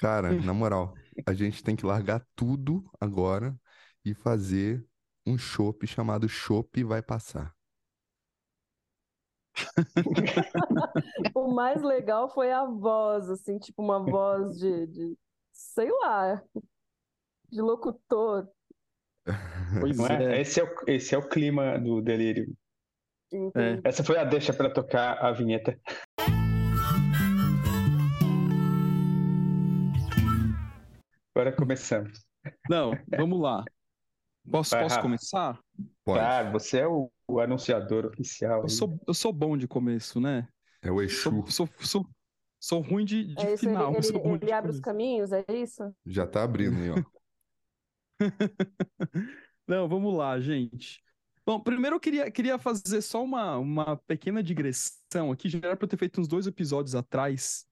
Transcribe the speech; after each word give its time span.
Cara, 0.00 0.32
na 0.32 0.54
moral, 0.54 0.94
a 1.26 1.34
gente 1.34 1.62
tem 1.62 1.76
que 1.76 1.84
largar 1.84 2.26
tudo 2.34 2.90
agora 2.98 3.54
e 4.04 4.14
fazer 4.14 4.84
um 5.26 5.36
chopp 5.36 5.86
chamado 5.86 6.28
Chopp 6.28 6.82
Vai 6.84 7.02
Passar. 7.02 7.54
O 11.34 11.52
mais 11.52 11.82
legal 11.82 12.28
foi 12.30 12.50
a 12.50 12.64
voz, 12.64 13.28
assim, 13.28 13.58
tipo 13.58 13.82
uma 13.82 13.98
voz 13.98 14.58
de, 14.58 14.86
de 14.86 15.18
sei 15.52 15.90
lá, 15.90 16.42
de 17.50 17.60
locutor. 17.60 18.48
Pois 19.80 19.96
Não 19.96 20.06
é? 20.06 20.38
é. 20.38 20.40
Esse, 20.40 20.60
é 20.60 20.64
o, 20.64 20.74
esse 20.86 21.14
é 21.14 21.18
o 21.18 21.28
clima 21.28 21.78
do 21.78 22.00
delírio. 22.00 22.52
Entendi. 23.32 23.80
Essa 23.84 24.02
foi 24.02 24.18
a 24.18 24.24
deixa 24.24 24.52
para 24.52 24.72
tocar 24.72 25.18
a 25.24 25.30
vinheta. 25.30 25.78
Agora 31.40 31.56
começamos. 31.56 32.22
Não, 32.68 32.92
vamos 33.08 33.40
lá. 33.40 33.64
Posso, 34.50 34.72
Vai, 34.72 34.82
posso 34.82 35.00
começar? 35.00 35.58
Pode. 36.04 36.20
Tá, 36.20 36.50
você 36.50 36.80
é 36.80 36.86
o, 36.86 37.10
o 37.26 37.40
anunciador 37.40 38.04
oficial. 38.04 38.60
Eu 38.60 38.68
sou, 38.68 39.00
eu 39.08 39.14
sou 39.14 39.32
bom 39.32 39.56
de 39.56 39.66
começo, 39.66 40.20
né? 40.20 40.46
É 40.82 40.92
o 40.92 41.00
Exu. 41.00 41.22
Sou, 41.22 41.46
sou, 41.46 41.68
sou, 41.78 42.06
sou 42.60 42.80
ruim 42.82 43.06
de, 43.06 43.34
de 43.34 43.46
É 43.46 43.54
isso, 43.54 43.64
ele, 43.64 43.72
final. 43.72 43.94
ele, 43.94 44.02
sou 44.02 44.20
ruim 44.20 44.34
ele 44.34 44.44
de 44.44 44.52
abre 44.52 44.70
os 44.70 44.80
caminhos, 44.80 45.32
é 45.32 45.42
isso? 45.48 45.94
Já 46.04 46.26
tá 46.26 46.42
abrindo 46.42 46.76
aí, 46.76 46.90
ó. 46.90 47.02
Não, 49.66 49.88
vamos 49.88 50.14
lá, 50.14 50.38
gente. 50.38 51.02
Bom, 51.46 51.58
primeiro 51.58 51.96
eu 51.96 52.00
queria, 52.00 52.30
queria 52.30 52.58
fazer 52.58 53.00
só 53.00 53.24
uma, 53.24 53.56
uma 53.56 53.96
pequena 53.96 54.42
digressão 54.42 55.32
aqui, 55.32 55.48
já 55.48 55.58
era 55.58 55.74
para 55.74 55.86
eu 55.86 55.88
ter 55.88 55.96
feito 55.96 56.20
uns 56.20 56.28
dois 56.28 56.46
episódios 56.46 56.94
atrás. 56.94 57.66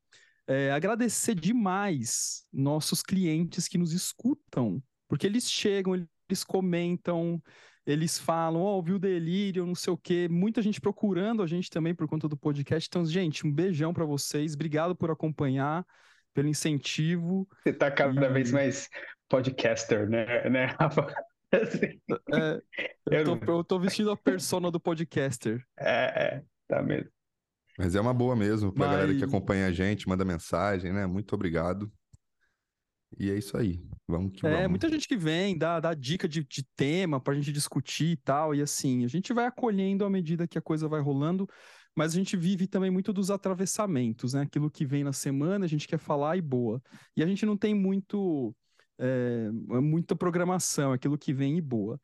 É, 0.48 0.70
agradecer 0.72 1.34
demais 1.34 2.44
nossos 2.50 3.02
clientes 3.02 3.68
que 3.68 3.76
nos 3.76 3.92
escutam, 3.92 4.82
porque 5.06 5.26
eles 5.26 5.50
chegam, 5.50 5.94
eles 5.94 6.42
comentam, 6.42 7.40
eles 7.84 8.18
falam, 8.18 8.62
ó, 8.62 8.76
ouviu 8.76 8.96
o 8.96 8.98
delírio, 8.98 9.66
não 9.66 9.74
sei 9.74 9.92
o 9.92 9.96
quê. 9.98 10.26
Muita 10.30 10.62
gente 10.62 10.80
procurando 10.80 11.42
a 11.42 11.46
gente 11.46 11.68
também 11.68 11.94
por 11.94 12.08
conta 12.08 12.26
do 12.26 12.36
podcast. 12.36 12.88
Então, 12.88 13.04
gente, 13.04 13.46
um 13.46 13.52
beijão 13.52 13.92
para 13.92 14.06
vocês. 14.06 14.54
Obrigado 14.54 14.96
por 14.96 15.10
acompanhar, 15.10 15.84
pelo 16.32 16.48
incentivo. 16.48 17.46
Você 17.62 17.72
tá 17.72 17.90
cada 17.90 18.26
E- 18.26 18.32
vez 18.32 18.50
mais 18.50 18.88
podcaster, 19.28 20.08
né, 20.08 20.48
né 20.48 20.64
Rafa? 20.78 21.06
Assim, 21.52 21.98
É, 22.34 22.62
Eu 23.10 23.18
eu, 23.20 23.38
tô, 23.40 23.52
eu 23.58 23.64
tô 23.64 23.78
vestindo 23.80 24.10
a 24.10 24.16
persona 24.16 24.70
do 24.70 24.78
podcaster. 24.80 25.62
É, 25.78 26.36
é, 26.36 26.42
tá 26.66 26.82
mesmo. 26.82 27.10
Mas 27.78 27.94
é 27.94 28.00
uma 28.00 28.12
boa 28.12 28.34
mesmo 28.34 28.72
pra 28.72 28.86
galera 28.88 29.14
que 29.14 29.20
Mas- 29.20 29.28
acompanha 29.28 29.66
a 29.68 29.72
gente, 29.72 30.08
manda 30.08 30.24
mensagem, 30.24 30.92
né? 30.92 31.06
Muito 31.06 31.32
obrigado. 31.34 31.90
E 33.18 33.30
é 33.30 33.38
isso 33.38 33.56
aí. 33.56 33.80
Vamos 34.06 34.32
que 34.32 34.46
É, 34.46 34.50
vamos. 34.50 34.70
muita 34.70 34.88
gente 34.88 35.06
que 35.08 35.16
vem, 35.16 35.56
dá, 35.56 35.80
dá 35.80 35.94
dica 35.94 36.28
de, 36.28 36.44
de 36.44 36.62
tema 36.76 37.20
pra 37.20 37.34
gente 37.34 37.52
discutir 37.52 38.08
e 38.10 38.16
tal, 38.16 38.54
e 38.54 38.60
assim, 38.60 39.04
a 39.04 39.08
gente 39.08 39.32
vai 39.32 39.46
acolhendo 39.46 40.04
à 40.04 40.10
medida 40.10 40.46
que 40.46 40.58
a 40.58 40.62
coisa 40.62 40.88
vai 40.88 41.00
rolando, 41.00 41.48
mas 41.96 42.12
a 42.12 42.16
gente 42.16 42.36
vive 42.36 42.66
também 42.66 42.90
muito 42.90 43.12
dos 43.12 43.30
atravessamentos, 43.30 44.34
né? 44.34 44.42
Aquilo 44.42 44.70
que 44.70 44.84
vem 44.84 45.04
na 45.04 45.12
semana, 45.12 45.64
a 45.64 45.68
gente 45.68 45.86
quer 45.88 45.98
falar 45.98 46.36
e 46.36 46.42
boa. 46.42 46.82
E 47.16 47.22
a 47.22 47.26
gente 47.26 47.46
não 47.46 47.56
tem 47.56 47.74
muito, 47.74 48.54
é, 48.98 49.50
muita 49.80 50.14
programação, 50.14 50.92
aquilo 50.92 51.16
que 51.16 51.32
vem 51.32 51.56
e 51.56 51.62
boa. 51.62 51.98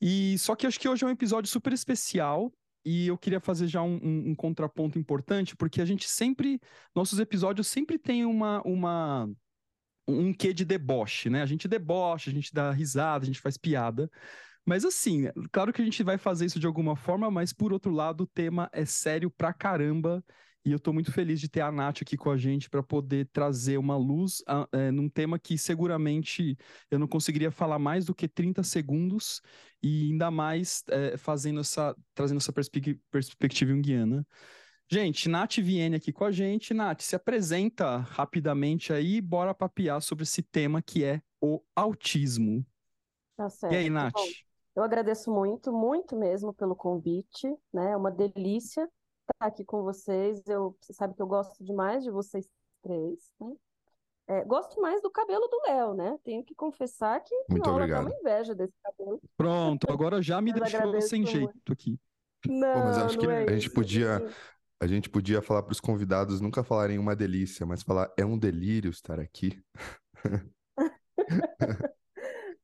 E 0.00 0.36
só 0.38 0.56
que 0.56 0.66
acho 0.66 0.80
que 0.80 0.88
hoje 0.88 1.04
é 1.04 1.06
um 1.06 1.10
episódio 1.10 1.48
super 1.50 1.72
especial. 1.72 2.52
E 2.84 3.06
eu 3.08 3.16
queria 3.18 3.40
fazer 3.40 3.66
já 3.68 3.82
um, 3.82 3.96
um- 4.02 4.30
um 4.30 4.34
contraponto 4.34 4.98
importante, 4.98 5.56
porque 5.56 5.80
a 5.80 5.84
gente 5.84 6.08
sempre, 6.08 6.60
nossos 6.94 7.18
episódios 7.20 7.66
sempre 7.68 7.98
tem 7.98 8.24
uma, 8.24 8.60
uma, 8.62 9.28
um 10.08 10.32
quê 10.34 10.52
de 10.52 10.64
deboche, 10.64 11.30
né? 11.30 11.42
A 11.42 11.46
gente 11.46 11.68
debocha, 11.68 12.30
a 12.30 12.34
gente 12.34 12.52
dá 12.52 12.70
risada, 12.72 13.24
a 13.24 13.26
gente 13.26 13.40
faz 13.40 13.56
piada. 13.56 14.10
Mas 14.66 14.84
assim, 14.84 15.24
claro 15.52 15.72
que 15.72 15.82
a 15.82 15.84
gente 15.86 16.02
vai 16.04 16.18
fazer 16.18 16.46
isso 16.46 16.60
de 16.60 16.66
alguma 16.66 16.96
forma, 16.96 17.30
mas 17.30 17.52
por 17.52 17.72
outro 17.72 17.92
lado, 17.92 18.22
o 18.24 18.26
tema 18.26 18.70
é 18.72 18.84
sério 18.86 19.30
pra 19.30 19.52
caramba. 19.52 20.24
E 20.64 20.70
eu 20.72 20.78
tô 20.78 20.92
muito 20.92 21.10
feliz 21.12 21.40
de 21.40 21.48
ter 21.48 21.60
a 21.60 21.72
Nath 21.72 22.02
aqui 22.02 22.16
com 22.16 22.30
a 22.30 22.36
gente 22.36 22.70
para 22.70 22.82
poder 22.82 23.28
trazer 23.32 23.78
uma 23.78 23.96
luz 23.96 24.42
a- 24.46 24.68
é, 24.72 24.90
num 24.92 25.08
tema 25.08 25.38
que 25.38 25.58
seguramente 25.58 26.56
eu 26.90 26.98
não 27.00 27.08
conseguiria 27.08 27.50
falar 27.50 27.78
mais 27.80 28.04
do 28.04 28.14
que 28.14 28.28
30 28.28 28.62
segundos, 28.62 29.40
e 29.82 30.10
ainda 30.12 30.30
mais 30.30 30.84
é, 30.88 31.16
fazendo 31.16 31.60
essa, 31.60 31.96
trazendo 32.14 32.38
essa 32.38 32.52
perspe- 32.52 33.00
perspectiva 33.10 33.72
junguiana. 33.72 34.24
Gente, 34.90 35.28
Nath 35.28 35.56
Viene 35.58 35.96
aqui 35.96 36.12
com 36.12 36.24
a 36.24 36.30
gente. 36.32 36.74
Nath, 36.74 37.00
se 37.02 37.16
apresenta 37.16 37.96
rapidamente 37.98 38.92
aí, 38.92 39.20
bora 39.20 39.54
papear 39.54 40.00
sobre 40.02 40.24
esse 40.24 40.42
tema 40.42 40.82
que 40.82 41.02
é 41.04 41.22
o 41.40 41.62
autismo. 41.74 42.64
Tá 43.36 43.48
E 43.68 43.76
aí, 43.76 43.88
certo. 43.88 43.90
Nath? 43.90 44.14
Bom, 44.14 44.34
eu 44.76 44.82
agradeço 44.82 45.32
muito, 45.32 45.72
muito 45.72 46.16
mesmo 46.16 46.52
pelo 46.54 46.76
convite, 46.76 47.46
né? 47.72 47.92
É 47.92 47.96
uma 47.96 48.10
delícia 48.10 48.88
estar 49.22 49.46
aqui 49.46 49.64
com 49.64 49.82
vocês. 49.82 50.42
Eu, 50.46 50.76
você 50.80 50.92
sabe 50.92 51.14
que 51.14 51.22
eu 51.22 51.26
gosto 51.26 51.62
demais 51.62 52.02
de 52.02 52.10
vocês 52.10 52.48
três, 52.82 53.32
né? 53.40 53.54
É, 54.28 54.44
gosto 54.44 54.80
mais 54.80 55.02
do 55.02 55.10
cabelo 55.10 55.46
do 55.48 55.60
Léo, 55.66 55.94
né? 55.94 56.18
Tenho 56.22 56.44
que 56.44 56.54
confessar 56.54 57.20
que 57.20 57.34
Muito 57.50 57.62
até 57.62 57.70
obrigado. 57.70 58.06
uma 58.06 58.14
inveja 58.16 58.54
desse 58.54 58.72
cabelo. 58.82 59.20
Pronto, 59.36 59.90
agora 59.90 60.22
já 60.22 60.40
me 60.40 60.52
deixou 60.54 61.00
sem 61.00 61.22
muito. 61.22 61.32
jeito 61.32 61.72
aqui. 61.72 61.98
Pô, 62.44 62.50
mas 62.50 62.96
Não, 62.96 63.06
acho 63.06 63.18
que 63.18 63.26
não 63.26 63.32
é 63.32 63.44
a 63.44 63.52
gente 63.52 63.70
podia, 63.70 64.22
a 64.80 64.86
gente 64.86 65.10
podia 65.10 65.42
falar 65.42 65.62
pros 65.62 65.80
convidados 65.80 66.40
nunca 66.40 66.64
falarem 66.64 66.98
uma 66.98 67.14
delícia, 67.14 67.66
mas 67.66 67.82
falar 67.82 68.12
é 68.16 68.24
um 68.24 68.38
delírio 68.38 68.90
estar 68.90 69.20
aqui. 69.20 69.62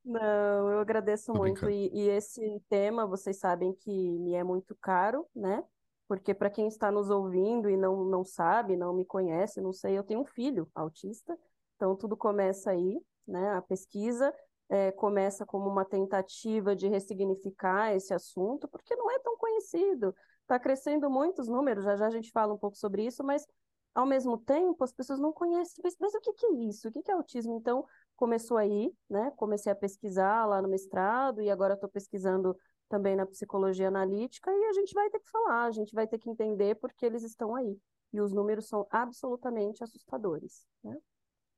Não, 0.03 0.71
eu 0.71 0.79
agradeço 0.79 1.31
Tô 1.31 1.37
muito. 1.37 1.69
E, 1.69 1.89
e 1.93 2.09
esse 2.09 2.41
tema, 2.67 3.05
vocês 3.05 3.37
sabem 3.37 3.73
que 3.73 3.91
me 3.91 4.33
é 4.33 4.43
muito 4.43 4.75
caro, 4.81 5.27
né? 5.35 5.63
Porque 6.09 6.33
para 6.33 6.49
quem 6.49 6.67
está 6.67 6.91
nos 6.91 7.11
ouvindo 7.11 7.69
e 7.69 7.77
não, 7.77 8.03
não 8.03 8.25
sabe, 8.25 8.75
não 8.75 8.91
me 8.95 9.05
conhece, 9.05 9.61
não 9.61 9.71
sei, 9.71 9.95
eu 9.95 10.03
tenho 10.03 10.21
um 10.21 10.25
filho 10.25 10.67
autista, 10.73 11.37
então 11.75 11.95
tudo 11.95 12.17
começa 12.17 12.71
aí, 12.71 12.99
né? 13.27 13.51
A 13.51 13.61
pesquisa 13.61 14.33
eh, 14.69 14.91
começa 14.93 15.45
como 15.45 15.69
uma 15.69 15.85
tentativa 15.85 16.75
de 16.75 16.87
ressignificar 16.87 17.93
esse 17.95 18.11
assunto, 18.11 18.67
porque 18.67 18.95
não 18.95 19.11
é 19.11 19.19
tão 19.19 19.37
conhecido. 19.37 20.15
Está 20.41 20.57
crescendo 20.57 21.11
muitos 21.11 21.47
números, 21.47 21.83
já 21.83 21.95
já 21.95 22.07
a 22.07 22.09
gente 22.09 22.31
fala 22.31 22.55
um 22.55 22.57
pouco 22.57 22.75
sobre 22.75 23.05
isso, 23.05 23.23
mas 23.23 23.45
ao 23.93 24.07
mesmo 24.07 24.35
tempo 24.35 24.83
as 24.83 24.91
pessoas 24.91 25.19
não 25.19 25.31
conhecem. 25.31 25.79
Mas, 25.83 25.95
mas 25.99 26.15
o 26.15 26.19
que 26.21 26.33
que 26.33 26.45
é 26.47 26.53
isso? 26.69 26.87
O 26.87 26.91
que 26.91 27.03
que 27.03 27.11
é 27.11 27.13
autismo? 27.13 27.53
Então, 27.53 27.85
começou 28.15 28.57
aí, 28.57 28.91
né? 29.07 29.31
Comecei 29.35 29.71
a 29.71 29.75
pesquisar 29.75 30.47
lá 30.47 30.59
no 30.59 30.67
mestrado 30.67 31.39
e 31.39 31.51
agora 31.51 31.75
estou 31.75 31.87
pesquisando 31.87 32.57
também 32.89 33.15
na 33.15 33.25
psicologia 33.25 33.87
analítica 33.87 34.51
e 34.51 34.65
a 34.65 34.73
gente 34.73 34.93
vai 34.93 35.09
ter 35.09 35.19
que 35.19 35.29
falar, 35.29 35.65
a 35.65 35.71
gente 35.71 35.93
vai 35.93 36.07
ter 36.07 36.17
que 36.17 36.29
entender 36.29 36.75
porque 36.75 37.05
eles 37.05 37.23
estão 37.23 37.55
aí. 37.55 37.77
E 38.11 38.19
os 38.19 38.33
números 38.33 38.67
são 38.67 38.87
absolutamente 38.89 39.83
assustadores, 39.83 40.65
né? 40.83 40.97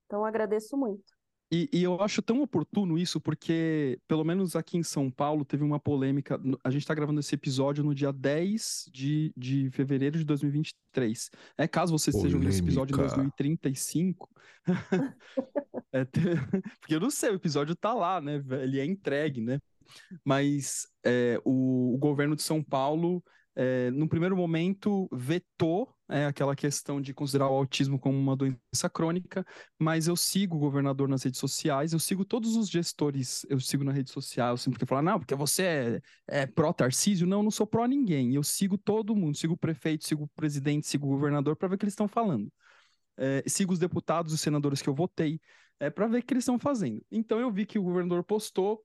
Então, 0.06 0.26
agradeço 0.26 0.76
muito. 0.76 1.14
E, 1.54 1.70
e 1.74 1.84
eu 1.84 2.02
acho 2.02 2.22
tão 2.22 2.42
oportuno 2.42 2.98
isso, 2.98 3.20
porque, 3.20 4.00
pelo 4.08 4.24
menos 4.24 4.56
aqui 4.56 4.78
em 4.78 4.84
São 4.84 5.12
Paulo, 5.12 5.44
teve 5.44 5.66
uma 5.66 5.80
polêmica. 5.80 6.40
A 6.64 6.70
gente 6.70 6.84
está 6.84 6.94
gravando 6.94 7.20
esse 7.20 7.36
episódio 7.36 7.84
no 7.84 7.94
dia 7.94 8.12
10 8.14 8.90
de, 8.90 9.34
de 9.36 9.70
fevereiro 9.72 10.18
de 10.18 10.24
2023. 10.24 11.30
É, 11.58 11.68
caso 11.68 11.98
vocês 11.98 12.16
estejam 12.16 12.40
vendo 12.40 12.50
esse 12.50 12.62
episódio 12.62 12.94
em 12.94 12.98
Polêmica. 12.98 13.18
2035. 13.18 14.30
é, 15.92 16.06
porque 16.80 16.96
eu 16.96 17.02
não 17.02 17.12
sei, 17.12 17.32
o 17.32 17.36
episódio 17.36 17.76
tá 17.76 17.94
lá, 17.94 18.22
né? 18.22 18.42
Ele 18.64 18.80
é 18.80 18.86
entregue, 18.86 19.42
né? 19.42 19.60
Mas 20.24 20.88
é, 21.04 21.40
o, 21.44 21.96
o 21.96 21.98
governo 21.98 22.36
de 22.36 22.42
São 22.42 22.64
Paulo, 22.64 23.24
é, 23.56 23.92
no 23.92 24.08
primeiro 24.08 24.36
momento, 24.36 25.10
vetou 25.12 25.94
é, 26.12 26.26
aquela 26.26 26.56
questão 26.56 27.02
de 27.02 27.14
considerar 27.14 27.50
o 27.50 27.54
autismo 27.54 27.98
como 27.98 28.18
uma 28.18 28.36
doença 28.36 28.90
crônica, 28.92 29.46
mas 29.80 30.08
eu 30.08 30.16
sigo 30.16 30.58
o 30.58 30.60
governador 30.60 31.08
nas 31.08 31.24
redes 31.24 31.40
sociais, 31.40 31.94
eu 31.94 32.00
sigo 32.00 32.26
todos 32.26 32.56
os 32.56 32.70
gestores, 32.70 33.46
eu 33.50 33.60
sigo 33.60 33.84
na 33.84 33.94
rede 33.94 34.12
social, 34.12 34.58
sempre 34.58 34.80
que 34.80 34.86
falar, 34.86 35.02
não, 35.02 35.18
porque 35.20 35.34
você 35.36 36.02
é, 36.28 36.42
é 36.42 36.46
pró-Tarcísio, 36.46 37.26
não, 37.26 37.40
eu 37.40 37.44
não 37.44 37.52
sou 37.52 37.66
pró 37.66 37.86
ninguém, 37.86 38.36
eu 38.36 38.44
sigo 38.44 38.78
todo 38.78 39.16
mundo, 39.16 39.38
sigo 39.38 39.54
o 39.54 39.58
prefeito, 39.58 40.06
sigo 40.06 40.26
o 40.26 40.30
presidente, 40.30 40.86
sigo 40.86 41.08
o 41.08 41.10
governador 41.12 41.56
para 41.56 41.70
ver 41.70 41.76
o 41.76 41.78
que 41.78 41.86
eles 41.86 41.94
estão 41.94 42.08
falando. 42.08 42.52
É, 43.18 43.44
sigo 43.48 43.72
os 43.72 43.80
deputados 43.80 44.34
e 44.34 44.38
senadores 44.38 44.82
que 44.82 44.90
eu 44.90 44.96
votei, 44.96 45.40
é, 45.80 45.90
para 45.90 46.08
ver 46.08 46.20
o 46.20 46.24
que 46.24 46.34
eles 46.34 46.44
estão 46.44 46.60
fazendo. 46.60 47.02
Então 47.12 47.40
eu 47.40 47.52
vi 47.52 47.66
que 47.66 47.80
o 47.80 47.84
governador 47.84 48.24
postou 48.24 48.84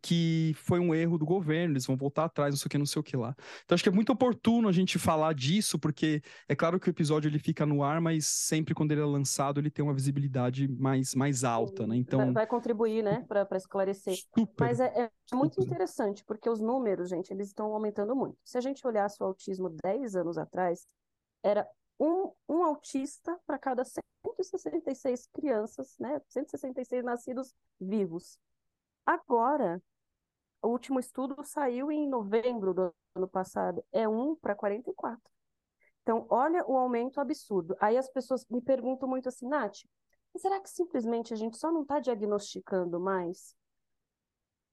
que 0.00 0.52
foi 0.56 0.78
um 0.80 0.94
erro 0.94 1.18
do 1.18 1.24
governo, 1.26 1.74
eles 1.74 1.86
vão 1.86 1.96
voltar 1.96 2.24
atrás, 2.24 2.52
não 2.54 2.58
sei 2.58 2.66
o 2.66 2.70
que, 2.70 2.78
não 2.78 2.86
sei 2.86 3.00
o 3.00 3.02
que 3.02 3.16
lá. 3.16 3.34
Então 3.64 3.74
acho 3.74 3.82
que 3.82 3.88
é 3.88 3.92
muito 3.92 4.12
oportuno 4.12 4.68
a 4.68 4.72
gente 4.72 4.98
falar 4.98 5.34
disso, 5.34 5.78
porque 5.78 6.22
é 6.48 6.54
claro 6.56 6.78
que 6.80 6.88
o 6.88 6.90
episódio 6.90 7.28
ele 7.28 7.38
fica 7.38 7.66
no 7.66 7.82
ar, 7.82 8.00
mas 8.00 8.26
sempre 8.26 8.74
quando 8.74 8.92
ele 8.92 9.00
é 9.00 9.04
lançado 9.04 9.60
ele 9.60 9.70
tem 9.70 9.84
uma 9.84 9.94
visibilidade 9.94 10.68
mais, 10.68 11.14
mais 11.14 11.44
alta, 11.44 11.86
né? 11.86 11.96
Vai, 12.16 12.28
Então, 12.28 12.32
vai 12.32 12.46
contribuir, 12.46 13.02
né, 13.02 13.24
para 13.28 13.44
para 13.44 13.58
esclarecer. 13.58 14.16
super. 14.36 14.64
Mas 14.66 14.80
é, 14.80 14.86
é 15.04 15.10
muito 15.34 15.54
Super. 15.54 15.66
interessante, 15.66 16.24
porque 16.24 16.48
os 16.48 16.60
números, 16.60 17.08
gente, 17.08 17.30
eles 17.32 17.48
estão 17.48 17.72
aumentando 17.74 18.14
muito. 18.14 18.38
Se 18.44 18.56
a 18.58 18.60
gente 18.60 18.86
olhasse 18.86 19.22
o 19.22 19.26
autismo 19.26 19.68
10 19.82 20.16
anos 20.16 20.38
atrás, 20.38 20.86
era 21.42 21.66
um, 21.98 22.32
um 22.48 22.62
autista 22.64 23.38
para 23.46 23.58
cada 23.58 23.84
166 23.84 25.28
crianças, 25.32 25.96
né? 25.98 26.20
166 26.28 27.04
nascidos 27.04 27.54
vivos. 27.80 28.38
Agora, 29.04 29.82
o 30.62 30.68
último 30.68 31.00
estudo 31.00 31.42
saiu 31.44 31.90
em 31.90 32.08
novembro 32.08 32.72
do 32.72 32.94
ano 33.14 33.28
passado, 33.28 33.84
é 33.92 34.08
1 34.08 34.36
para 34.36 34.54
44. 34.54 35.20
Então, 36.02 36.26
olha 36.30 36.64
o 36.66 36.76
aumento 36.76 37.20
absurdo. 37.20 37.76
Aí 37.80 37.96
as 37.96 38.08
pessoas 38.08 38.44
me 38.48 38.60
perguntam 38.60 39.08
muito 39.08 39.28
assim, 39.28 39.46
Nath, 39.46 39.78
será 40.36 40.60
que 40.60 40.70
simplesmente 40.70 41.32
a 41.32 41.36
gente 41.36 41.56
só 41.56 41.70
não 41.70 41.82
está 41.82 42.00
diagnosticando 42.00 43.00
mais? 43.00 43.54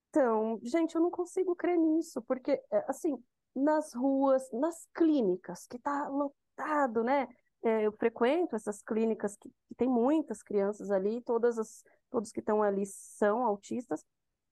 Então, 0.10 0.60
gente, 0.64 0.96
eu 0.96 1.02
não 1.02 1.12
consigo 1.12 1.56
crer 1.56 1.78
nisso, 1.78 2.22
porque, 2.24 2.52
é, 2.72 2.86
assim, 2.88 3.16
nas 3.56 3.94
ruas, 3.94 4.50
nas 4.52 4.88
clínicas, 4.94 5.68
que 5.68 5.78
está 5.78 6.08
lotado, 6.08 7.04
né? 7.04 7.28
É, 7.62 7.84
eu 7.84 7.92
frequento 7.92 8.56
essas 8.56 8.82
clínicas 8.82 9.36
que, 9.36 9.50
que 9.68 9.76
tem 9.76 9.88
muitas 9.88 10.42
crianças 10.42 10.90
ali, 10.90 11.22
todas 11.22 11.60
as, 11.60 11.84
todos 12.10 12.32
que 12.32 12.40
estão 12.40 12.64
ali 12.64 12.86
são 12.86 13.44
autistas, 13.44 14.04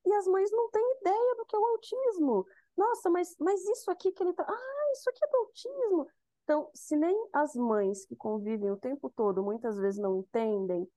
e 0.08 0.14
as 0.14 0.26
mães 0.28 0.50
não 0.52 0.70
têm 0.70 0.98
ideia 1.02 1.36
do 1.36 1.46
que 1.46 1.56
é 1.56 1.60
o 1.60 1.66
autismo. 1.66 2.46
Nossa, 2.78 3.10
mas, 3.10 3.36
mas 3.40 3.64
isso 3.66 3.92
aqui 3.92 4.12
que 4.12 4.24
ele 4.24 4.34
tá. 4.34 4.46
Ah, 4.48 4.92
isso 4.94 5.10
aqui 5.10 5.20
é 5.24 5.28
do 5.28 5.38
autismo. 5.38 6.08
Então, 6.44 6.70
se 6.74 6.96
nem 6.96 7.28
as 7.34 7.56
mães 7.56 8.06
que 8.06 8.16
convivem 8.16 8.72
o 8.72 8.78
tempo 8.78 9.10
todo 9.10 9.44
muitas 9.44 9.78
vezes 9.78 10.00
não 10.00 10.16
entendem, 10.20 10.90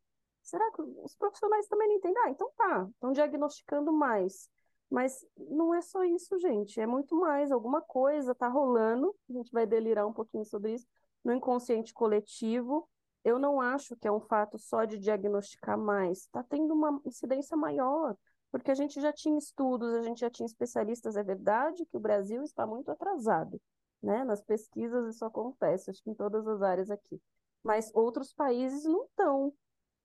será 0.42 0.70
que 0.70 0.80
os 0.80 1.16
profissionais 1.16 1.66
também 1.66 1.88
não 1.88 1.96
entendem? 1.96 2.22
Ah, 2.24 2.30
então 2.30 2.52
tá, 2.56 2.88
estão 2.88 3.12
diagnosticando 3.12 3.92
mais. 3.92 4.48
Mas 4.88 5.24
não 5.36 5.74
é 5.74 5.80
só 5.80 6.04
isso, 6.04 6.38
gente, 6.38 6.80
é 6.80 6.86
muito 6.86 7.16
mais. 7.16 7.50
Alguma 7.50 7.80
coisa 7.80 8.32
está 8.32 8.48
rolando, 8.48 9.14
a 9.28 9.32
gente 9.32 9.50
vai 9.50 9.66
delirar 9.66 10.06
um 10.06 10.12
pouquinho 10.12 10.44
sobre 10.44 10.74
isso, 10.74 10.86
no 11.24 11.32
inconsciente 11.32 11.92
coletivo. 11.92 12.88
Eu 13.24 13.38
não 13.38 13.60
acho 13.60 13.96
que 13.96 14.08
é 14.08 14.12
um 14.12 14.20
fato 14.20 14.58
só 14.58 14.84
de 14.84 14.98
diagnosticar 14.98 15.78
mais, 15.78 16.20
está 16.20 16.42
tendo 16.42 16.74
uma 16.74 17.00
incidência 17.04 17.56
maior, 17.56 18.16
porque 18.50 18.70
a 18.70 18.74
gente 18.74 19.00
já 19.00 19.12
tinha 19.12 19.38
estudos, 19.38 19.94
a 19.94 20.02
gente 20.02 20.20
já 20.20 20.30
tinha 20.30 20.46
especialistas. 20.46 21.16
É 21.16 21.22
verdade 21.22 21.84
que 21.86 21.96
o 21.96 22.00
Brasil 22.00 22.42
está 22.42 22.66
muito 22.66 22.90
atrasado 22.90 23.60
né? 24.02 24.24
Nas 24.24 24.40
pesquisas 24.40 25.14
isso 25.14 25.24
acontece, 25.24 25.90
acho 25.90 26.02
que 26.02 26.10
em 26.10 26.14
todas 26.14 26.46
as 26.46 26.62
áreas 26.62 26.90
aqui. 26.90 27.20
Mas 27.62 27.90
outros 27.94 28.32
países 28.32 28.84
não 28.84 29.04
estão, 29.04 29.52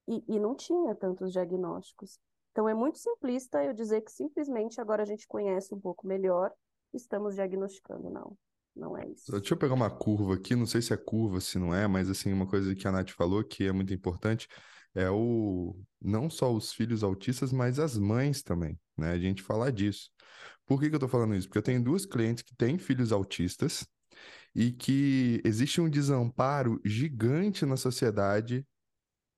e, 0.08 0.24
e 0.28 0.40
não 0.40 0.56
tinha 0.56 0.94
tantos 0.94 1.32
diagnósticos. 1.32 2.20
Então 2.52 2.68
é 2.68 2.74
muito 2.74 2.98
simplista 2.98 3.64
eu 3.64 3.74
dizer 3.74 4.02
que 4.02 4.12
simplesmente 4.12 4.80
agora 4.80 5.04
a 5.04 5.06
gente 5.06 5.28
conhece 5.28 5.74
um 5.74 5.80
pouco 5.80 6.06
melhor, 6.08 6.52
estamos 6.94 7.36
diagnosticando, 7.36 8.10
não. 8.10 8.38
Não 8.76 8.98
é 8.98 9.08
isso. 9.08 9.32
Deixa 9.32 9.54
eu 9.54 9.58
pegar 9.58 9.74
uma 9.74 9.90
curva 9.90 10.34
aqui, 10.34 10.54
não 10.54 10.66
sei 10.66 10.82
se 10.82 10.94
é 10.94 10.98
curva, 10.98 11.40
se 11.40 11.58
não 11.58 11.74
é, 11.74 11.88
mas 11.88 12.10
assim, 12.10 12.34
uma 12.34 12.46
coisa 12.46 12.76
que 12.76 12.86
a 12.86 12.92
Nath 12.92 13.12
falou 13.12 13.42
que 13.42 13.66
é 13.66 13.72
muito 13.72 13.94
importante 13.94 14.50
é 14.96 15.10
o 15.10 15.76
não 16.02 16.30
só 16.30 16.54
os 16.54 16.74
filhos 16.74 17.04
autistas, 17.04 17.52
mas 17.52 17.80
as 17.80 17.98
mães 17.98 18.42
também, 18.42 18.80
né? 18.98 19.12
A 19.12 19.20
gente 19.20 19.42
falar 19.42 19.72
disso. 19.72 20.10
Por 20.66 20.80
que, 20.80 20.90
que 20.90 20.96
eu 20.96 21.00
tô 21.00 21.08
falando 21.08 21.36
isso? 21.36 21.48
Porque 21.48 21.60
eu 21.60 21.64
tenho 21.64 21.84
duas 21.84 22.06
clientes 22.06 22.44
que 22.44 22.56
têm 22.56 22.78
filhos 22.78 23.12
autistas 23.12 23.86
e 24.56 24.72
que 24.72 25.42
existe 25.44 25.82
um 25.82 25.90
desamparo 25.90 26.80
gigante 26.86 27.66
na 27.66 27.78
sociedade 27.78 28.66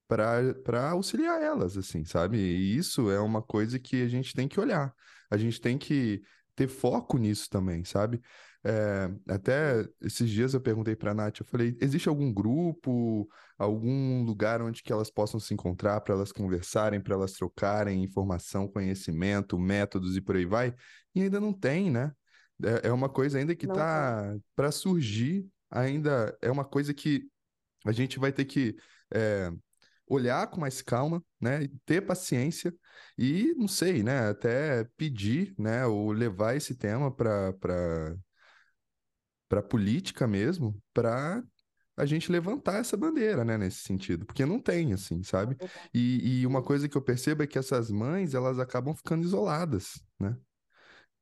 para 0.08 0.92
auxiliar 0.92 1.42
elas, 1.42 1.78
assim, 1.78 2.06
sabe? 2.06 2.38
E 2.38 2.78
isso 2.78 3.10
é 3.12 3.20
uma 3.20 3.42
coisa 3.42 3.78
que 3.78 4.02
a 4.02 4.08
gente 4.08 4.34
tem 4.34 4.48
que 4.48 4.60
olhar. 4.60 4.94
A 5.30 5.38
gente 5.38 5.60
tem 5.60 5.78
que 5.78 6.22
ter 6.56 6.68
foco 6.68 7.18
nisso 7.18 7.50
também, 7.50 7.84
sabe? 7.84 8.22
É, 8.70 9.10
até 9.34 9.88
esses 10.02 10.30
dias 10.30 10.54
eu 10.54 10.60
perguntei 10.60 10.94
para 10.94 11.12
a 11.12 11.14
Nath, 11.14 11.40
eu 11.40 11.46
falei, 11.46 11.78
existe 11.80 12.10
algum 12.10 12.34
grupo, 12.34 13.26
algum 13.58 14.26
lugar 14.26 14.62
onde 14.62 14.84
que 14.84 14.92
elas 14.92 15.10
possam 15.10 15.40
se 15.40 15.54
encontrar 15.54 16.02
para 16.02 16.14
elas 16.14 16.34
conversarem, 16.34 17.00
para 17.00 17.16
elas 17.16 17.32
trocarem 17.32 18.04
informação, 18.04 18.68
conhecimento, 18.68 19.58
métodos 19.58 20.18
e 20.18 20.22
por 20.22 20.36
aí 20.36 20.46
vai? 20.46 20.76
E 21.16 21.22
ainda 21.22 21.40
não 21.40 21.54
tem, 21.54 21.90
né? 21.90 22.12
É, 22.62 22.90
é 22.90 22.92
uma 22.92 23.08
coisa 23.08 23.38
ainda 23.38 23.56
que 23.56 23.66
está 23.66 24.36
para 24.54 24.70
surgir, 24.70 25.48
ainda 25.72 26.38
é 26.42 26.52
uma 26.52 26.66
coisa 26.66 26.94
que 26.94 27.26
a 27.86 27.94
gente 27.94 28.20
vai 28.20 28.34
ter 28.34 28.44
que 28.44 28.76
é, 29.14 29.50
olhar 30.06 30.46
com 30.48 30.60
mais 30.60 30.82
calma, 30.82 31.24
né? 31.40 31.70
Ter 31.86 32.02
paciência 32.02 32.76
e, 33.18 33.54
não 33.56 33.68
sei, 33.70 34.04
né? 34.04 34.28
Até 34.28 34.84
pedir, 34.98 35.56
né? 35.58 35.86
Ou 35.86 36.12
levar 36.12 36.58
esse 36.58 36.76
tema 36.76 37.10
para 37.10 37.54
para 39.48 39.62
política 39.62 40.28
mesmo, 40.28 40.76
para 40.94 41.44
a 41.96 42.06
gente 42.06 42.32
levantar 42.32 42.80
essa 42.80 42.96
bandeira, 42.96 43.44
né, 43.44 43.58
nesse 43.58 43.80
sentido, 43.80 44.26
porque 44.26 44.46
não 44.46 44.60
tem, 44.60 44.94
assim, 44.94 45.24
sabe? 45.24 45.58
E, 45.94 46.42
e 46.42 46.48
uma 46.48 46.62
coisa 46.62 46.88
que 46.88 46.96
eu 46.96 47.02
percebo 47.02 47.42
é 47.42 47.48
que 47.48 47.58
essas 47.58 47.90
mães, 47.90 48.36
elas 48.36 48.60
acabam 48.60 48.96
ficando 48.96 49.24
isoladas, 49.24 50.04
né? 50.20 50.38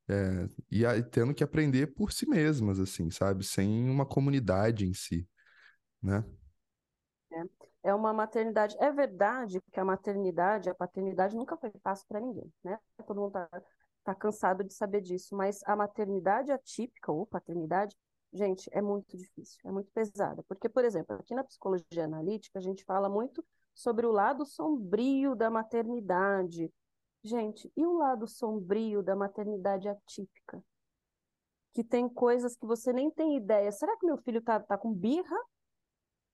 É, 0.08 0.48
e 0.70 0.86
aí, 0.86 1.02
tendo 1.02 1.34
que 1.34 1.44
aprender 1.44 1.88
por 1.88 2.12
si 2.12 2.28
mesmas, 2.28 2.80
assim, 2.80 3.10
sabe? 3.10 3.44
Sem 3.44 3.90
uma 3.90 4.06
comunidade 4.06 4.86
em 4.86 4.94
si, 4.94 5.28
né? 6.02 6.24
É, 7.32 7.90
é 7.90 7.94
uma 7.94 8.14
maternidade. 8.14 8.76
É 8.80 8.92
verdade 8.92 9.60
que 9.72 9.80
a 9.80 9.86
maternidade, 9.86 10.70
a 10.70 10.76
paternidade 10.76 11.36
nunca 11.36 11.58
foi 11.58 11.72
fácil 11.82 12.06
para 12.08 12.20
ninguém, 12.20 12.52
né? 12.64 12.78
Todo 13.08 13.20
mundo 13.20 13.32
tá, 13.32 13.50
tá 14.04 14.14
cansado 14.14 14.64
de 14.64 14.74
saber 14.74 15.02
disso, 15.02 15.36
mas 15.36 15.62
a 15.66 15.76
maternidade 15.76 16.52
atípica 16.52 17.12
ou 17.12 17.26
paternidade 17.26 17.96
Gente, 18.36 18.70
é 18.74 18.82
muito 18.82 19.16
difícil, 19.16 19.58
é 19.64 19.72
muito 19.72 19.90
pesada. 19.94 20.44
Porque, 20.44 20.68
por 20.68 20.84
exemplo, 20.84 21.16
aqui 21.16 21.34
na 21.34 21.44
psicologia 21.46 22.04
analítica, 22.04 22.60
a 22.60 22.62
gente 22.62 22.84
fala 22.84 23.08
muito 23.08 23.42
sobre 23.74 24.06
o 24.06 24.12
lado 24.12 24.46
sombrio 24.46 25.36
da 25.36 25.50
maternidade. 25.50 26.70
Gente, 27.24 27.72
e 27.78 27.86
o 27.86 27.98
lado 27.98 28.28
sombrio 28.28 29.02
da 29.02 29.16
maternidade 29.16 29.88
atípica? 29.88 30.62
Que 31.74 31.82
tem 31.82 32.10
coisas 32.10 32.58
que 32.58 32.66
você 32.66 32.92
nem 32.92 33.10
tem 33.10 33.38
ideia. 33.38 33.72
Será 33.72 33.96
que 33.98 34.06
meu 34.06 34.18
filho 34.18 34.42
tá, 34.42 34.60
tá 34.60 34.78
com 34.78 34.94
birra? 34.94 35.38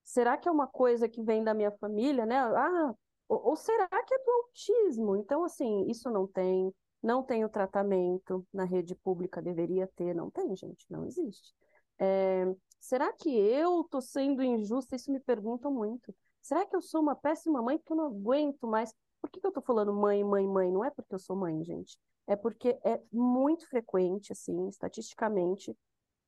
Será 0.03 0.37
que 0.37 0.49
é 0.49 0.51
uma 0.51 0.65
coisa 0.65 1.07
que 1.07 1.21
vem 1.21 1.43
da 1.43 1.53
minha 1.53 1.71
família, 1.73 2.25
né? 2.25 2.39
Ah, 2.39 2.95
ou, 3.27 3.49
ou 3.49 3.55
será 3.55 3.87
que 3.87 4.13
é 4.15 4.17
do 4.17 4.31
autismo? 4.31 5.15
Então, 5.17 5.43
assim, 5.43 5.85
isso 5.87 6.09
não 6.09 6.25
tem. 6.25 6.73
Não 7.03 7.21
tem 7.23 7.45
o 7.45 7.49
tratamento 7.49 8.43
na 8.51 8.63
rede 8.63 8.95
pública, 8.95 9.39
deveria 9.39 9.87
ter. 9.95 10.15
Não 10.15 10.31
tem, 10.31 10.55
gente, 10.55 10.85
não 10.89 11.05
existe. 11.05 11.53
É, 12.01 12.45
será 12.79 13.13
que 13.13 13.29
eu 13.29 13.81
estou 13.81 14.01
sendo 14.01 14.41
injusta? 14.41 14.95
Isso 14.95 15.11
me 15.11 15.19
perguntam 15.19 15.71
muito. 15.71 16.13
Será 16.41 16.65
que 16.65 16.75
eu 16.75 16.81
sou 16.81 16.99
uma 16.99 17.15
péssima 17.15 17.61
mãe 17.61 17.77
porque 17.77 17.93
eu 17.93 17.97
não 17.97 18.07
aguento 18.07 18.67
mais? 18.67 18.91
Por 19.21 19.29
que, 19.29 19.39
que 19.39 19.45
eu 19.45 19.51
estou 19.51 19.61
falando 19.63 19.93
mãe, 19.93 20.23
mãe, 20.23 20.47
mãe? 20.47 20.71
Não 20.71 20.83
é 20.83 20.89
porque 20.89 21.13
eu 21.13 21.19
sou 21.19 21.35
mãe, 21.35 21.63
gente. 21.63 21.95
É 22.25 22.35
porque 22.35 22.79
é 22.83 22.99
muito 23.11 23.67
frequente, 23.69 24.31
assim, 24.31 24.67
estatisticamente, 24.67 25.77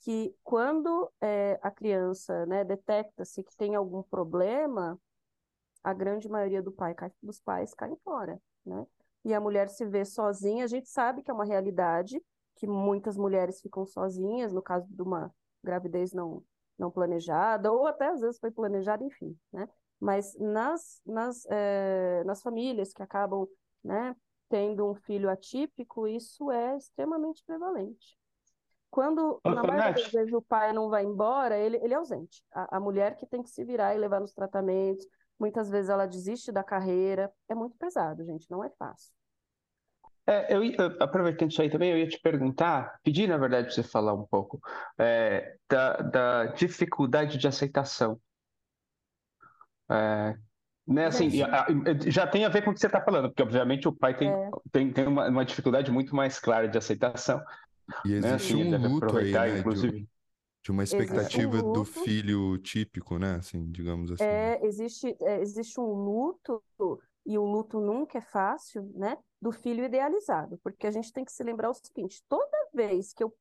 que 0.02 0.36
quando 0.44 1.12
é, 1.20 1.60
a 1.64 1.72
criança 1.72 2.46
né, 2.46 2.64
detecta-se 2.64 3.44
que 3.44 3.56
tem 3.56 3.74
algum 3.74 4.04
problema, 4.04 5.00
a 5.84 5.94
grande 5.94 6.30
maioria 6.30 6.62
do 6.62 6.72
pai, 6.72 6.96
dos 7.22 7.40
pais 7.40 7.74
caem 7.74 7.96
fora, 8.04 8.40
né? 8.66 8.86
E 9.26 9.34
a 9.34 9.40
mulher 9.40 9.70
se 9.70 9.86
vê 9.86 10.06
sozinha. 10.06 10.66
A 10.66 10.68
gente 10.68 10.90
sabe 10.90 11.24
que 11.24 11.32
é 11.32 11.34
uma 11.34 11.46
realidade, 11.46 12.22
que 12.56 12.68
muitas 12.68 13.18
mulheres 13.18 13.62
ficam 13.62 13.86
sozinhas, 13.86 14.54
no 14.54 14.62
caso 14.62 14.86
de 14.94 15.02
uma 15.02 15.34
gravidez 15.64 16.14
não, 16.14 16.44
não 16.78 16.92
planejada, 16.92 17.72
ou 17.72 17.88
até 17.88 18.10
às 18.10 18.22
vezes 18.22 18.40
foi 18.40 18.52
planejada, 18.52 19.04
enfim, 19.04 19.38
né? 19.52 19.68
Mas 20.00 20.38
nas, 20.38 21.02
nas, 21.06 21.46
é, 21.50 22.24
nas 22.26 22.42
famílias 22.42 22.92
que 22.92 23.02
acabam, 23.02 23.48
né, 23.84 24.16
tendo 24.50 24.90
um 24.90 24.94
filho 24.94 25.30
atípico, 25.30 26.08
isso 26.08 26.52
é 26.52 26.76
extremamente 26.76 27.44
prevalente. 27.46 28.18
Quando, 28.92 29.42
na 29.44 29.64
maioria 29.64 29.94
das 29.94 30.12
vezes, 30.12 30.34
o 30.34 30.42
pai 30.42 30.72
não 30.72 30.90
vai 30.90 31.04
embora, 31.04 31.58
ele, 31.58 31.78
ele 31.78 31.94
é 31.94 31.98
ausente. 31.98 32.44
A, 32.54 32.78
a 32.78 32.80
mulher 32.80 33.16
que 33.16 33.26
tem 33.26 33.42
que 33.42 33.50
se 33.50 33.64
virar 33.64 33.96
e 33.96 33.98
levar 33.98 34.20
nos 34.20 34.34
tratamentos, 34.34 35.08
muitas 35.40 35.70
vezes 35.70 35.90
ela 35.90 36.06
desiste 36.06 36.52
da 36.52 36.64
carreira. 36.64 37.34
É 37.50 37.56
muito 37.56 37.76
pesado, 37.78 38.24
gente, 38.24 38.50
não 38.52 38.64
é 38.64 38.70
fácil. 38.70 39.12
É, 40.26 40.56
eu, 40.56 40.62
aproveitando 41.02 41.52
isso 41.52 41.62
aí 41.62 41.70
também, 41.70 41.92
eu 41.92 41.98
ia 41.98 42.08
te 42.08 42.20
perguntar, 42.20 42.98
pedir 43.04 43.28
na 43.28 43.38
verdade 43.38 43.66
para 43.66 43.76
você 43.76 43.84
falar 43.84 44.14
um 44.14 44.26
pouco 44.26 44.60
é, 44.98 45.56
da, 45.70 45.98
da, 45.98 46.46
dificuldade 46.46 47.38
de 47.38 47.48
aceitação. 47.48 48.20
É, 49.92 50.38
né, 50.88 51.06
assim, 51.08 51.30
já 52.08 52.26
tem 52.26 52.46
a 52.46 52.50
ver 52.50 52.64
com 52.64 52.72
o 52.72 52.74
que 52.74 52.80
você 52.80 52.88
está 52.88 53.02
falando, 53.02 53.30
porque 53.30 53.44
obviamente 53.44 53.88
o 53.88 53.94
pai 53.94 54.16
tem, 54.18 54.30
é. 54.30 54.50
tem, 54.72 54.92
tem 54.94 55.08
uma, 55.08 55.28
uma, 55.28 55.46
dificuldade 55.46 55.92
muito 55.92 56.16
mais 56.16 56.40
clara 56.40 56.68
de 56.70 56.78
aceitação. 56.78 57.42
E 58.06 58.20
né, 58.20 58.34
existe 58.34 58.56
né? 58.64 58.78
assim, 58.78 58.86
um 58.86 58.94
luto 58.94 59.18
aí, 59.18 59.32
né, 59.32 59.60
inclusive. 59.60 60.00
De, 60.00 60.10
de 60.64 60.72
uma 60.72 60.84
expectativa 60.84 61.58
um 61.58 61.74
do 61.74 61.84
filho 61.84 62.58
típico, 62.60 63.20
né? 63.20 63.36
Assim, 63.36 63.70
digamos 63.70 64.12
assim. 64.12 64.24
É, 64.24 64.66
existe, 64.66 65.16
é, 65.22 65.42
existe 65.42 65.80
um 65.82 65.94
luto 65.94 66.64
e 67.26 67.38
o 67.38 67.44
luto 67.44 67.80
nunca 67.80 68.18
é 68.18 68.22
fácil, 68.22 68.92
né? 68.96 69.18
Do 69.42 69.52
filho 69.52 69.84
idealizado, 69.84 70.60
porque 70.64 70.88
a 70.88 70.92
gente 70.92 71.12
tem 71.12 71.26
que 71.26 71.32
se 71.32 71.44
lembrar 71.44 71.70
o 71.70 71.74
seguinte: 71.74 72.24
toda 72.28 72.70
vez 72.74 73.14
que 73.14 73.24
eu 73.24 73.34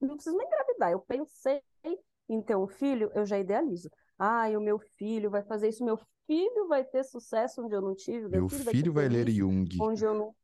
não 0.00 0.14
preciso 0.14 0.36
nem 0.36 0.46
engravidar, 0.46 0.92
eu 0.92 1.00
pensei 1.00 1.62
em 2.28 2.42
ter 2.42 2.56
um 2.56 2.68
filho, 2.68 3.10
eu 3.14 3.24
já 3.24 3.38
idealizo. 3.38 3.90
Ai, 4.18 4.56
o 4.56 4.60
meu 4.60 4.78
filho 4.96 5.30
vai 5.30 5.42
fazer 5.42 5.68
isso, 5.68 5.84
meu 5.84 5.98
filho 6.26 6.68
vai 6.68 6.84
ter 6.84 7.04
sucesso 7.04 7.62
onde 7.64 7.74
eu 7.74 7.80
não 7.80 7.94
tive, 7.94 8.28
meu, 8.28 8.40
meu 8.40 8.48
filho, 8.48 8.70
filho 8.70 8.92
vai, 8.92 9.08
ler 9.08 9.30
Jung. 9.30 9.68
Onde 9.80 10.04
eu 10.04 10.14
não. 10.14 10.34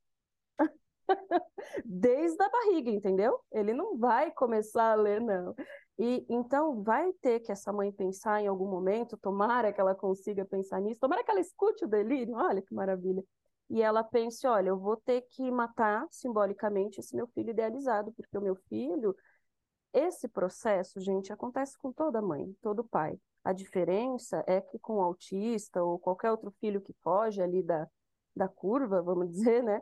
Desde 1.85 2.43
a 2.43 2.49
barriga, 2.49 2.91
entendeu? 2.91 3.39
Ele 3.53 3.75
não 3.75 3.99
vai 3.99 4.31
começar 4.31 4.93
a 4.93 4.95
ler, 4.95 5.21
não. 5.21 5.55
E 5.99 6.27
então 6.29 6.83
vai 6.83 7.13
ter 7.15 7.41
que 7.41 7.53
essa 7.53 7.73
mãe 7.73 7.93
pensar 7.93 8.41
em 8.43 8.49
algum 8.49 8.69
momento, 8.69 9.17
tomara 9.17 9.73
que 9.73 9.81
ela 9.81 9.95
consiga 9.95 10.45
pensar 10.45 10.81
nisso, 10.81 11.01
tomara 11.01 11.23
que 11.23 11.31
ela 11.31 11.41
escute 11.41 11.85
o 11.85 11.89
delírio, 11.89 12.35
olha 12.35 12.61
que 12.61 12.75
maravilha. 12.75 13.25
E 13.71 13.81
ela 13.81 14.03
pense, 14.03 14.47
olha, 14.47 14.69
eu 14.69 14.79
vou 14.79 14.97
ter 14.97 15.23
que 15.23 15.51
matar 15.51 16.07
simbolicamente 16.11 17.01
esse 17.01 17.15
meu 17.15 17.27
filho 17.29 17.51
idealizado, 17.51 18.13
porque 18.13 18.37
o 18.37 18.41
meu 18.41 18.57
filho, 18.69 19.17
esse 19.93 20.29
processo, 20.29 21.01
gente, 21.01 21.33
acontece 21.33 21.79
com 21.79 21.93
toda 21.93 22.21
mãe, 22.21 22.53
todo 22.61 22.85
pai. 22.85 23.19
A 23.45 23.53
diferença 23.53 24.43
é 24.47 24.61
que 24.61 24.79
com 24.79 24.97
o 24.97 25.03
autista 25.03 25.83
ou 25.83 25.99
qualquer 25.99 26.31
outro 26.31 26.51
filho 26.61 26.81
que 26.81 26.93
foge 27.03 27.41
ali 27.41 27.63
da, 27.63 27.89
da 28.35 28.49
curva, 28.49 29.03
vamos 29.03 29.31
dizer, 29.33 29.63
né, 29.63 29.81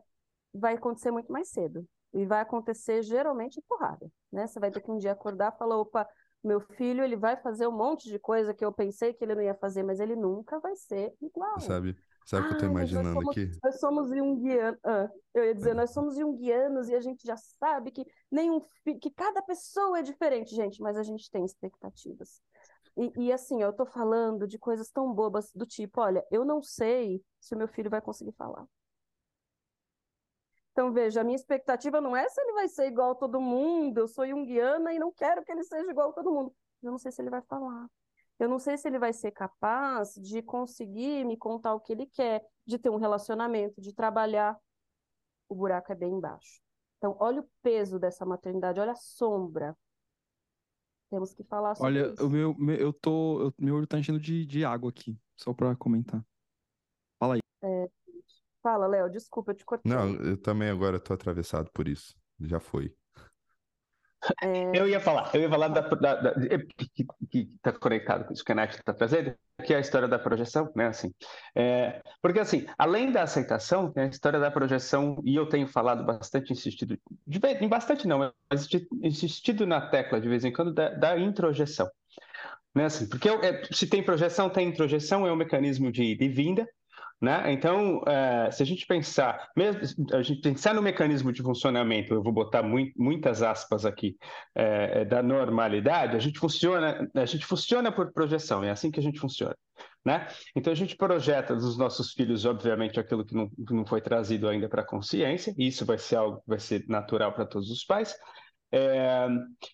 vai 0.52 0.74
acontecer 0.74 1.10
muito 1.10 1.32
mais 1.32 1.48
cedo. 1.48 1.86
E 2.12 2.26
vai 2.26 2.40
acontecer 2.40 3.02
geralmente 3.02 3.58
empurrada, 3.58 4.10
né? 4.30 4.46
Você 4.46 4.60
vai 4.60 4.70
ter 4.70 4.80
que 4.80 4.90
um 4.90 4.98
dia 4.98 5.12
acordar 5.12 5.52
e 5.54 5.58
falar, 5.58 5.78
opa, 5.78 6.06
meu 6.44 6.60
filho, 6.60 7.04
ele 7.04 7.16
vai 7.16 7.36
fazer 7.36 7.66
um 7.66 7.72
monte 7.72 8.08
de 8.08 8.18
coisa 8.18 8.52
que 8.52 8.64
eu 8.64 8.72
pensei 8.72 9.14
que 9.14 9.24
ele 9.24 9.34
não 9.34 9.42
ia 9.42 9.54
fazer, 9.54 9.82
mas 9.82 10.00
ele 10.00 10.16
nunca 10.16 10.58
vai 10.58 10.74
ser 10.74 11.14
igual. 11.20 11.58
Sabe, 11.60 11.96
sabe 12.26 12.46
o 12.46 12.48
que 12.48 12.54
eu 12.54 12.58
tô 12.58 12.66
imaginando 12.66 13.14
nós 13.14 13.14
somos, 13.14 13.30
aqui? 13.30 13.50
Nós 13.62 13.80
somos 13.80 14.08
junguianos, 14.10 14.80
ah, 14.84 15.08
eu 15.32 15.44
ia 15.44 15.54
dizer, 15.54 15.74
nós 15.74 15.92
somos 15.92 16.16
junguianos 16.16 16.88
e 16.88 16.94
a 16.94 17.00
gente 17.00 17.24
já 17.24 17.36
sabe 17.36 17.92
que 17.92 18.04
nenhum 18.30 18.60
que 19.00 19.10
cada 19.10 19.40
pessoa 19.40 20.00
é 20.00 20.02
diferente, 20.02 20.54
gente, 20.54 20.82
mas 20.82 20.96
a 20.96 21.02
gente 21.02 21.30
tem 21.30 21.44
expectativas. 21.44 22.42
E, 22.96 23.26
e, 23.26 23.32
assim, 23.32 23.62
eu 23.62 23.72
tô 23.72 23.86
falando 23.86 24.46
de 24.46 24.58
coisas 24.58 24.90
tão 24.90 25.14
bobas 25.14 25.50
do 25.54 25.64
tipo, 25.64 26.00
olha, 26.00 26.24
eu 26.30 26.44
não 26.44 26.60
sei 26.62 27.22
se 27.40 27.54
o 27.54 27.58
meu 27.58 27.68
filho 27.68 27.88
vai 27.88 28.02
conseguir 28.02 28.32
falar. 28.32 28.66
Então, 30.72 30.90
veja, 30.92 31.20
a 31.20 31.24
minha 31.24 31.36
expectativa 31.36 32.00
não 32.00 32.16
é 32.16 32.28
se 32.28 32.40
ele 32.40 32.52
vai 32.54 32.68
ser 32.68 32.86
igual 32.86 33.12
a 33.12 33.14
todo 33.14 33.40
mundo, 33.40 33.98
eu 33.98 34.08
sou 34.08 34.26
junguiana 34.26 34.92
e 34.92 34.98
não 34.98 35.12
quero 35.12 35.44
que 35.44 35.52
ele 35.52 35.62
seja 35.62 35.90
igual 35.90 36.10
a 36.10 36.12
todo 36.12 36.32
mundo. 36.32 36.54
Eu 36.82 36.90
não 36.90 36.98
sei 36.98 37.12
se 37.12 37.20
ele 37.20 37.30
vai 37.30 37.42
falar. 37.42 37.86
Eu 38.38 38.48
não 38.48 38.58
sei 38.58 38.76
se 38.78 38.88
ele 38.88 38.98
vai 38.98 39.12
ser 39.12 39.30
capaz 39.30 40.14
de 40.14 40.42
conseguir 40.42 41.24
me 41.24 41.36
contar 41.36 41.74
o 41.74 41.80
que 41.80 41.92
ele 41.92 42.06
quer, 42.06 42.44
de 42.66 42.78
ter 42.78 42.90
um 42.90 42.96
relacionamento, 42.96 43.80
de 43.80 43.94
trabalhar. 43.94 44.58
O 45.48 45.54
buraco 45.54 45.92
é 45.92 45.94
bem 45.94 46.14
embaixo. 46.14 46.60
Então, 46.96 47.16
olha 47.20 47.42
o 47.42 47.48
peso 47.62 47.98
dessa 47.98 48.24
maternidade, 48.24 48.80
olha 48.80 48.92
a 48.92 48.96
sombra. 48.96 49.76
Temos 51.10 51.34
que 51.34 51.44
falar 51.44 51.74
sobre 51.74 52.00
olha, 52.00 52.12
isso. 52.12 52.22
Olha, 52.22 52.32
meu, 52.32 52.54
meu, 52.54 52.76
eu 52.76 52.92
tô, 52.92 53.42
eu, 53.42 53.54
meu 53.58 53.76
olho 53.76 53.86
tá 53.86 53.98
enchendo 53.98 54.18
de, 54.18 54.46
de 54.46 54.64
água 54.64 54.88
aqui, 54.88 55.18
só 55.36 55.52
para 55.52 55.76
comentar. 55.76 56.24
Fala 57.18 57.34
aí. 57.34 57.40
É, 57.62 57.90
Fala, 58.62 58.86
Léo, 58.86 59.10
desculpa, 59.10 59.50
eu 59.50 59.56
te 59.56 59.64
cortei. 59.64 59.92
Não, 59.92 60.14
eu 60.14 60.36
também 60.36 60.70
agora 60.70 60.96
estou 60.96 61.14
atravessado 61.14 61.70
por 61.72 61.88
isso. 61.88 62.14
Já 62.40 62.60
foi. 62.60 62.94
É... 64.40 64.78
Eu 64.78 64.88
ia 64.88 65.00
falar, 65.00 65.30
eu 65.34 65.40
ia 65.40 65.50
falar 65.50 65.68
da, 65.68 65.80
da, 65.80 66.14
da 66.14 66.34
que 67.28 67.48
está 67.56 67.72
conectado 67.72 68.24
com 68.24 68.32
isso 68.32 68.44
que 68.44 68.52
a 68.52 68.54
Nath 68.54 68.74
está 68.74 68.94
trazendo, 68.94 69.34
que 69.64 69.74
é 69.74 69.78
a 69.78 69.80
história 69.80 70.06
da 70.06 70.16
projeção, 70.16 70.70
né? 70.76 70.86
Assim, 70.86 71.12
é, 71.56 72.00
porque 72.20 72.38
assim, 72.38 72.66
além 72.78 73.10
da 73.10 73.24
aceitação, 73.24 73.90
tem 73.90 74.04
a 74.04 74.08
história 74.08 74.38
da 74.38 74.50
projeção 74.50 75.20
e 75.24 75.34
eu 75.34 75.48
tenho 75.48 75.66
falado 75.66 76.04
bastante, 76.04 76.52
insistido, 76.52 76.96
de, 77.26 77.40
de 77.40 77.68
bastante 77.68 78.06
não, 78.06 78.32
mas 78.48 78.68
insistido 79.02 79.66
na 79.66 79.88
tecla 79.88 80.20
de 80.20 80.28
vez 80.28 80.44
em 80.44 80.52
quando 80.52 80.72
da, 80.72 80.90
da 80.90 81.18
introjeção, 81.18 81.90
né? 82.72 82.84
Assim, 82.84 83.08
porque 83.08 83.28
eu, 83.28 83.42
é, 83.42 83.64
se 83.72 83.88
tem 83.88 84.04
projeção, 84.04 84.48
tem 84.48 84.68
introjeção, 84.68 85.26
é 85.26 85.32
um 85.32 85.36
mecanismo 85.36 85.90
de, 85.90 86.14
de 86.14 86.28
vinda, 86.28 86.68
né? 87.22 87.52
Então, 87.52 88.02
é, 88.04 88.50
se 88.50 88.64
a 88.64 88.66
gente 88.66 88.84
pensar, 88.84 89.48
mesmo 89.56 89.80
a 90.12 90.22
gente 90.22 90.40
pensar 90.40 90.74
no 90.74 90.82
mecanismo 90.82 91.32
de 91.32 91.40
funcionamento, 91.40 92.12
eu 92.12 92.20
vou 92.20 92.32
botar 92.32 92.64
muitas 92.64 93.42
aspas 93.42 93.86
aqui, 93.86 94.16
é, 94.56 95.02
é, 95.02 95.04
da 95.04 95.22
normalidade, 95.22 96.16
a 96.16 96.18
gente 96.18 96.40
funciona, 96.40 97.08
a 97.14 97.24
gente 97.24 97.46
funciona 97.46 97.92
por 97.92 98.12
projeção, 98.12 98.64
é 98.64 98.70
assim 98.70 98.90
que 98.90 98.98
a 98.98 99.02
gente 99.02 99.20
funciona. 99.20 99.56
Né? 100.04 100.26
Então 100.56 100.72
a 100.72 100.76
gente 100.76 100.96
projeta 100.96 101.54
dos 101.54 101.78
nossos 101.78 102.12
filhos, 102.12 102.44
obviamente, 102.44 102.98
aquilo 102.98 103.24
que 103.24 103.36
não, 103.36 103.48
que 103.48 103.72
não 103.72 103.86
foi 103.86 104.00
trazido 104.00 104.48
ainda 104.48 104.68
para 104.68 104.82
a 104.82 104.86
consciência, 104.86 105.54
e 105.56 105.68
isso 105.68 105.86
vai 105.86 105.98
ser 105.98 106.16
algo 106.16 106.38
que 106.38 106.48
vai 106.48 106.58
ser 106.58 106.84
natural 106.88 107.32
para 107.32 107.46
todos 107.46 107.70
os 107.70 107.84
pais. 107.84 108.16
É, 108.72 109.28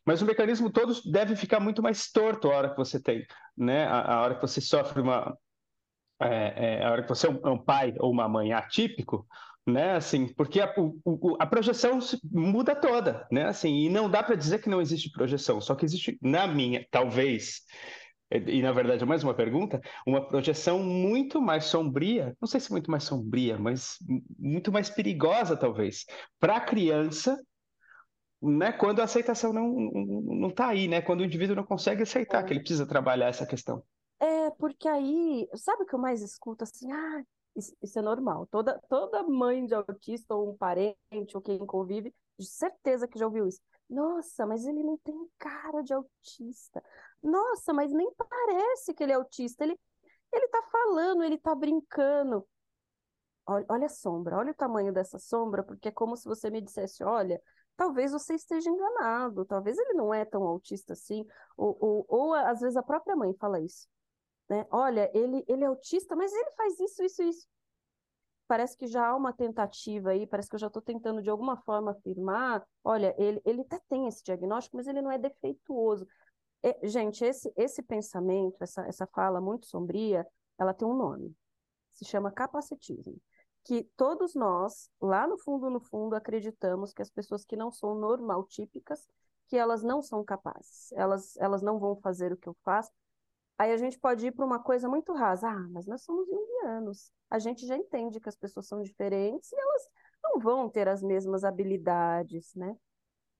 mas 0.04 0.20
o 0.20 0.26
mecanismo 0.26 0.70
todo 0.70 0.92
deve 1.10 1.34
ficar 1.34 1.60
muito 1.60 1.82
mais 1.82 2.10
torto 2.10 2.50
a 2.50 2.56
hora 2.56 2.70
que 2.70 2.76
você 2.76 3.00
tem, 3.00 3.24
né? 3.56 3.86
A, 3.86 4.16
a 4.16 4.20
hora 4.22 4.34
que 4.34 4.42
você 4.42 4.60
sofre 4.60 5.00
uma, 5.00 5.34
é, 6.20 6.80
é, 6.80 6.84
a 6.84 6.90
hora 6.90 7.02
que 7.02 7.08
você 7.08 7.26
é 7.26 7.30
um, 7.30 7.40
é 7.44 7.50
um, 7.50 7.58
pai 7.58 7.94
ou 7.98 8.10
uma 8.10 8.28
mãe 8.28 8.52
atípico, 8.52 9.26
né, 9.66 9.96
assim, 9.96 10.26
porque 10.26 10.60
a, 10.60 10.72
o, 10.76 11.36
a 11.38 11.46
projeção 11.46 11.98
muda 12.30 12.74
toda, 12.74 13.26
né, 13.30 13.44
assim, 13.44 13.84
e 13.84 13.88
não 13.88 14.10
dá 14.10 14.22
para 14.22 14.34
dizer 14.34 14.60
que 14.60 14.68
não 14.68 14.80
existe 14.80 15.10
projeção, 15.10 15.60
só 15.60 15.74
que 15.74 15.84
existe, 15.84 16.18
na 16.22 16.46
minha, 16.46 16.86
talvez, 16.90 17.60
e 18.30 18.62
na 18.62 18.72
verdade 18.72 19.02
é 19.02 19.06
mais 19.06 19.22
uma 19.22 19.34
pergunta, 19.34 19.80
uma 20.06 20.26
projeção 20.26 20.82
muito 20.82 21.40
mais 21.40 21.64
sombria, 21.64 22.34
não 22.40 22.48
sei 22.48 22.60
se 22.60 22.70
muito 22.70 22.90
mais 22.90 23.04
sombria, 23.04 23.58
mas 23.58 23.96
muito 24.38 24.72
mais 24.72 24.88
perigosa, 24.90 25.56
talvez, 25.56 26.04
para 26.40 26.56
a 26.56 26.60
criança 26.60 27.38
né, 28.40 28.72
quando 28.72 29.00
a 29.00 29.04
aceitação 29.04 29.52
não, 29.52 29.68
não 29.68 30.48
está 30.48 30.68
aí, 30.68 30.88
né, 30.88 31.00
quando 31.00 31.20
o 31.20 31.24
indivíduo 31.24 31.56
não 31.56 31.64
consegue 31.64 32.02
aceitar 32.02 32.42
que 32.44 32.52
ele 32.52 32.60
precisa 32.60 32.86
trabalhar 32.86 33.28
essa 33.28 33.46
questão. 33.46 33.82
Porque 34.58 34.88
aí, 34.88 35.48
sabe 35.54 35.84
o 35.84 35.86
que 35.86 35.94
eu 35.94 35.98
mais 35.98 36.20
escuto 36.22 36.64
assim? 36.64 36.90
Ah, 36.92 37.22
isso, 37.56 37.74
isso 37.82 37.98
é 37.98 38.02
normal. 38.02 38.46
Toda, 38.48 38.80
toda 38.88 39.22
mãe 39.22 39.64
de 39.66 39.74
autista, 39.74 40.34
ou 40.34 40.50
um 40.52 40.56
parente, 40.56 40.96
ou 41.34 41.40
quem 41.40 41.58
convive, 41.64 42.14
de 42.38 42.46
certeza 42.46 43.06
que 43.08 43.18
já 43.18 43.26
ouviu 43.26 43.46
isso. 43.46 43.60
Nossa, 43.88 44.46
mas 44.46 44.66
ele 44.66 44.82
não 44.82 44.98
tem 44.98 45.16
cara 45.38 45.82
de 45.82 45.94
autista. 45.94 46.82
Nossa, 47.22 47.72
mas 47.72 47.92
nem 47.92 48.12
parece 48.14 48.92
que 48.94 49.02
ele 49.02 49.12
é 49.12 49.14
autista. 49.16 49.64
Ele, 49.64 49.78
ele 50.32 50.48
tá 50.48 50.62
falando, 50.64 51.24
ele 51.24 51.38
tá 51.38 51.54
brincando. 51.54 52.46
Olha, 53.46 53.66
olha 53.68 53.86
a 53.86 53.88
sombra, 53.88 54.36
olha 54.36 54.52
o 54.52 54.54
tamanho 54.54 54.92
dessa 54.92 55.18
sombra, 55.18 55.62
porque 55.62 55.88
é 55.88 55.92
como 55.92 56.16
se 56.16 56.24
você 56.26 56.50
me 56.50 56.60
dissesse: 56.60 57.02
olha, 57.02 57.40
talvez 57.76 58.12
você 58.12 58.34
esteja 58.34 58.68
enganado, 58.70 59.44
talvez 59.46 59.78
ele 59.78 59.94
não 59.94 60.12
é 60.12 60.24
tão 60.24 60.42
autista 60.44 60.92
assim, 60.92 61.24
ou, 61.56 61.76
ou, 61.80 62.06
ou 62.08 62.34
às 62.34 62.60
vezes 62.60 62.76
a 62.76 62.82
própria 62.82 63.16
mãe 63.16 63.32
fala 63.34 63.60
isso 63.60 63.88
né? 64.48 64.66
Olha, 64.70 65.10
ele, 65.14 65.44
ele 65.46 65.64
é 65.64 65.66
autista, 65.66 66.16
mas 66.16 66.32
ele 66.32 66.50
faz 66.52 66.78
isso, 66.80 67.02
isso, 67.02 67.22
isso. 67.22 67.48
Parece 68.46 68.76
que 68.76 68.86
já 68.86 69.06
há 69.06 69.14
uma 69.14 69.32
tentativa 69.32 70.10
aí, 70.10 70.26
parece 70.26 70.48
que 70.48 70.54
eu 70.54 70.60
já 70.60 70.68
estou 70.68 70.80
tentando 70.80 71.22
de 71.22 71.28
alguma 71.28 71.56
forma 71.58 71.90
afirmar, 71.90 72.66
olha, 72.82 73.14
ele, 73.18 73.42
ele 73.44 73.60
até 73.60 73.78
tem 73.88 74.06
esse 74.06 74.24
diagnóstico, 74.24 74.76
mas 74.76 74.86
ele 74.86 75.02
não 75.02 75.10
é 75.10 75.18
defeituoso. 75.18 76.06
É, 76.62 76.86
gente, 76.88 77.22
esse, 77.24 77.52
esse 77.56 77.82
pensamento, 77.82 78.56
essa, 78.62 78.86
essa 78.86 79.06
fala 79.06 79.40
muito 79.40 79.66
sombria, 79.66 80.26
ela 80.58 80.72
tem 80.72 80.88
um 80.88 80.96
nome. 80.96 81.36
Se 81.90 82.04
chama 82.06 82.32
capacitismo. 82.32 83.20
Que 83.64 83.84
todos 83.96 84.34
nós, 84.34 84.90
lá 84.98 85.26
no 85.26 85.36
fundo, 85.36 85.68
no 85.68 85.80
fundo, 85.80 86.14
acreditamos 86.14 86.94
que 86.94 87.02
as 87.02 87.10
pessoas 87.10 87.44
que 87.44 87.54
não 87.54 87.70
são 87.70 87.94
normal 87.94 88.44
típicas, 88.44 89.06
que 89.46 89.56
elas 89.56 89.82
não 89.82 90.00
são 90.00 90.24
capazes, 90.24 90.90
elas, 90.92 91.36
elas 91.36 91.62
não 91.62 91.78
vão 91.78 91.96
fazer 91.96 92.32
o 92.32 92.36
que 92.36 92.48
eu 92.48 92.56
faço, 92.64 92.90
Aí 93.58 93.72
a 93.72 93.76
gente 93.76 93.98
pode 93.98 94.24
ir 94.24 94.32
para 94.32 94.46
uma 94.46 94.60
coisa 94.60 94.88
muito 94.88 95.12
rasa. 95.12 95.48
Ah, 95.48 95.68
mas 95.70 95.86
nós 95.86 96.02
somos 96.02 96.26
junguianos. 96.28 97.10
A 97.28 97.40
gente 97.40 97.66
já 97.66 97.76
entende 97.76 98.20
que 98.20 98.28
as 98.28 98.36
pessoas 98.36 98.68
são 98.68 98.80
diferentes 98.80 99.50
e 99.50 99.56
elas 99.58 99.82
não 100.22 100.38
vão 100.38 100.68
ter 100.68 100.88
as 100.88 101.02
mesmas 101.02 101.42
habilidades, 101.42 102.54
né? 102.54 102.76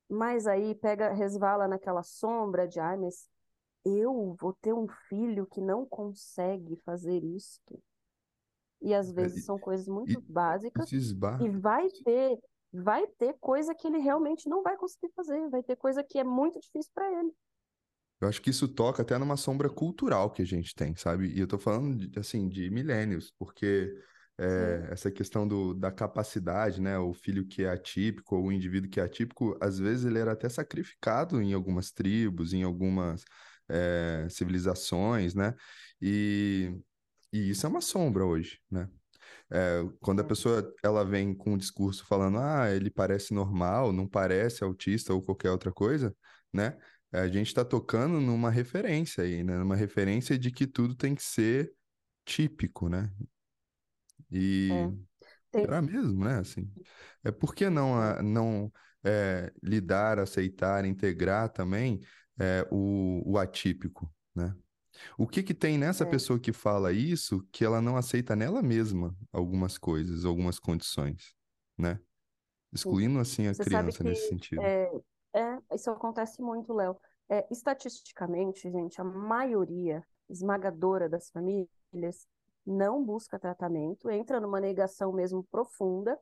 Mas 0.09 0.47
aí 0.47 0.75
pega, 0.75 1.13
resvala 1.13 1.69
naquela 1.69 2.03
sombra 2.03 2.67
de, 2.67 2.81
ah, 2.81 2.97
mas 2.97 3.29
eu 3.85 4.35
vou 4.41 4.53
ter 4.55 4.73
um 4.73 4.89
filho 5.09 5.47
que 5.47 5.61
não 5.61 5.87
consegue 5.87 6.77
fazer 6.85 7.23
isso. 7.23 7.61
E 8.81 8.95
às 8.95 9.13
vezes 9.13 9.45
são 9.45 9.59
coisas 9.59 9.87
muito 9.87 10.19
e, 10.19 10.33
básicas. 10.33 10.91
E 10.93 11.49
vai 11.49 11.89
ter, 12.05 12.39
vai 12.73 13.07
ter 13.07 13.35
coisa 13.41 13.75
que 13.75 13.87
ele 13.87 13.99
realmente 13.99 14.49
não 14.49 14.63
vai 14.63 14.77
conseguir 14.77 15.13
fazer. 15.15 15.49
Vai 15.49 15.63
ter 15.63 15.77
coisa 15.77 16.03
que 16.03 16.19
é 16.19 16.25
muito 16.25 16.59
difícil 16.61 16.91
para 16.95 17.11
ele. 17.21 17.33
Eu 18.21 18.29
acho 18.29 18.43
que 18.43 18.51
isso 18.51 18.67
toca 18.67 19.03
até 19.03 19.17
numa 19.17 19.37
sombra 19.37 19.69
cultural 19.71 20.31
que 20.31 20.43
a 20.43 20.45
gente 20.45 20.75
tem, 20.75 20.97
sabe? 20.97 21.29
E 21.33 21.41
eu 21.41 21.47
tô 21.47 21.59
falando, 21.59 22.09
de, 22.09 22.19
assim, 22.19 22.49
de 22.49 22.69
milênios, 22.71 23.33
porque 23.39 23.95
é, 24.37 24.89
essa 24.91 25.11
questão 25.11 25.47
do, 25.47 25.73
da 25.75 25.91
capacidade, 25.93 26.81
né? 26.81 26.99
O 26.99 27.15
filho 27.15 27.47
que 27.47 27.63
é 27.63 27.71
atípico, 27.71 28.37
ou 28.37 28.47
o 28.47 28.53
indivíduo 28.53 28.91
que 28.91 29.01
é 29.01 29.05
atípico, 29.05 29.57
às 29.61 29.79
vezes 29.79 30.05
ele 30.05 30.19
era 30.19 30.33
até 30.33 30.49
sacrificado 30.49 31.41
em 31.41 31.53
algumas 31.53 31.91
tribos, 31.93 32.53
em 32.53 32.63
algumas 32.65 33.25
é, 33.69 34.27
civilizações, 34.31 35.35
né? 35.35 35.55
E, 36.01 36.73
e 37.33 37.51
isso 37.51 37.67
é 37.67 37.69
uma 37.69 37.81
sombra 37.81 38.25
hoje, 38.25 38.61
né? 38.71 38.89
É, 39.51 39.83
quando 40.01 40.21
a 40.21 40.25
pessoa 40.25 40.75
ela 40.83 41.05
vem 41.05 41.35
com 41.35 41.53
um 41.55 41.57
discurso 41.59 42.05
falando, 42.07 42.39
ah, 42.39 42.71
ele 42.71 42.91
parece 42.91 43.33
normal, 43.35 43.93
não 43.93 44.07
parece 44.07 44.63
autista 44.65 45.15
ou 45.15 45.23
qualquer 45.23 45.51
outra 45.51 45.73
coisa, 45.73 46.15
né? 46.53 46.77
A 47.13 47.27
gente 47.29 47.47
está 47.47 47.65
tocando 47.65 48.21
numa 48.21 48.51
referência 48.51 49.25
aí, 49.25 49.43
né? 49.43 49.57
Numa 49.57 49.77
referência 49.77 50.39
de 50.39 50.51
que 50.51 50.67
tudo 50.67 50.95
tem 50.95 51.15
que 51.15 51.23
ser 51.23 51.73
típico, 52.25 52.89
né? 52.89 53.11
E 54.31 54.69
é. 55.53 55.67
Tem... 55.67 55.83
mesmo, 55.83 56.25
né? 56.25 56.39
Assim, 56.39 56.71
é 57.25 57.31
por 57.31 57.55
que 57.55 57.71
não, 57.71 58.23
não 58.23 58.73
é, 59.05 59.53
lidar, 59.63 60.19
aceitar, 60.19 60.85
integrar 60.85 61.49
também 61.49 62.01
é, 62.39 62.67
o, 62.71 63.23
o 63.25 63.39
atípico, 63.39 64.13
né? 64.35 64.55
O 65.17 65.27
que 65.27 65.43
que 65.43 65.55
tem 65.55 65.79
nessa 65.79 66.05
é. 66.05 66.07
pessoa 66.07 66.41
que 66.41 66.53
fala 66.53 66.93
isso 66.93 67.47
que 67.53 67.65
ela 67.65 67.81
não 67.81 67.97
aceita 67.97 68.35
nela 68.35 68.61
mesma 68.61 69.17
algumas 69.33 69.79
coisas, 69.79 70.25
algumas 70.25 70.59
condições, 70.59 71.35
né? 71.77 72.01
Excluindo 72.73 73.19
assim 73.19 73.47
a 73.47 73.55
Você 73.55 73.65
criança 73.65 73.99
que, 73.99 74.05
nesse 74.05 74.29
sentido. 74.29 74.61
É, 74.61 74.91
é, 75.35 75.59
isso 75.75 75.91
acontece 75.91 76.41
muito, 76.41 76.73
Léo. 76.73 76.97
É, 77.29 77.47
estatisticamente, 77.51 78.71
gente, 78.71 79.01
a 79.01 79.05
maioria 79.05 80.03
esmagadora 80.29 81.09
das 81.09 81.31
famílias 81.31 82.27
não 82.67 83.05
busca 83.05 83.39
tratamento, 83.39 84.11
entra 84.11 84.41
numa 84.41 84.61
negação 84.61 85.13
mesmo 85.13 85.45
profunda 85.45 86.19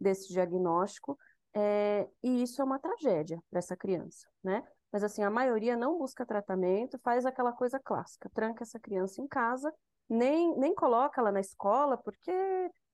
desse 0.00 0.28
diagnóstico, 0.32 1.18
é, 1.54 2.08
e 2.22 2.42
isso 2.42 2.60
é 2.60 2.64
uma 2.64 2.78
tragédia 2.78 3.42
para 3.50 3.58
essa 3.58 3.76
criança, 3.76 4.28
né? 4.42 4.66
Mas 4.92 5.02
assim, 5.02 5.22
a 5.22 5.30
maioria 5.30 5.76
não 5.76 5.98
busca 5.98 6.24
tratamento, 6.24 6.98
faz 7.00 7.26
aquela 7.26 7.52
coisa 7.52 7.78
clássica, 7.78 8.30
tranca 8.30 8.62
essa 8.62 8.78
criança 8.78 9.20
em 9.20 9.26
casa, 9.26 9.72
nem, 10.08 10.56
nem 10.56 10.74
coloca 10.74 11.20
ela 11.20 11.32
na 11.32 11.40
escola 11.40 11.96
porque 11.98 12.32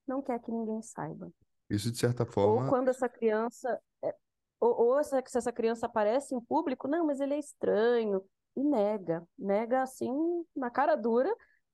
não 0.06 0.20
quer 0.20 0.40
que 0.40 0.50
ninguém 0.50 0.82
saiba. 0.82 1.30
Isso, 1.68 1.90
de 1.90 1.98
certa 1.98 2.26
forma. 2.26 2.64
Ou 2.64 2.68
quando 2.68 2.88
essa 2.88 3.08
criança. 3.08 3.80
Ou, 4.64 4.96
ou 4.96 5.04
se 5.04 5.14
essa 5.18 5.52
criança 5.52 5.84
aparece 5.84 6.34
em 6.34 6.40
público, 6.40 6.88
não, 6.88 7.04
mas 7.04 7.20
ele 7.20 7.34
é 7.34 7.38
estranho, 7.38 8.24
e 8.56 8.64
nega, 8.64 9.22
nega 9.38 9.82
assim, 9.82 10.10
na 10.56 10.70
cara 10.70 10.96
dura, 10.96 11.30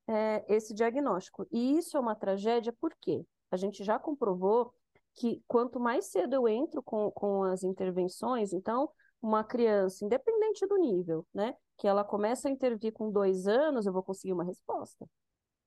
é, 0.07 0.43
esse 0.53 0.73
diagnóstico. 0.73 1.47
E 1.49 1.77
isso 1.77 1.95
é 1.95 1.99
uma 2.01 2.15
tragédia 2.15 2.75
porque 2.81 3.25
a 3.49 3.55
gente 3.55 3.81
já 3.85 3.97
comprovou 3.97 4.73
que 5.13 5.41
quanto 5.47 5.79
mais 5.79 6.07
cedo 6.07 6.33
eu 6.33 6.49
entro 6.49 6.83
com, 6.83 7.09
com 7.11 7.43
as 7.43 7.63
intervenções, 7.63 8.51
então, 8.51 8.89
uma 9.21 9.41
criança, 9.41 10.03
independente 10.03 10.67
do 10.67 10.75
nível, 10.75 11.25
né, 11.33 11.55
que 11.77 11.87
ela 11.87 12.03
começa 12.03 12.49
a 12.49 12.51
intervir 12.51 12.91
com 12.91 13.09
dois 13.09 13.47
anos, 13.47 13.85
eu 13.85 13.93
vou 13.93 14.03
conseguir 14.03 14.33
uma 14.33 14.43
resposta. 14.43 15.07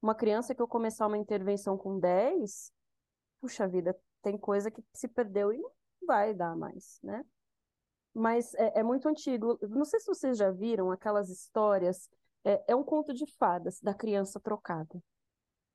Uma 0.02 0.14
criança 0.14 0.54
que 0.54 0.60
eu 0.60 0.68
começar 0.68 1.06
uma 1.06 1.16
intervenção 1.16 1.78
com 1.78 1.98
10, 1.98 2.70
puxa 3.40 3.66
vida, 3.66 3.96
tem 4.20 4.36
coisa 4.36 4.70
que 4.70 4.82
se 4.92 5.08
perdeu 5.08 5.50
e 5.50 5.58
não 5.58 5.70
vai 6.04 6.34
dar 6.34 6.56
mais, 6.56 6.98
né? 7.02 7.24
Mas 8.12 8.54
é, 8.54 8.80
é 8.80 8.82
muito 8.82 9.08
antigo. 9.08 9.58
Não 9.68 9.84
sei 9.84 10.00
se 10.00 10.06
vocês 10.06 10.38
já 10.38 10.50
viram 10.50 10.90
aquelas 10.90 11.28
histórias. 11.28 12.08
É, 12.44 12.62
é 12.68 12.76
um 12.76 12.84
conto 12.84 13.12
de 13.12 13.26
fadas 13.38 13.80
da 13.80 13.92
criança 13.94 14.38
trocada. 14.38 15.02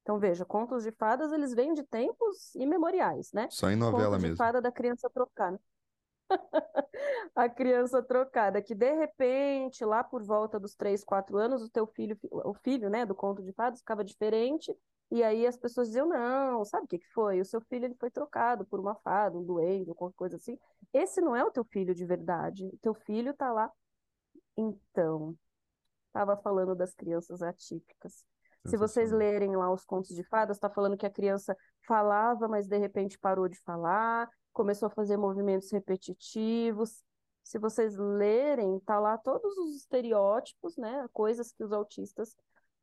Então, 0.02 0.18
veja, 0.18 0.46
contos 0.46 0.84
de 0.84 0.92
fadas, 0.92 1.32
eles 1.32 1.54
vêm 1.54 1.74
de 1.74 1.84
tempos 1.84 2.56
imemoriais, 2.56 3.32
né? 3.34 3.48
Só 3.52 3.70
em 3.70 3.76
novela 3.76 4.16
Conto 4.16 4.22
mesmo. 4.22 4.36
de 4.36 4.38
fada 4.38 4.62
da 4.62 4.72
criança 4.72 5.10
trocada. 5.10 5.60
a 7.36 7.50
criança 7.50 8.02
trocada, 8.02 8.62
que 8.62 8.74
de 8.74 8.92
repente, 8.94 9.84
lá 9.84 10.04
por 10.04 10.24
volta 10.24 10.60
dos 10.60 10.76
3, 10.76 11.04
4 11.04 11.38
anos, 11.38 11.62
o 11.62 11.70
teu 11.70 11.86
filho, 11.86 12.18
o 12.32 12.54
filho, 12.54 12.90
né, 12.90 13.06
do 13.06 13.14
conto 13.14 13.44
de 13.44 13.52
fadas 13.54 13.80
ficava 13.80 14.04
diferente, 14.04 14.76
e 15.12 15.24
aí 15.24 15.48
as 15.48 15.58
pessoas 15.58 15.88
diziam, 15.88 16.08
não, 16.08 16.64
sabe 16.64 16.86
o 16.86 16.88
que, 16.88 17.00
que 17.00 17.08
foi? 17.08 17.42
O 17.42 17.46
seu 17.46 17.60
filho 17.62 17.86
ele 17.86 17.96
foi 17.96 18.12
trocado 18.12 18.64
por 18.66 18.80
uma 18.80 18.96
fada, 18.96 19.38
um 19.38 19.44
duende, 19.44 19.94
qualquer 19.96 20.16
coisa 20.16 20.36
assim. 20.36 20.58
Esse 20.94 21.20
não 21.20 21.36
é 21.36 21.44
o 21.44 21.52
teu 21.52 21.64
filho 21.64 21.96
de 21.96 22.06
verdade. 22.06 22.68
O 22.68 22.78
teu 22.78 22.94
filho 22.94 23.34
tá 23.34 23.52
lá. 23.52 23.72
Então, 24.56 25.36
estava 26.08 26.38
falando 26.38 26.76
das 26.76 26.94
crianças 26.94 27.42
atípicas. 27.42 28.24
Se 28.68 28.78
vocês 28.78 29.12
lerem 29.12 29.56
lá 29.56 29.72
os 29.72 29.86
contos 29.86 30.16
de 30.16 30.24
fadas, 30.24 30.58
está 30.58 30.70
falando 30.70 30.98
que 30.98 31.06
a 31.06 31.10
criança 31.10 31.58
falava, 31.88 32.48
mas 32.48 32.68
de 32.68 32.78
repente 32.78 33.18
parou 33.18 33.48
de 33.48 33.60
falar, 33.62 34.30
começou 34.54 34.88
a 34.88 34.92
fazer 34.92 35.18
movimentos 35.18 35.72
repetitivos. 35.72 37.04
Se 37.42 37.58
vocês 37.58 37.96
lerem, 37.98 38.80
tá 38.82 39.00
lá 39.00 39.18
todos 39.18 39.58
os 39.58 39.76
estereótipos, 39.78 40.78
né? 40.78 41.08
Coisas 41.14 41.52
que 41.52 41.64
os 41.64 41.72
autistas 41.72 42.36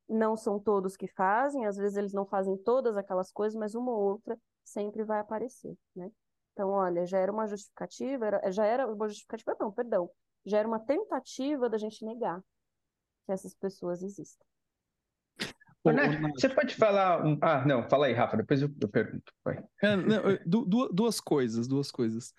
não 0.09 0.37
são 0.37 0.59
todos 0.59 0.97
que 0.97 1.09
fazem, 1.09 1.67
às 1.67 1.77
vezes 1.77 1.97
eles 1.97 2.13
não 2.13 2.27
fazem 2.27 2.57
todas 2.57 2.97
aquelas 2.97 3.31
coisas, 3.33 3.59
mas 3.59 3.75
uma 3.75 3.91
ou 3.91 4.13
outra 4.13 4.39
sempre 4.65 5.05
vai 5.05 5.19
aparecer, 5.19 5.77
né? 5.95 6.11
Então, 6.53 6.71
olha, 6.71 7.05
já 7.05 7.19
era 7.19 7.31
uma 7.31 7.47
justificativa, 7.47 8.27
era, 8.27 8.51
já 8.51 8.65
era 8.65 8.87
uma 8.87 9.09
justificativa, 9.09 9.57
não, 9.61 9.71
perdão, 9.71 10.11
já 10.45 10.59
era 10.59 10.67
uma 10.67 10.81
tentativa 10.81 11.69
da 11.69 11.77
gente 11.77 12.05
negar 12.05 12.41
que 13.27 13.33
essas 13.33 13.55
pessoas 13.55 14.03
existem. 14.03 14.47
Você 16.35 16.49
pode 16.49 16.75
falar. 16.75 17.23
Ah, 17.41 17.65
não, 17.65 17.89
fala 17.89 18.07
aí, 18.07 18.13
Rafa, 18.13 18.37
depois 18.37 18.61
eu, 18.61 18.71
eu 18.81 18.89
pergunto. 18.89 19.33
É, 19.83 19.97
não, 19.97 20.23
du, 20.45 20.89
duas 20.89 21.21
coisas, 21.21 21.69
duas 21.69 21.93
coisas. 21.93 22.35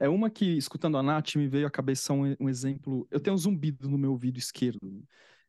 É 0.00 0.08
uma 0.08 0.30
que, 0.30 0.56
escutando 0.56 0.96
a 0.96 1.02
Nath, 1.02 1.36
me 1.36 1.48
veio 1.48 1.66
à 1.66 1.70
cabeça 1.70 2.12
um, 2.12 2.34
um 2.40 2.48
exemplo. 2.48 3.06
Eu 3.10 3.20
tenho 3.20 3.34
um 3.34 3.38
zumbido 3.38 3.88
no 3.88 3.98
meu 3.98 4.12
ouvido 4.12 4.38
esquerdo. 4.38 5.04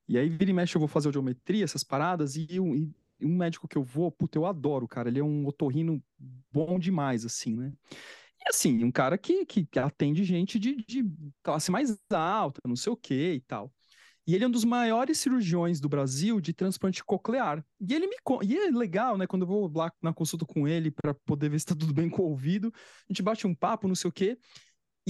E 0.10 0.18
aí, 0.18 0.28
vira 0.28 0.50
e 0.50 0.54
mexe, 0.54 0.76
eu 0.76 0.80
vou 0.80 0.88
fazer 0.88 1.08
audiometria, 1.08 1.64
essas 1.64 1.84
paradas, 1.84 2.36
e 2.36 2.60
um, 2.60 2.76
e 2.76 2.92
um 3.22 3.38
médico 3.38 3.68
que 3.68 3.78
eu 3.78 3.84
vou, 3.84 4.12
puta, 4.12 4.40
eu 4.40 4.46
adoro, 4.48 4.88
cara. 4.88 5.08
Ele 5.08 5.20
é 5.20 5.24
um 5.24 5.46
otorrino 5.46 6.04
bom 6.52 6.80
demais, 6.80 7.24
assim, 7.26 7.56
né? 7.56 7.72
E 8.42 8.50
assim, 8.50 8.84
um 8.84 8.92
cara 8.92 9.20
que, 9.20 9.46
que, 9.46 9.68
atende 9.78 10.24
gente 10.24 10.58
de, 10.58 10.78
de 10.78 11.06
classe 11.44 11.70
mais 11.70 11.96
alta, 12.10 12.60
não 12.66 12.76
sei 12.76 12.92
o 12.92 12.98
que 12.98 13.34
e 13.34 13.42
tal. 13.42 13.72
E 14.26 14.34
ele 14.34 14.44
é 14.44 14.48
um 14.48 14.52
dos 14.52 14.66
maiores 14.66 15.20
cirurgiões 15.20 15.80
do 15.80 15.88
Brasil 15.90 16.42
de 16.42 16.54
transplante 16.54 17.04
coclear. 17.04 17.64
E 17.80 17.94
ele 17.94 18.08
me 18.08 18.16
e 18.44 18.58
é 18.58 18.72
legal, 18.72 19.16
né? 19.16 19.28
Quando 19.28 19.44
eu 19.44 19.48
vou 19.48 19.72
lá 19.76 19.92
na 20.02 20.14
consulta 20.14 20.44
com 20.44 20.68
ele 20.68 20.90
para 20.90 21.14
poder 21.14 21.50
ver 21.50 21.60
se 21.60 21.66
está 21.66 21.76
tudo 21.76 21.94
bem 21.94 22.10
com 22.10 22.24
o 22.24 22.30
ouvido, 22.30 22.72
a 22.76 23.14
gente 23.14 23.22
bate 23.22 23.46
um 23.46 23.54
papo, 23.54 23.88
não 23.88 23.96
sei 23.96 24.10
o 24.10 24.14
quê. 24.14 24.38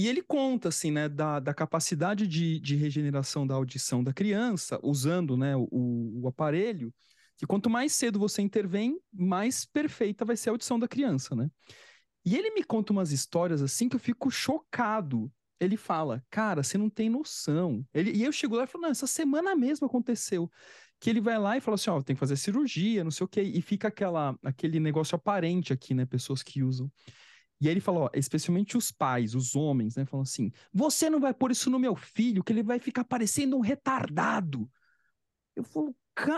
E 0.00 0.08
ele 0.08 0.22
conta, 0.22 0.70
assim, 0.70 0.90
né, 0.90 1.10
da, 1.10 1.38
da 1.38 1.52
capacidade 1.52 2.26
de, 2.26 2.58
de 2.58 2.74
regeneração 2.74 3.46
da 3.46 3.54
audição 3.54 4.02
da 4.02 4.14
criança, 4.14 4.80
usando, 4.82 5.36
né, 5.36 5.54
o, 5.54 6.22
o 6.22 6.26
aparelho, 6.26 6.90
que 7.36 7.46
quanto 7.46 7.68
mais 7.68 7.92
cedo 7.92 8.18
você 8.18 8.40
intervém, 8.40 8.98
mais 9.12 9.66
perfeita 9.66 10.24
vai 10.24 10.38
ser 10.38 10.48
a 10.48 10.52
audição 10.54 10.78
da 10.78 10.88
criança, 10.88 11.36
né? 11.36 11.50
E 12.24 12.34
ele 12.34 12.50
me 12.52 12.64
conta 12.64 12.94
umas 12.94 13.12
histórias, 13.12 13.60
assim, 13.60 13.90
que 13.90 13.96
eu 13.96 14.00
fico 14.00 14.30
chocado. 14.30 15.30
Ele 15.60 15.76
fala, 15.76 16.24
cara, 16.30 16.62
você 16.62 16.78
não 16.78 16.88
tem 16.88 17.10
noção. 17.10 17.86
Ele, 17.92 18.12
e 18.12 18.24
eu 18.24 18.32
chego 18.32 18.56
lá 18.56 18.64
e 18.64 18.66
falo, 18.66 18.84
não, 18.84 18.90
essa 18.90 19.06
semana 19.06 19.54
mesmo 19.54 19.86
aconteceu. 19.86 20.50
Que 20.98 21.10
ele 21.10 21.20
vai 21.20 21.38
lá 21.38 21.58
e 21.58 21.60
fala 21.60 21.74
assim, 21.74 21.90
ó, 21.90 21.98
oh, 21.98 22.02
tem 22.02 22.16
que 22.16 22.20
fazer 22.20 22.36
cirurgia, 22.36 23.04
não 23.04 23.10
sei 23.10 23.24
o 23.26 23.28
quê. 23.28 23.42
E 23.42 23.60
fica 23.60 23.88
aquela, 23.88 24.34
aquele 24.42 24.80
negócio 24.80 25.14
aparente 25.14 25.74
aqui, 25.74 25.92
né, 25.92 26.06
pessoas 26.06 26.42
que 26.42 26.62
usam. 26.62 26.90
E 27.60 27.68
aí 27.68 27.74
ele 27.74 27.80
falou, 27.80 28.04
ó, 28.04 28.10
especialmente 28.14 28.76
os 28.76 28.90
pais, 28.90 29.34
os 29.34 29.54
homens, 29.54 29.96
né? 29.96 30.04
Falam 30.06 30.22
assim: 30.22 30.50
você 30.72 31.10
não 31.10 31.20
vai 31.20 31.34
pôr 31.34 31.50
isso 31.50 31.70
no 31.70 31.78
meu 31.78 31.94
filho, 31.94 32.42
que 32.42 32.52
ele 32.52 32.62
vai 32.62 32.78
ficar 32.78 33.04
parecendo 33.04 33.56
um 33.56 33.60
retardado. 33.60 34.70
Eu 35.54 35.64
falo, 35.64 35.94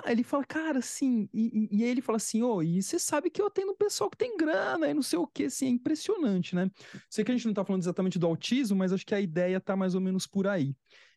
ele 0.06 0.22
fala, 0.22 0.44
cara, 0.44 0.78
assim, 0.78 1.28
e, 1.32 1.68
e, 1.70 1.84
aí 1.84 1.90
ele 1.90 2.00
fala 2.00 2.16
assim, 2.16 2.42
ô, 2.42 2.56
oh, 2.56 2.62
e 2.62 2.82
você 2.82 2.98
sabe 2.98 3.30
que 3.30 3.40
eu 3.40 3.50
tenho 3.50 3.70
um 3.70 3.76
pessoal 3.76 4.10
que 4.10 4.16
tem 4.16 4.36
grana 4.36 4.88
e 4.88 4.94
não 4.94 5.02
sei 5.02 5.18
o 5.18 5.26
que, 5.26 5.44
assim, 5.44 5.66
é 5.66 5.70
impressionante, 5.70 6.54
né? 6.54 6.70
Sei 7.10 7.24
que 7.24 7.30
a 7.30 7.36
gente 7.36 7.46
não 7.46 7.54
tá 7.54 7.64
falando 7.64 7.82
exatamente 7.82 8.18
do 8.18 8.26
autismo, 8.26 8.76
mas 8.76 8.92
acho 8.92 9.06
que 9.06 9.14
a 9.14 9.20
ideia 9.20 9.60
tá 9.60 9.76
mais 9.76 9.94
ou 9.94 10.00
menos 10.00 10.26
por 10.26 10.46
aí. 10.46 10.74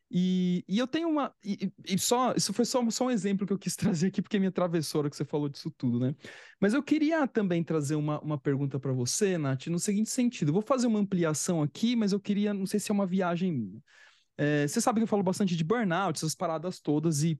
E, 0.10 0.63
e 0.68 0.78
eu 0.78 0.88
tenho 0.88 1.10
uma. 1.10 1.34
E, 1.44 1.72
e, 1.86 1.98
só, 1.98 2.34
isso 2.34 2.54
foi 2.54 2.63
só, 2.63 2.88
só 2.89 3.06
um 3.06 3.12
exemplo 3.12 3.46
que 3.46 3.54
eu 3.54 3.58
quis 3.58 3.76
trazer 3.76 4.08
aqui, 4.08 4.22
porque 4.22 4.39
minha 4.39 4.52
travessora 4.52 5.10
que 5.10 5.15
você 5.15 5.26
falou 5.26 5.50
disso 5.50 5.72
tudo, 5.72 6.00
né? 6.00 6.15
Mas 6.60 6.74
eu 6.74 6.84
queria 6.84 7.28
também 7.28 7.63
trazer 7.63 7.96
uma, 7.96 8.20
uma 8.22 8.38
pergunta 8.38 8.80
para 8.80 8.94
você, 8.94 9.38
Nath, 9.38 9.68
no 9.68 9.80
seguinte 9.80 10.10
sentido. 10.10 10.50
Eu 10.50 10.54
vou 10.54 10.62
fazer 10.62 10.88
uma 10.88 11.00
ampliação 11.00 11.62
aqui, 11.62 11.96
mas 11.96 12.12
eu 12.12 12.20
queria, 12.20 12.54
não 12.54 12.65
sei 12.65 12.80
se 12.80 12.91
é 12.91 12.94
uma 12.94 13.06
viagem 13.06 13.52
minha. 13.52 13.82
É, 14.38 14.68
você 14.68 14.82
sabe 14.82 15.00
que 15.00 15.04
eu 15.04 15.08
falo 15.08 15.24
bastante 15.24 15.56
de 15.56 15.63
burnout, 15.63 16.18
essas 16.18 16.36
paradas 16.36 16.80
todas, 16.80 17.24
e 17.24 17.39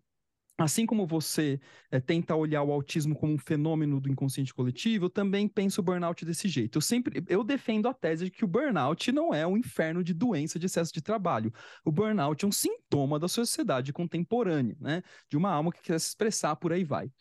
Assim 0.58 0.86
como 0.86 1.06
você 1.06 1.60
é, 1.92 2.00
tenta 2.00 2.34
olhar 2.34 2.64
o 2.64 2.72
autismo 2.72 3.14
como 3.14 3.34
um 3.34 3.38
fenômeno 3.38 4.00
do 4.00 4.10
inconsciente 4.10 4.54
coletivo, 4.54 5.06
eu 5.06 5.10
também 5.10 5.50
penso 5.50 5.82
o 5.82 5.84
burnout 5.84 6.24
desse 6.24 6.48
jeito. 6.48 6.78
Eu 6.78 6.82
sempre 6.82 7.22
eu 7.28 7.44
defendo 7.44 7.90
a 7.90 7.94
tese 7.94 8.26
de 8.26 8.32
que 8.32 8.46
o 8.46 8.48
burnout 8.48 9.12
não 9.12 9.34
é 9.34 9.46
um 9.46 9.58
inferno 9.58 10.02
de 10.02 10.14
doença 10.14 10.58
de 10.58 10.68
excesso 10.68 10.94
de 10.94 11.02
trabalho. 11.02 11.54
O 11.84 11.92
burnout 11.92 12.46
é 12.46 12.48
um 12.48 12.54
sintoma 12.54 13.20
da 13.20 13.28
sociedade 13.28 13.92
contemporânea, 13.92 14.78
né? 14.80 15.04
De 15.30 15.36
uma 15.36 15.52
alma 15.52 15.74
que 15.74 15.82
quer 15.82 16.00
se 16.00 16.08
expressar 16.08 16.56
por 16.56 16.72
aí 16.72 16.86
vai. 16.86 17.12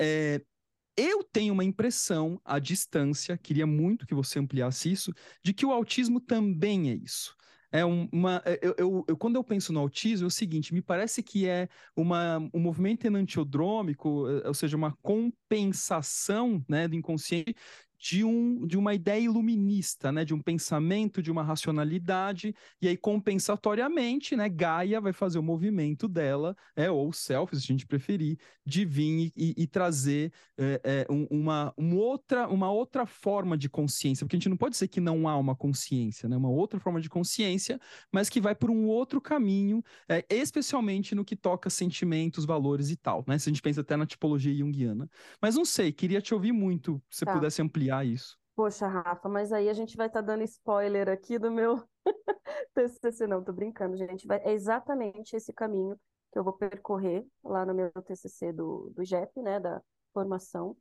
É, 0.00 0.42
eu 0.96 1.22
tenho 1.22 1.52
uma 1.52 1.64
impressão 1.64 2.40
à 2.42 2.58
distância, 2.58 3.36
queria 3.36 3.66
muito 3.66 4.06
que 4.06 4.14
você 4.14 4.38
ampliasse 4.38 4.90
isso, 4.90 5.12
de 5.44 5.52
que 5.52 5.66
o 5.66 5.72
autismo 5.72 6.18
também 6.18 6.90
é 6.90 6.94
isso 6.94 7.36
é 7.72 7.84
uma. 7.84 8.42
É, 8.44 8.58
eu, 8.62 8.74
eu, 8.78 9.04
eu, 9.08 9.16
quando 9.16 9.36
eu 9.36 9.44
penso 9.44 9.72
no 9.72 9.80
autismo, 9.80 10.26
é 10.26 10.28
o 10.28 10.30
seguinte: 10.30 10.74
me 10.74 10.82
parece 10.82 11.22
que 11.22 11.46
é 11.46 11.68
uma, 11.96 12.38
um 12.52 12.60
movimento 12.60 13.06
enantiodrômico, 13.06 14.28
é, 14.28 14.48
ou 14.48 14.54
seja, 14.54 14.76
uma 14.76 14.96
compensação 15.02 16.64
né, 16.68 16.88
do 16.88 16.94
inconsciente 16.96 17.54
de, 18.00 18.24
um, 18.24 18.66
de 18.66 18.78
uma 18.78 18.94
ideia 18.94 19.20
iluminista, 19.20 20.10
né? 20.10 20.24
De 20.24 20.32
um 20.32 20.40
pensamento, 20.40 21.22
de 21.22 21.30
uma 21.30 21.42
racionalidade, 21.42 22.54
e 22.80 22.88
aí, 22.88 22.96
compensatoriamente, 22.96 24.34
né? 24.34 24.48
Gaia 24.48 25.00
vai 25.00 25.12
fazer 25.12 25.38
o 25.38 25.42
movimento 25.42 26.08
dela, 26.08 26.56
é, 26.74 26.90
ou 26.90 27.12
self, 27.12 27.54
se 27.54 27.62
a 27.62 27.66
gente 27.66 27.86
preferir, 27.86 28.38
de 28.64 28.86
vir 28.86 29.30
e, 29.36 29.54
e 29.56 29.66
trazer 29.66 30.32
é, 30.56 30.80
é, 30.82 31.06
uma, 31.30 31.74
um 31.76 31.96
outra, 31.96 32.48
uma 32.48 32.72
outra 32.72 33.04
forma 33.04 33.56
de 33.58 33.68
consciência, 33.68 34.24
porque 34.24 34.36
a 34.36 34.38
gente 34.38 34.48
não 34.48 34.56
pode 34.56 34.72
dizer 34.72 34.88
que 34.88 35.00
não 35.00 35.28
há 35.28 35.36
uma 35.36 35.54
consciência, 35.54 36.26
né? 36.26 36.36
Uma 36.36 36.50
outra 36.50 36.80
forma 36.80 37.02
de 37.02 37.10
consciência, 37.10 37.78
mas 38.10 38.30
que 38.30 38.40
vai 38.40 38.54
por 38.54 38.70
um 38.70 38.86
outro 38.86 39.20
caminho, 39.20 39.84
é, 40.08 40.24
especialmente 40.30 41.14
no 41.14 41.24
que 41.24 41.36
toca 41.36 41.68
sentimentos, 41.68 42.46
valores 42.46 42.90
e 42.90 42.96
tal, 42.96 43.22
né? 43.28 43.38
Se 43.38 43.50
a 43.50 43.52
gente 43.52 43.60
pensa 43.62 43.82
até 43.82 43.94
na 43.94 44.06
tipologia 44.06 44.54
junguiana. 44.54 45.06
Mas 45.40 45.54
não 45.54 45.66
sei, 45.66 45.92
queria 45.92 46.22
te 46.22 46.32
ouvir 46.32 46.52
muito, 46.52 47.02
se 47.10 47.18
você 47.18 47.24
tá. 47.26 47.34
pudesse 47.34 47.60
ampliar 47.60 47.89
isso. 48.04 48.38
Poxa, 48.54 48.86
Rafa, 48.86 49.28
mas 49.28 49.52
aí 49.52 49.68
a 49.68 49.72
gente 49.72 49.96
vai 49.96 50.06
estar 50.06 50.20
tá 50.20 50.26
dando 50.26 50.42
spoiler 50.44 51.08
aqui 51.08 51.38
do 51.38 51.50
meu 51.50 51.82
TCC, 52.74 53.26
não, 53.26 53.42
tô 53.42 53.52
brincando, 53.52 53.96
gente. 53.96 54.26
Vai... 54.26 54.40
É 54.44 54.52
exatamente 54.52 55.34
esse 55.34 55.52
caminho 55.52 55.98
que 56.32 56.38
eu 56.38 56.44
vou 56.44 56.52
percorrer 56.52 57.26
lá 57.42 57.64
no 57.64 57.74
meu 57.74 57.90
TCC 57.90 58.52
do, 58.52 58.90
do 58.94 59.04
JEP, 59.04 59.40
né, 59.42 59.58
da 59.58 59.82
formação. 60.12 60.76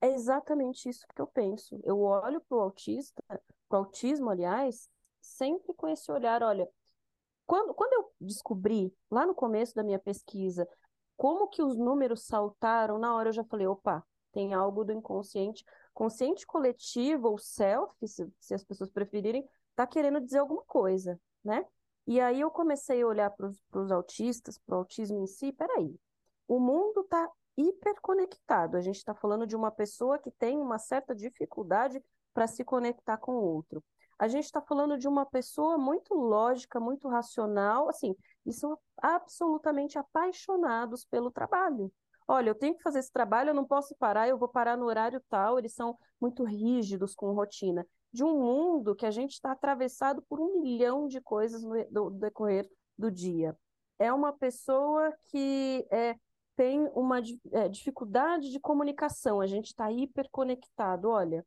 É 0.00 0.08
exatamente 0.08 0.88
isso 0.88 1.06
que 1.14 1.20
eu 1.20 1.26
penso. 1.26 1.78
Eu 1.84 2.00
olho 2.00 2.40
para 2.48 2.56
o 2.56 2.60
autista, 2.60 3.22
para 3.28 3.40
o 3.70 3.76
autismo, 3.76 4.30
aliás, 4.30 4.88
sempre 5.20 5.72
com 5.74 5.88
esse 5.88 6.10
olhar, 6.10 6.42
olha, 6.42 6.68
quando, 7.46 7.74
quando 7.74 7.92
eu 7.92 8.12
descobri, 8.20 8.94
lá 9.10 9.26
no 9.26 9.34
começo 9.34 9.74
da 9.74 9.82
minha 9.82 9.98
pesquisa, 9.98 10.68
como 11.16 11.48
que 11.48 11.62
os 11.62 11.76
números 11.76 12.24
saltaram, 12.24 12.98
na 12.98 13.14
hora 13.14 13.28
eu 13.28 13.32
já 13.32 13.44
falei, 13.44 13.66
opa, 13.66 14.04
tem 14.32 14.54
algo 14.54 14.84
do 14.84 14.92
inconsciente. 14.92 15.64
Consciente 16.00 16.46
coletivo 16.46 17.28
ou 17.28 17.36
self, 17.36 17.94
se, 18.08 18.26
se 18.40 18.54
as 18.54 18.64
pessoas 18.64 18.88
preferirem, 18.88 19.46
está 19.68 19.86
querendo 19.86 20.18
dizer 20.18 20.38
alguma 20.38 20.62
coisa, 20.62 21.20
né? 21.44 21.62
E 22.06 22.18
aí 22.18 22.40
eu 22.40 22.50
comecei 22.50 23.02
a 23.02 23.06
olhar 23.06 23.28
para 23.28 23.50
os 23.74 23.92
autistas, 23.92 24.56
para 24.56 24.76
o 24.76 24.78
autismo 24.78 25.18
em 25.18 25.26
si, 25.26 25.52
peraí, 25.52 25.94
o 26.48 26.58
mundo 26.58 27.02
está 27.02 27.30
hiperconectado. 27.54 28.78
A 28.78 28.80
gente 28.80 28.96
está 28.96 29.14
falando 29.14 29.46
de 29.46 29.54
uma 29.54 29.70
pessoa 29.70 30.18
que 30.18 30.30
tem 30.30 30.56
uma 30.56 30.78
certa 30.78 31.14
dificuldade 31.14 32.02
para 32.32 32.46
se 32.46 32.64
conectar 32.64 33.18
com 33.18 33.32
o 33.32 33.44
outro. 33.44 33.84
A 34.18 34.26
gente 34.26 34.46
está 34.46 34.62
falando 34.62 34.96
de 34.96 35.06
uma 35.06 35.26
pessoa 35.26 35.76
muito 35.76 36.14
lógica, 36.14 36.80
muito 36.80 37.08
racional, 37.08 37.90
assim, 37.90 38.16
e 38.46 38.54
são 38.54 38.78
absolutamente 38.96 39.98
apaixonados 39.98 41.04
pelo 41.04 41.30
trabalho. 41.30 41.92
Olha, 42.32 42.50
eu 42.50 42.54
tenho 42.54 42.76
que 42.76 42.82
fazer 42.82 43.00
esse 43.00 43.10
trabalho, 43.10 43.50
eu 43.50 43.54
não 43.54 43.64
posso 43.64 43.92
parar, 43.96 44.28
eu 44.28 44.38
vou 44.38 44.48
parar 44.48 44.76
no 44.76 44.86
horário 44.86 45.20
tal, 45.28 45.58
eles 45.58 45.74
são 45.74 45.98
muito 46.20 46.44
rígidos 46.44 47.12
com 47.12 47.32
rotina. 47.32 47.84
De 48.12 48.22
um 48.22 48.38
mundo 48.38 48.94
que 48.94 49.04
a 49.04 49.10
gente 49.10 49.32
está 49.32 49.50
atravessado 49.50 50.22
por 50.28 50.38
um 50.38 50.60
milhão 50.60 51.08
de 51.08 51.20
coisas 51.20 51.60
no, 51.90 52.08
decorrer 52.10 52.70
do 52.96 53.10
dia. 53.10 53.58
É 53.98 54.12
uma 54.12 54.32
pessoa 54.32 55.12
que 55.28 55.84
é, 55.90 56.14
tem 56.54 56.88
uma 56.94 57.20
é, 57.50 57.68
dificuldade 57.68 58.52
de 58.52 58.60
comunicação, 58.60 59.40
a 59.40 59.46
gente 59.48 59.66
está 59.66 59.90
hiperconectado. 59.90 61.08
Olha, 61.10 61.44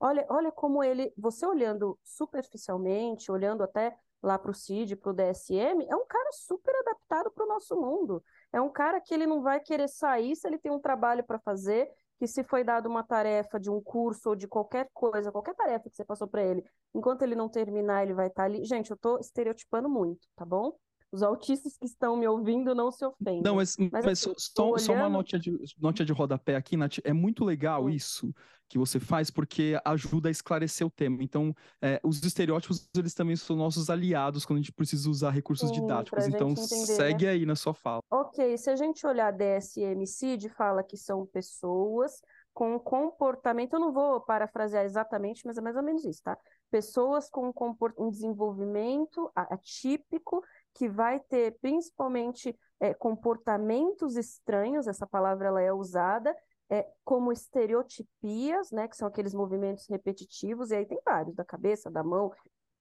Olha, 0.00 0.26
olha 0.28 0.50
como 0.50 0.82
ele, 0.82 1.12
você 1.16 1.46
olhando 1.46 1.96
superficialmente, 2.02 3.30
olhando 3.30 3.62
até 3.62 3.96
lá 4.20 4.36
para 4.36 4.50
o 4.50 4.54
CID, 4.54 4.96
para 4.96 5.12
o 5.12 5.14
DSM, 5.14 5.86
é 5.88 5.94
um 5.94 6.04
cara 6.04 6.28
super 6.32 6.74
adaptado 6.80 7.30
para 7.30 7.44
o 7.44 7.48
nosso 7.48 7.76
mundo. 7.76 8.20
É 8.52 8.60
um 8.60 8.70
cara 8.70 9.00
que 9.00 9.14
ele 9.14 9.26
não 9.26 9.42
vai 9.42 9.60
querer 9.60 9.88
sair 9.88 10.36
se 10.36 10.46
ele 10.46 10.58
tem 10.58 10.70
um 10.70 10.80
trabalho 10.80 11.24
para 11.24 11.38
fazer, 11.38 11.88
que 12.18 12.26
se 12.26 12.44
foi 12.44 12.62
dado 12.62 12.88
uma 12.88 13.02
tarefa 13.02 13.58
de 13.58 13.70
um 13.70 13.80
curso 13.80 14.30
ou 14.30 14.36
de 14.36 14.46
qualquer 14.46 14.88
coisa, 14.92 15.32
qualquer 15.32 15.54
tarefa 15.54 15.88
que 15.88 15.96
você 15.96 16.04
passou 16.04 16.28
para 16.28 16.42
ele, 16.44 16.64
enquanto 16.94 17.22
ele 17.22 17.34
não 17.34 17.48
terminar, 17.48 18.02
ele 18.02 18.14
vai 18.14 18.28
estar 18.28 18.42
tá 18.42 18.46
ali. 18.46 18.64
Gente, 18.64 18.90
eu 18.90 18.94
estou 18.94 19.18
estereotipando 19.18 19.88
muito, 19.88 20.28
tá 20.36 20.44
bom? 20.44 20.76
Os 21.12 21.22
autistas 21.22 21.76
que 21.76 21.84
estão 21.84 22.16
me 22.16 22.26
ouvindo 22.26 22.74
não 22.74 22.90
se 22.90 23.04
ofendem. 23.04 23.42
Não, 23.42 23.56
mas, 23.56 23.76
mas, 23.76 23.90
mas 23.92 24.06
assim, 24.06 24.32
só, 24.38 24.64
olhando... 24.64 24.80
só, 24.80 24.92
uma 24.94 25.08
nota 25.10 25.38
de, 25.38 25.54
nota 25.78 26.04
de 26.04 26.12
rodapé 26.12 26.56
aqui, 26.56 26.74
Nath. 26.74 26.98
É 27.04 27.12
muito 27.12 27.44
legal 27.44 27.90
isso 27.90 28.34
que 28.66 28.78
você 28.78 28.98
faz, 28.98 29.30
porque 29.30 29.78
ajuda 29.84 30.28
a 30.28 30.30
esclarecer 30.30 30.86
o 30.86 30.90
tema. 30.90 31.22
Então, 31.22 31.54
é, 31.82 32.00
os 32.02 32.22
estereótipos, 32.22 32.88
eles 32.96 33.12
também 33.12 33.36
são 33.36 33.54
nossos 33.54 33.90
aliados 33.90 34.46
quando 34.46 34.56
a 34.56 34.62
gente 34.62 34.72
precisa 34.72 35.10
usar 35.10 35.28
recursos 35.28 35.68
Sim, 35.68 35.74
didáticos. 35.82 36.26
Então, 36.26 36.48
entender, 36.48 36.86
segue 36.86 37.26
né? 37.26 37.32
aí 37.32 37.44
na 37.44 37.54
sua 37.54 37.74
fala. 37.74 38.00
Ok, 38.10 38.56
se 38.56 38.70
a 38.70 38.76
gente 38.76 39.06
olhar 39.06 39.30
DSM-CID, 39.30 40.48
fala 40.48 40.82
que 40.82 40.96
são 40.96 41.26
pessoas 41.26 42.22
com 42.54 42.78
comportamento, 42.78 43.74
eu 43.74 43.80
não 43.80 43.92
vou 43.92 44.20
parafrasear 44.20 44.84
exatamente, 44.84 45.46
mas 45.46 45.56
é 45.56 45.60
mais 45.60 45.76
ou 45.76 45.82
menos 45.82 46.04
isso, 46.04 46.22
tá? 46.22 46.36
Pessoas 46.70 47.28
com 47.30 47.52
um 47.98 48.10
desenvolvimento 48.10 49.30
atípico 49.34 50.42
que 50.74 50.88
vai 50.88 51.20
ter 51.20 51.58
principalmente 51.60 52.58
é, 52.80 52.94
comportamentos 52.94 54.16
estranhos, 54.16 54.86
essa 54.86 55.06
palavra 55.06 55.48
ela 55.48 55.60
é 55.60 55.72
usada, 55.72 56.36
é, 56.70 56.90
como 57.04 57.32
estereotipias, 57.32 58.70
né, 58.70 58.88
que 58.88 58.96
são 58.96 59.06
aqueles 59.06 59.34
movimentos 59.34 59.86
repetitivos, 59.88 60.70
e 60.70 60.76
aí 60.76 60.86
tem 60.86 61.00
vários, 61.04 61.34
da 61.34 61.44
cabeça, 61.44 61.90
da 61.90 62.02
mão, 62.02 62.32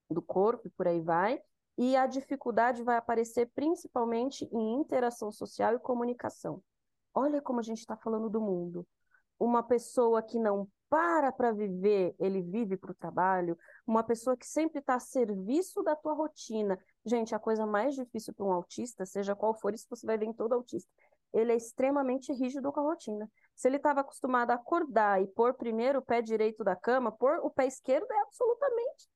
do 0.10 0.22
corpo 0.22 0.68
e 0.68 0.72
por 0.72 0.88
aí 0.88 1.02
vai, 1.02 1.42
e 1.78 1.96
a 1.96 2.06
dificuldade 2.06 2.84
vai 2.84 2.98
aparecer 2.98 3.50
principalmente 3.54 4.48
em 4.52 4.80
interação 4.80 5.32
social 5.32 5.76
e 5.76 5.80
comunicação. 5.80 6.62
Olha 7.14 7.42
como 7.42 7.60
a 7.60 7.64
gente 7.64 7.80
está 7.80 7.98
falando 7.98 8.30
do 8.30 8.40
mundo. 8.40 8.88
Uma 9.40 9.64
pessoa 9.64 10.22
que 10.22 10.40
não 10.40 10.68
para 10.90 11.32
para 11.32 11.52
viver, 11.52 12.14
ele 12.20 12.42
vive 12.42 12.76
para 12.76 12.92
o 12.92 12.96
trabalho. 12.96 13.58
Uma 13.88 14.04
pessoa 14.04 14.36
que 14.36 14.46
sempre 14.46 14.80
está 14.80 14.96
a 14.96 15.00
serviço 15.00 15.82
da 15.82 15.96
tua 15.96 16.14
rotina. 16.14 16.78
Gente, 17.06 17.34
a 17.34 17.40
coisa 17.40 17.66
mais 17.66 17.96
difícil 17.96 18.34
para 18.34 18.46
um 18.46 18.52
autista, 18.52 19.06
seja 19.06 19.36
qual 19.36 19.54
for, 19.54 19.74
isso 19.74 19.88
você 19.90 20.06
vai 20.06 20.18
ver 20.18 20.26
em 20.26 20.34
todo 20.34 20.54
autista, 20.54 20.90
ele 21.34 21.52
é 21.52 21.56
extremamente 21.56 22.32
rígido 22.32 22.72
com 22.72 22.80
a 22.80 22.84
rotina. 22.84 23.30
Se 23.56 23.68
ele 23.68 23.78
estava 23.78 24.02
acostumado 24.02 24.52
a 24.52 24.56
acordar 24.56 25.22
e 25.22 25.28
pôr 25.28 25.54
primeiro 25.54 26.00
o 26.00 26.02
pé 26.02 26.22
direito 26.22 26.64
da 26.64 26.76
cama, 26.76 27.12
pôr 27.12 27.40
o 27.40 27.50
pé 27.50 27.66
esquerdo 27.66 28.12
é 28.12 28.22
absolutamente 28.22 29.10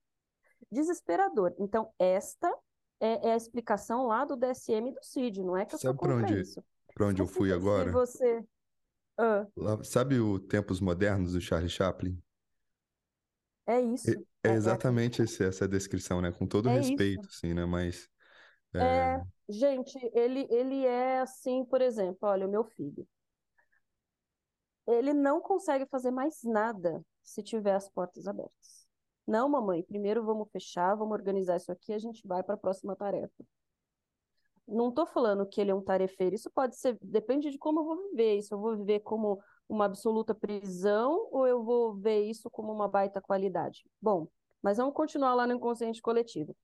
desesperador. 0.71 1.53
Então, 1.59 1.91
esta 1.99 2.51
é, 2.99 3.29
é 3.29 3.33
a 3.33 3.37
explicação 3.37 4.07
lá 4.07 4.25
do 4.25 4.35
DSM 4.35 4.89
e 4.89 4.93
do 4.93 5.03
CID, 5.03 5.43
não 5.43 5.55
é 5.55 5.65
que 5.65 5.75
eu 5.75 5.79
Sabe 5.79 5.99
contra 5.99 6.15
onde, 6.15 6.41
isso. 6.41 6.63
Para 6.93 7.07
onde 7.07 7.21
eu 7.21 7.27
fui 7.27 7.51
agora? 7.51 7.85
Se 7.85 7.91
você 7.91 8.45
ah. 9.17 9.47
Sabe 9.83 10.19
o 10.19 10.39
Tempos 10.39 10.81
Modernos 10.81 11.33
do 11.33 11.41
Charlie 11.41 11.69
Chaplin? 11.69 12.21
É 13.65 13.79
isso. 13.81 14.11
É, 14.47 14.53
exatamente 14.53 15.21
esse, 15.21 15.43
essa 15.43 15.67
descrição, 15.67 16.21
né? 16.21 16.31
Com 16.31 16.47
todo 16.47 16.69
é 16.69 16.73
respeito, 16.73 17.27
isso. 17.27 17.37
assim, 17.37 17.53
né? 17.53 17.65
Mas. 17.65 18.09
É... 18.73 18.79
é... 18.79 19.21
gente, 19.49 19.97
ele, 20.13 20.47
ele 20.49 20.85
é 20.85 21.19
assim, 21.19 21.65
por 21.65 21.81
exemplo, 21.81 22.19
olha, 22.23 22.47
o 22.47 22.51
meu 22.51 22.63
filho. 22.63 23.07
Ele 24.87 25.13
não 25.13 25.41
consegue 25.41 25.85
fazer 25.87 26.11
mais 26.11 26.43
nada 26.43 27.03
se 27.23 27.41
tiver 27.41 27.73
as 27.73 27.89
portas 27.89 28.27
abertas. 28.27 28.85
Não, 29.25 29.49
mamãe, 29.49 29.81
primeiro 29.81 30.23
vamos 30.23 30.49
fechar, 30.51 30.93
vamos 30.93 31.13
organizar 31.13 31.57
isso 31.57 31.71
aqui, 31.71 31.91
a 31.91 31.97
gente 31.97 32.27
vai 32.27 32.43
para 32.43 32.53
a 32.53 32.57
próxima 32.57 32.95
tarefa 32.95 33.43
não 34.67 34.89
estou 34.89 35.05
falando 35.05 35.45
que 35.45 35.61
ele 35.61 35.71
é 35.71 35.75
um 35.75 35.81
tarefeiro, 35.81 36.35
isso 36.35 36.49
pode 36.49 36.75
ser, 36.75 36.97
depende 37.01 37.51
de 37.51 37.57
como 37.57 37.79
eu 37.79 37.85
vou 37.85 38.09
viver 38.09 38.37
isso. 38.37 38.53
Eu 38.53 38.59
vou 38.59 38.75
viver 38.75 38.99
como 39.01 39.39
uma 39.67 39.85
absoluta 39.85 40.33
prisão 40.33 41.27
ou 41.31 41.47
eu 41.47 41.63
vou 41.63 41.95
ver 41.95 42.23
isso 42.23 42.49
como 42.49 42.71
uma 42.71 42.87
baita 42.87 43.21
qualidade? 43.21 43.83
Bom, 44.01 44.27
mas 44.61 44.77
vamos 44.77 44.93
continuar 44.93 45.33
lá 45.33 45.47
no 45.47 45.53
inconsciente 45.53 46.01
coletivo. 46.01 46.55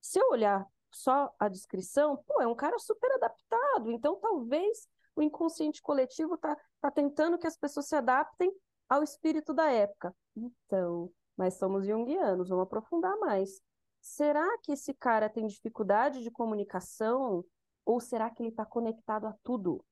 Se 0.00 0.18
eu 0.18 0.30
olhar 0.30 0.66
só 0.90 1.32
a 1.38 1.48
descrição, 1.48 2.22
pô, 2.26 2.40
é 2.40 2.46
um 2.46 2.54
cara 2.54 2.78
super 2.78 3.10
adaptado, 3.12 3.90
então 3.90 4.16
talvez 4.16 4.88
o 5.14 5.22
inconsciente 5.22 5.82
coletivo 5.82 6.34
está 6.34 6.56
tá 6.80 6.90
tentando 6.90 7.38
que 7.38 7.46
as 7.46 7.56
pessoas 7.56 7.86
se 7.86 7.94
adaptem 7.94 8.52
ao 8.88 9.02
espírito 9.02 9.52
da 9.52 9.70
época. 9.70 10.14
Então, 10.36 11.10
mas 11.36 11.54
somos 11.54 11.86
junguianos, 11.86 12.48
vamos 12.48 12.64
aprofundar 12.64 13.16
mais 13.18 13.62
será 14.00 14.58
que 14.58 14.72
esse 14.72 14.94
cara 14.94 15.28
tem 15.28 15.46
dificuldade 15.46 16.22
de 16.22 16.30
comunicação 16.30 17.44
ou 17.84 18.00
será 18.00 18.30
que 18.30 18.42
ele 18.42 18.50
está 18.50 18.64
conectado 18.64 19.26
a 19.26 19.34
tudo? 19.42 19.84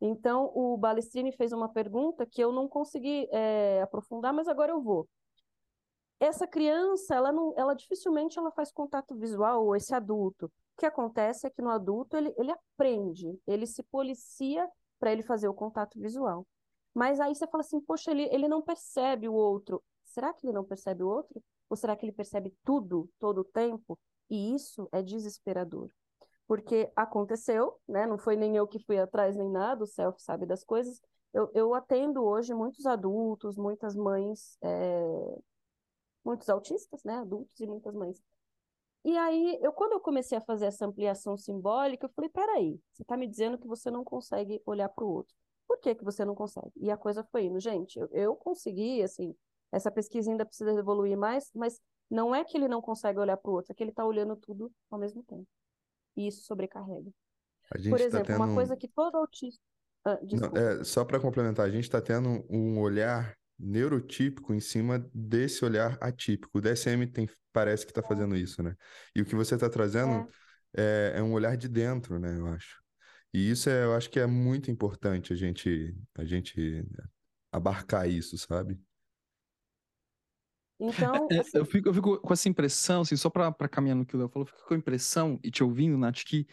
Então, 0.00 0.52
o 0.54 0.76
Balestrini 0.76 1.32
fez 1.32 1.52
uma 1.52 1.68
pergunta 1.68 2.24
que 2.24 2.42
eu 2.42 2.52
não 2.52 2.68
consegui 2.68 3.28
é, 3.32 3.82
aprofundar, 3.82 4.32
mas 4.32 4.46
agora 4.46 4.72
eu 4.72 4.80
vou. 4.80 5.08
Essa 6.20 6.46
criança, 6.46 7.14
ela, 7.14 7.32
não, 7.32 7.54
ela 7.56 7.74
dificilmente 7.74 8.38
ela 8.38 8.50
faz 8.50 8.72
contato 8.72 9.16
visual, 9.16 9.64
ou 9.64 9.76
esse 9.76 9.94
adulto. 9.94 10.46
O 10.46 10.80
que 10.80 10.86
acontece 10.86 11.46
é 11.46 11.50
que 11.50 11.62
no 11.62 11.70
adulto 11.70 12.16
ele, 12.16 12.32
ele 12.36 12.52
aprende, 12.52 13.40
ele 13.46 13.66
se 13.66 13.82
policia 13.84 14.68
para 14.98 15.12
ele 15.12 15.22
fazer 15.22 15.48
o 15.48 15.54
contato 15.54 15.98
visual. 16.00 16.46
Mas 16.94 17.20
aí 17.20 17.34
você 17.34 17.46
fala 17.46 17.62
assim, 17.62 17.80
poxa, 17.80 18.10
ele, 18.10 18.28
ele 18.32 18.48
não 18.48 18.62
percebe 18.62 19.28
o 19.28 19.34
outro. 19.34 19.82
Será 20.04 20.32
que 20.32 20.46
ele 20.46 20.52
não 20.52 20.64
percebe 20.64 21.02
o 21.02 21.08
outro? 21.08 21.42
Ou 21.70 21.76
será 21.76 21.96
que 21.96 22.04
ele 22.04 22.12
percebe 22.12 22.52
tudo, 22.64 23.08
todo 23.18 23.42
o 23.42 23.44
tempo? 23.44 23.98
E 24.30 24.54
isso 24.54 24.88
é 24.90 25.02
desesperador. 25.02 25.90
Porque 26.48 26.90
aconteceu, 26.96 27.78
né? 27.86 28.06
Não 28.06 28.18
foi 28.18 28.34
nem 28.36 28.56
eu 28.56 28.66
que 28.66 28.80
fui 28.80 28.98
atrás 28.98 29.36
nem 29.36 29.50
nada, 29.50 29.84
o 29.84 29.86
self 29.86 30.20
sabe 30.22 30.46
das 30.46 30.64
coisas. 30.64 31.00
eu, 31.32 31.50
eu 31.54 31.74
atendo 31.74 32.24
hoje 32.24 32.54
muitos 32.54 32.86
adultos, 32.86 33.56
muitas 33.56 33.94
mães, 33.94 34.58
é, 34.62 35.38
muitos 36.24 36.48
autistas, 36.48 37.04
né? 37.04 37.18
Adultos 37.18 37.60
e 37.60 37.66
muitas 37.66 37.94
mães. 37.94 38.20
E 39.04 39.16
aí, 39.16 39.58
eu, 39.62 39.72
quando 39.72 39.92
eu 39.92 40.00
comecei 40.00 40.36
a 40.36 40.40
fazer 40.40 40.66
essa 40.66 40.86
ampliação 40.86 41.36
simbólica, 41.36 42.06
eu 42.06 42.10
falei, 42.10 42.30
peraí, 42.30 42.80
você 42.92 43.02
está 43.02 43.16
me 43.16 43.26
dizendo 43.26 43.58
que 43.58 43.66
você 43.66 43.90
não 43.90 44.04
consegue 44.04 44.60
olhar 44.66 44.88
para 44.88 45.04
o 45.04 45.08
outro. 45.08 45.34
Por 45.66 45.78
que, 45.78 45.94
que 45.94 46.04
você 46.04 46.24
não 46.24 46.34
consegue? 46.34 46.72
E 46.76 46.90
a 46.90 46.96
coisa 46.96 47.24
foi 47.30 47.44
indo. 47.44 47.60
Gente, 47.60 47.98
eu, 47.98 48.08
eu 48.12 48.36
consegui, 48.36 49.02
assim, 49.02 49.34
essa 49.72 49.90
pesquisa 49.90 50.30
ainda 50.30 50.44
precisa 50.46 50.72
evoluir 50.72 51.16
mais, 51.16 51.50
mas 51.54 51.80
não 52.10 52.34
é 52.34 52.44
que 52.44 52.56
ele 52.56 52.68
não 52.68 52.80
consegue 52.80 53.18
olhar 53.18 53.36
para 53.36 53.50
o 53.50 53.54
outro, 53.54 53.72
é 53.72 53.74
que 53.74 53.82
ele 53.82 53.90
está 53.90 54.04
olhando 54.04 54.34
tudo 54.36 54.72
ao 54.90 54.98
mesmo 54.98 55.22
tempo. 55.22 55.46
E 56.18 56.26
isso 56.26 56.42
sobrecarrega. 56.42 57.10
Por 57.70 57.98
tá 57.98 58.04
exemplo, 58.04 58.10
tá 58.10 58.24
tendo... 58.24 58.36
uma 58.36 58.54
coisa 58.54 58.76
que 58.76 58.88
todo 58.88 59.16
autista. 59.16 59.62
Ah, 60.04 60.18
não, 60.22 60.56
é, 60.56 60.84
só 60.84 61.04
para 61.04 61.20
complementar, 61.20 61.66
a 61.66 61.70
gente 61.70 61.84
está 61.84 62.00
tendo 62.00 62.44
um 62.50 62.80
olhar 62.80 63.36
neurotípico 63.58 64.52
em 64.52 64.60
cima 64.60 64.98
desse 65.14 65.64
olhar 65.64 65.96
atípico. 66.00 66.58
O 66.58 66.60
DSM 66.60 67.06
tem, 67.06 67.28
parece 67.52 67.84
que 67.84 67.92
está 67.92 68.02
fazendo 68.02 68.36
isso, 68.36 68.62
né? 68.62 68.74
E 69.14 69.20
o 69.20 69.24
que 69.24 69.34
você 69.34 69.54
está 69.54 69.68
trazendo 69.68 70.28
é. 70.76 71.12
É, 71.14 71.18
é. 71.18 71.22
um 71.22 71.32
olhar 71.32 71.56
de 71.56 71.68
dentro, 71.68 72.18
né? 72.18 72.36
Eu 72.36 72.46
acho. 72.48 72.82
E 73.32 73.50
isso 73.50 73.68
é, 73.68 73.84
eu 73.84 73.94
acho 73.94 74.10
que 74.10 74.18
é 74.18 74.26
muito 74.26 74.70
importante 74.70 75.32
a 75.32 75.36
gente, 75.36 75.94
a 76.16 76.24
gente 76.24 76.84
abarcar 77.52 78.08
isso, 78.08 78.36
sabe? 78.38 78.80
Então, 80.80 81.28
é, 81.30 81.40
assim... 81.40 81.58
eu, 81.58 81.64
fico, 81.64 81.88
eu 81.88 81.94
fico 81.94 82.18
com 82.18 82.32
essa 82.32 82.48
impressão, 82.48 83.02
assim, 83.02 83.16
só 83.16 83.28
para 83.28 83.68
caminhar 83.68 83.96
no 83.96 84.06
que 84.06 84.14
o 84.14 84.18
Léo 84.18 84.28
falou, 84.28 84.46
eu 84.46 84.52
fico 84.52 84.68
com 84.68 84.74
a 84.74 84.76
impressão, 84.76 85.38
e 85.42 85.50
te 85.50 85.64
ouvindo, 85.64 85.98
Nath, 85.98 86.22
que 86.24 86.46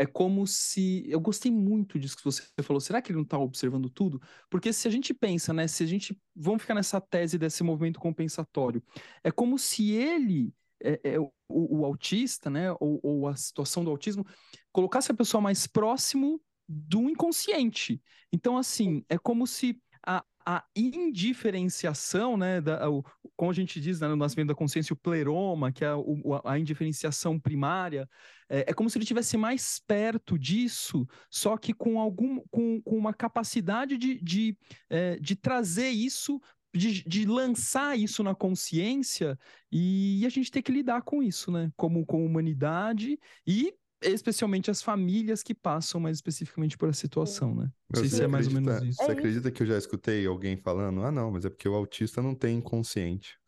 é 0.00 0.06
como 0.06 0.46
se. 0.46 1.04
Eu 1.10 1.20
gostei 1.20 1.52
muito 1.52 1.98
disso 1.98 2.16
que 2.16 2.24
você 2.24 2.42
falou. 2.62 2.80
Será 2.80 3.02
que 3.02 3.12
ele 3.12 3.18
não 3.18 3.22
está 3.22 3.38
observando 3.38 3.90
tudo? 3.90 4.18
Porque 4.48 4.72
se 4.72 4.88
a 4.88 4.90
gente 4.90 5.12
pensa, 5.12 5.52
né? 5.52 5.68
Se 5.68 5.82
a 5.82 5.86
gente. 5.86 6.18
Vamos 6.34 6.62
ficar 6.62 6.74
nessa 6.74 6.98
tese 7.02 7.36
desse 7.36 7.62
movimento 7.62 8.00
compensatório. 8.00 8.82
É 9.22 9.30
como 9.30 9.58
se 9.58 9.92
ele. 9.92 10.54
É, 10.82 10.98
é, 11.04 11.20
o, 11.20 11.30
o, 11.50 11.84
autista, 11.84 12.48
né, 12.48 12.72
ou, 12.80 12.98
ou 13.02 13.28
a 13.28 13.36
situação 13.36 13.84
do 13.84 13.90
autismo, 13.90 14.24
colocasse 14.72 15.12
a 15.12 15.14
pessoa 15.14 15.38
mais 15.38 15.66
próximo 15.66 16.40
do 16.66 17.10
inconsciente. 17.10 18.00
Então, 18.32 18.56
assim, 18.56 19.04
é 19.06 19.18
como 19.18 19.46
se 19.46 19.78
a, 20.06 20.24
a 20.44 20.64
indiferenciação, 20.74 22.36
né, 22.36 22.60
da, 22.60 22.88
o, 22.88 23.04
como 23.36 23.50
a 23.50 23.54
gente 23.54 23.80
diz 23.80 24.00
né, 24.00 24.08
no 24.08 24.16
nascimento 24.16 24.48
da 24.48 24.54
consciência, 24.54 24.92
o 24.92 24.96
pleroma, 24.96 25.72
que 25.72 25.84
é 25.84 25.94
o, 25.94 26.40
a 26.44 26.58
indiferenciação 26.58 27.38
primária, 27.38 28.08
é, 28.48 28.70
é, 28.70 28.74
como 28.74 28.88
se 28.88 28.98
ele 28.98 29.04
estivesse 29.04 29.36
mais 29.36 29.80
perto 29.86 30.38
disso, 30.38 31.06
só 31.30 31.56
que 31.56 31.72
com, 31.72 32.00
algum, 32.00 32.40
com, 32.50 32.80
com 32.82 32.96
uma 32.96 33.14
capacidade 33.14 33.96
de, 33.96 34.20
de, 34.22 34.56
é, 34.88 35.16
de 35.18 35.36
trazer 35.36 35.88
isso 35.88 36.40
de, 36.72 37.02
de, 37.02 37.26
lançar 37.26 37.98
isso 37.98 38.22
na 38.22 38.34
consciência 38.34 39.36
e 39.72 40.24
a 40.24 40.28
gente 40.28 40.50
tem 40.50 40.62
que 40.62 40.70
lidar 40.70 41.02
com 41.02 41.20
isso, 41.20 41.50
né? 41.50 41.70
Como 41.76 42.06
com 42.06 42.24
humanidade 42.24 43.18
e 43.44 43.74
especialmente 44.02 44.70
as 44.70 44.82
famílias 44.82 45.42
que 45.42 45.54
passam 45.54 46.00
mais 46.00 46.16
especificamente 46.16 46.76
por 46.78 46.88
essa 46.88 47.00
situação, 47.00 47.54
né? 47.54 47.70
Não 47.92 48.00
sei 48.00 48.08
se 48.08 48.22
é 48.22 48.26
mais 48.26 48.46
ou 48.46 48.54
menos 48.54 48.82
isso. 48.82 49.02
Você 49.04 49.12
acredita 49.12 49.50
que 49.50 49.62
eu 49.62 49.66
já 49.66 49.76
escutei 49.76 50.26
alguém 50.26 50.56
falando? 50.56 51.04
Ah, 51.04 51.10
não, 51.10 51.30
mas 51.30 51.44
é 51.44 51.50
porque 51.50 51.68
o 51.68 51.74
autista 51.74 52.22
não 52.22 52.34
tem 52.34 52.56
inconsciente. 52.56 53.38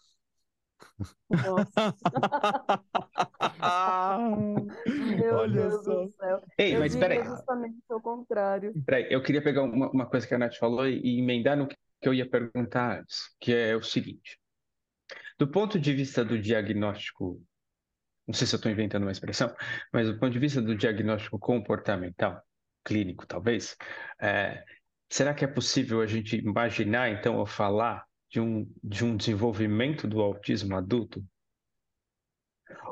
Nossa. 1.30 1.94
Meu 5.16 5.36
Olha 5.36 5.68
Deus 5.68 5.84
só. 5.84 6.04
do 6.04 6.10
céu. 6.10 6.42
Ei, 6.58 6.74
eu 6.74 6.80
mas 6.80 6.96
peraí. 6.96 7.24
justamente 7.24 7.78
o 7.88 8.00
contrário. 8.00 8.72
Peraí, 8.84 9.06
eu 9.10 9.22
queria 9.22 9.42
pegar 9.42 9.62
uma, 9.62 9.90
uma, 9.90 10.06
coisa 10.06 10.26
que 10.26 10.34
a 10.34 10.38
Nath 10.38 10.56
falou 10.56 10.88
e, 10.88 11.00
e 11.02 11.20
emendar 11.20 11.56
no 11.56 11.68
que 11.68 11.76
eu 12.02 12.12
ia 12.12 12.28
perguntar 12.28 13.00
antes, 13.00 13.34
que 13.40 13.52
é 13.52 13.76
o 13.76 13.82
seguinte. 13.82 14.38
Do 15.38 15.46
ponto 15.48 15.78
de 15.78 15.92
vista 15.92 16.24
do 16.24 16.40
diagnóstico 16.40 17.40
não 18.26 18.35
sei 18.35 18.46
se 18.46 18.54
eu 18.54 18.58
estou 18.58 18.70
inventando 18.70 19.02
uma 19.02 19.12
expressão, 19.12 19.54
mas 19.92 20.06
do 20.06 20.18
ponto 20.18 20.32
de 20.32 20.38
vista 20.38 20.61
do 20.61 20.76
diagnóstico 20.76 21.38
comportamental, 21.38 22.42
clínico 22.85 23.26
talvez, 23.26 23.76
é, 24.20 24.62
será 25.08 25.35
que 25.35 25.44
é 25.44 25.48
possível 25.48 26.00
a 26.00 26.06
gente 26.06 26.37
imaginar, 26.37 27.11
então, 27.11 27.37
ou 27.37 27.46
falar 27.46 28.04
de 28.30 28.40
um, 28.40 28.66
de 28.82 29.04
um 29.04 29.16
desenvolvimento 29.16 30.06
do 30.06 30.20
autismo 30.20 30.76
adulto? 30.76 31.24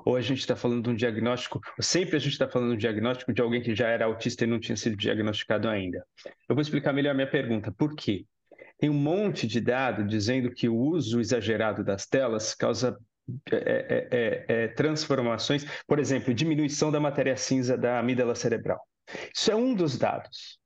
Ou 0.04 0.16
a 0.16 0.20
gente 0.20 0.40
está 0.40 0.54
falando 0.54 0.84
de 0.84 0.90
um 0.90 0.94
diagnóstico, 0.94 1.60
sempre 1.80 2.16
a 2.16 2.18
gente 2.18 2.32
está 2.32 2.48
falando 2.48 2.70
de 2.70 2.74
um 2.74 2.78
diagnóstico 2.78 3.32
de 3.32 3.40
alguém 3.40 3.62
que 3.62 3.74
já 3.74 3.88
era 3.88 4.04
autista 4.04 4.44
e 4.44 4.46
não 4.46 4.60
tinha 4.60 4.76
sido 4.76 4.96
diagnosticado 4.96 5.68
ainda. 5.68 6.04
Eu 6.48 6.54
vou 6.54 6.60
explicar 6.60 6.92
melhor 6.92 7.12
a 7.12 7.14
minha 7.14 7.30
pergunta. 7.30 7.72
Por 7.72 7.94
quê? 7.94 8.26
Tem 8.78 8.88
um 8.90 8.94
monte 8.94 9.46
de 9.46 9.60
dado 9.60 10.06
dizendo 10.06 10.50
que 10.50 10.68
o 10.68 10.76
uso 10.76 11.20
exagerado 11.20 11.84
das 11.84 12.06
telas 12.06 12.54
causa 12.54 12.98
é 13.50 13.56
é, 13.56 14.09
é, 14.11 14.44
é, 14.48 14.68
transformações, 14.68 15.64
por 15.87 15.98
exemplo, 15.98 16.35
diminuição 16.35 16.90
da 16.90 17.00
matéria 17.00 17.37
cinza 17.37 17.76
da 17.76 17.98
amígdala 17.98 18.35
cerebral. 18.35 18.80
Isso 19.35 19.50
é 19.50 19.56
um 19.56 19.74
dos 19.74 19.98
dados. 19.98 20.59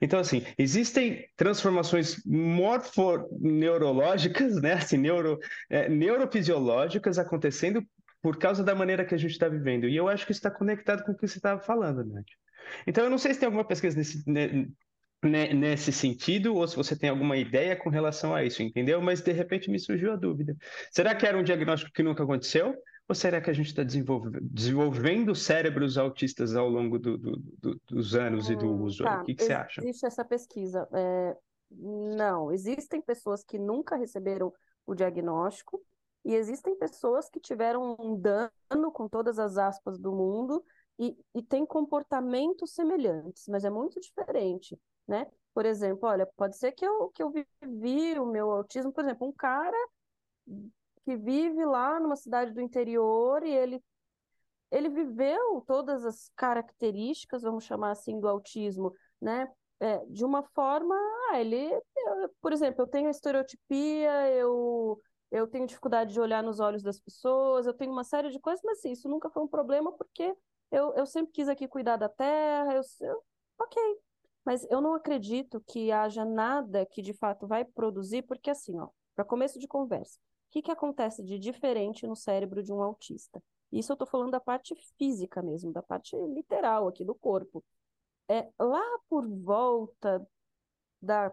Então, 0.00 0.20
assim, 0.20 0.46
existem 0.56 1.28
transformações 1.36 2.22
morfoneurológicas, 2.24 4.62
né, 4.62 4.74
assim, 4.74 4.96
neuro, 4.96 5.40
é, 5.68 5.88
neurofisiológicas 5.88 7.18
acontecendo 7.18 7.84
por 8.22 8.38
causa 8.38 8.62
da 8.62 8.72
maneira 8.74 9.04
que 9.04 9.14
a 9.14 9.18
gente 9.18 9.32
está 9.32 9.48
vivendo. 9.48 9.88
E 9.88 9.96
eu 9.96 10.08
acho 10.08 10.24
que 10.24 10.32
isso 10.32 10.38
está 10.38 10.50
conectado 10.50 11.04
com 11.04 11.12
o 11.12 11.16
que 11.16 11.26
você 11.26 11.38
estava 11.38 11.60
falando, 11.60 12.04
Nath. 12.04 12.24
Então, 12.86 13.04
eu 13.04 13.10
não 13.10 13.18
sei 13.18 13.34
se 13.34 13.40
tem 13.40 13.46
alguma 13.46 13.66
pesquisa 13.66 13.96
nesse, 13.96 14.22
nesse 15.28 15.92
sentido 15.92 16.54
ou 16.54 16.66
se 16.66 16.76
você 16.76 16.96
tem 16.96 17.10
alguma 17.10 17.36
ideia 17.36 17.76
com 17.76 17.88
relação 17.88 18.34
a 18.34 18.44
isso, 18.44 18.62
entendeu? 18.62 19.00
Mas 19.00 19.20
de 19.20 19.32
repente 19.32 19.70
me 19.70 19.78
surgiu 19.78 20.12
a 20.12 20.16
dúvida. 20.16 20.56
Será 20.90 21.14
que 21.14 21.26
era 21.26 21.38
um 21.38 21.42
diagnóstico 21.42 21.92
que 21.92 22.02
nunca 22.02 22.22
aconteceu? 22.22 22.74
Ou 23.08 23.14
será 23.14 23.40
que 23.40 23.50
a 23.50 23.52
gente 23.52 23.66
está 23.66 23.82
desenvolvendo 23.82 25.34
cérebros 25.34 25.98
autistas 25.98 26.56
ao 26.56 26.68
longo 26.68 26.98
do, 26.98 27.18
do, 27.18 27.36
do, 27.60 27.80
dos 27.86 28.14
anos 28.14 28.48
hum, 28.48 28.52
e 28.52 28.56
do 28.56 28.66
hum, 28.66 28.82
uso? 28.82 29.04
Tá. 29.04 29.20
O 29.20 29.24
que, 29.24 29.34
que 29.34 29.44
você 29.44 29.52
acha? 29.52 29.82
Existe 29.82 30.06
essa 30.06 30.24
pesquisa. 30.24 30.88
É... 30.92 31.36
Não, 31.70 32.52
existem 32.52 33.02
pessoas 33.02 33.44
que 33.44 33.58
nunca 33.58 33.96
receberam 33.96 34.52
o 34.86 34.94
diagnóstico 34.94 35.82
e 36.24 36.34
existem 36.34 36.74
pessoas 36.76 37.28
que 37.28 37.38
tiveram 37.38 37.96
um 37.98 38.18
dano, 38.18 38.90
com 38.92 39.08
todas 39.08 39.38
as 39.38 39.58
aspas 39.58 39.98
do 39.98 40.12
mundo, 40.12 40.64
e, 40.98 41.16
e 41.34 41.42
têm 41.42 41.66
comportamentos 41.66 42.72
semelhantes, 42.72 43.46
mas 43.48 43.64
é 43.64 43.70
muito 43.70 44.00
diferente 44.00 44.78
né? 45.06 45.26
Por 45.52 45.66
exemplo, 45.66 46.08
olha, 46.08 46.26
pode 46.36 46.56
ser 46.56 46.72
que 46.72 46.84
eu, 46.84 47.10
que 47.10 47.22
eu 47.22 47.30
vivi 47.30 48.18
o 48.18 48.26
meu 48.26 48.50
autismo, 48.50 48.92
por 48.92 49.04
exemplo, 49.04 49.28
um 49.28 49.32
cara 49.32 49.76
que 51.04 51.16
vive 51.16 51.64
lá 51.64 52.00
numa 52.00 52.16
cidade 52.16 52.52
do 52.52 52.60
interior 52.60 53.44
e 53.44 53.50
ele 53.50 53.82
ele 54.70 54.88
viveu 54.88 55.60
todas 55.68 56.04
as 56.04 56.30
características, 56.34 57.42
vamos 57.42 57.64
chamar 57.64 57.92
assim, 57.92 58.18
do 58.18 58.28
autismo, 58.28 58.92
né? 59.20 59.48
É, 59.78 59.98
de 60.06 60.24
uma 60.24 60.42
forma, 60.42 60.96
ah, 61.30 61.40
ele, 61.40 61.72
eu, 61.72 62.30
por 62.40 62.52
exemplo, 62.52 62.82
eu 62.82 62.86
tenho 62.88 63.08
estereotipia, 63.10 64.30
eu 64.32 65.00
eu 65.30 65.46
tenho 65.48 65.66
dificuldade 65.66 66.12
de 66.12 66.20
olhar 66.20 66.42
nos 66.42 66.60
olhos 66.60 66.82
das 66.82 67.00
pessoas, 67.00 67.66
eu 67.66 67.74
tenho 67.74 67.92
uma 67.92 68.04
série 68.04 68.30
de 68.30 68.38
coisas, 68.40 68.62
mas 68.64 68.78
assim, 68.78 68.92
isso 68.92 69.08
nunca 69.08 69.28
foi 69.30 69.42
um 69.42 69.48
problema 69.48 69.92
porque 69.92 70.34
eu, 70.74 70.94
eu 70.94 71.06
sempre 71.06 71.32
quis 71.32 71.48
aqui 71.48 71.68
cuidar 71.68 71.96
da 71.96 72.08
terra, 72.08 72.74
eu, 72.74 72.82
eu 73.02 73.22
ok, 73.58 73.82
mas 74.44 74.66
eu 74.70 74.80
não 74.80 74.94
acredito 74.94 75.60
que 75.66 75.92
haja 75.92 76.24
nada 76.24 76.84
que 76.86 77.00
de 77.00 77.14
fato 77.14 77.46
vai 77.46 77.64
produzir, 77.64 78.22
porque 78.22 78.50
assim, 78.50 78.78
ó, 78.78 78.88
para 79.14 79.24
começo 79.24 79.58
de 79.58 79.68
conversa, 79.68 80.18
o 80.18 80.50
que, 80.50 80.62
que 80.62 80.70
acontece 80.70 81.22
de 81.22 81.38
diferente 81.38 82.06
no 82.06 82.16
cérebro 82.16 82.62
de 82.62 82.72
um 82.72 82.82
autista? 82.82 83.42
Isso 83.72 83.92
eu 83.92 83.94
estou 83.94 84.06
falando 84.06 84.30
da 84.32 84.40
parte 84.40 84.74
física 84.98 85.42
mesmo, 85.42 85.72
da 85.72 85.82
parte 85.82 86.16
literal 86.16 86.88
aqui 86.88 87.04
do 87.04 87.14
corpo. 87.14 87.64
É 88.28 88.48
lá 88.58 88.82
por 89.08 89.28
volta 89.28 90.26
da 91.02 91.32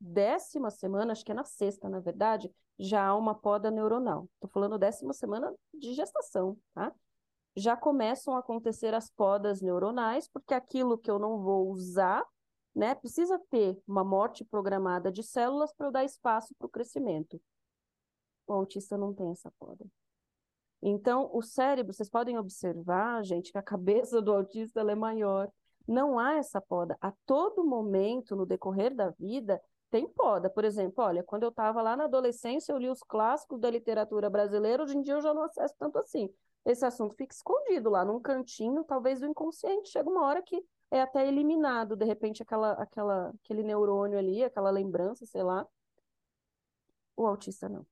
décima 0.00 0.70
semana, 0.70 1.12
acho 1.12 1.24
que 1.24 1.32
é 1.32 1.34
na 1.34 1.44
sexta, 1.44 1.88
na 1.88 2.00
verdade, 2.00 2.50
já 2.78 3.06
há 3.06 3.16
uma 3.16 3.34
poda 3.34 3.70
neuronal. 3.70 4.28
Estou 4.34 4.50
falando 4.50 4.78
décima 4.78 5.12
semana 5.12 5.54
de 5.74 5.94
gestação, 5.94 6.58
tá? 6.74 6.92
Já 7.56 7.76
começam 7.76 8.34
a 8.34 8.38
acontecer 8.38 8.94
as 8.94 9.10
podas 9.10 9.60
neuronais, 9.60 10.28
porque 10.28 10.54
aquilo 10.54 10.98
que 10.98 11.10
eu 11.10 11.18
não 11.18 11.38
vou 11.38 11.70
usar, 11.70 12.24
né, 12.74 12.94
precisa 12.94 13.38
ter 13.50 13.78
uma 13.86 14.02
morte 14.02 14.44
programada 14.44 15.12
de 15.12 15.22
células 15.22 15.72
para 15.74 15.88
eu 15.88 15.92
dar 15.92 16.04
espaço 16.04 16.54
para 16.58 16.66
o 16.66 16.70
crescimento. 16.70 17.40
O 18.46 18.52
autista 18.54 18.96
não 18.96 19.12
tem 19.12 19.30
essa 19.30 19.52
poda. 19.58 19.84
Então, 20.82 21.30
o 21.32 21.42
cérebro, 21.42 21.92
vocês 21.92 22.10
podem 22.10 22.36
observar, 22.38 23.22
gente, 23.22 23.52
que 23.52 23.58
a 23.58 23.62
cabeça 23.62 24.20
do 24.20 24.32
autista 24.32 24.80
é 24.80 24.94
maior. 24.94 25.48
Não 25.86 26.18
há 26.18 26.34
essa 26.34 26.60
poda. 26.60 26.96
A 27.00 27.12
todo 27.24 27.64
momento, 27.64 28.34
no 28.34 28.44
decorrer 28.44 28.94
da 28.94 29.10
vida, 29.10 29.62
tem 29.92 30.08
poda. 30.08 30.50
Por 30.50 30.64
exemplo, 30.64 31.04
olha, 31.04 31.22
quando 31.22 31.44
eu 31.44 31.50
estava 31.50 31.80
lá 31.80 31.96
na 31.96 32.04
adolescência, 32.04 32.72
eu 32.72 32.78
li 32.78 32.88
os 32.88 33.02
clássicos 33.04 33.60
da 33.60 33.70
literatura 33.70 34.28
brasileira, 34.28 34.82
hoje 34.82 34.96
em 34.96 35.02
dia 35.02 35.14
eu 35.14 35.20
já 35.20 35.32
não 35.32 35.44
acesso 35.44 35.74
tanto 35.78 35.98
assim 35.98 36.28
esse 36.64 36.84
assunto 36.84 37.14
fica 37.16 37.34
escondido 37.34 37.90
lá 37.90 38.04
num 38.04 38.20
cantinho, 38.20 38.84
talvez 38.84 39.20
do 39.20 39.26
inconsciente. 39.26 39.90
Chega 39.90 40.08
uma 40.08 40.24
hora 40.24 40.42
que 40.42 40.64
é 40.90 41.00
até 41.00 41.26
eliminado, 41.26 41.96
de 41.96 42.04
repente, 42.04 42.42
aquela, 42.42 42.72
aquela, 42.72 43.32
aquele 43.42 43.62
neurônio 43.62 44.18
ali, 44.18 44.44
aquela 44.44 44.70
lembrança, 44.70 45.26
sei 45.26 45.42
lá. 45.42 45.66
O 47.16 47.26
autista 47.26 47.68
não. 47.68 47.86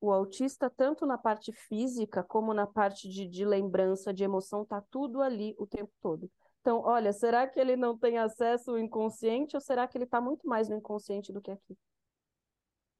O 0.00 0.10
autista, 0.10 0.70
tanto 0.70 1.04
na 1.06 1.18
parte 1.18 1.52
física 1.52 2.22
como 2.22 2.54
na 2.54 2.66
parte 2.66 3.08
de, 3.08 3.26
de 3.26 3.44
lembrança, 3.44 4.14
de 4.14 4.24
emoção, 4.24 4.64
tá 4.64 4.82
tudo 4.90 5.20
ali 5.20 5.54
o 5.58 5.66
tempo 5.66 5.92
todo. 6.00 6.30
Então, 6.60 6.80
olha, 6.80 7.12
será 7.12 7.46
que 7.46 7.58
ele 7.58 7.76
não 7.76 7.96
tem 7.96 8.18
acesso 8.18 8.72
ao 8.72 8.78
inconsciente 8.78 9.56
ou 9.56 9.60
será 9.60 9.86
que 9.88 9.96
ele 9.96 10.04
está 10.04 10.20
muito 10.20 10.46
mais 10.46 10.68
no 10.68 10.76
inconsciente 10.76 11.32
do 11.32 11.40
que 11.40 11.50
aqui? 11.50 11.76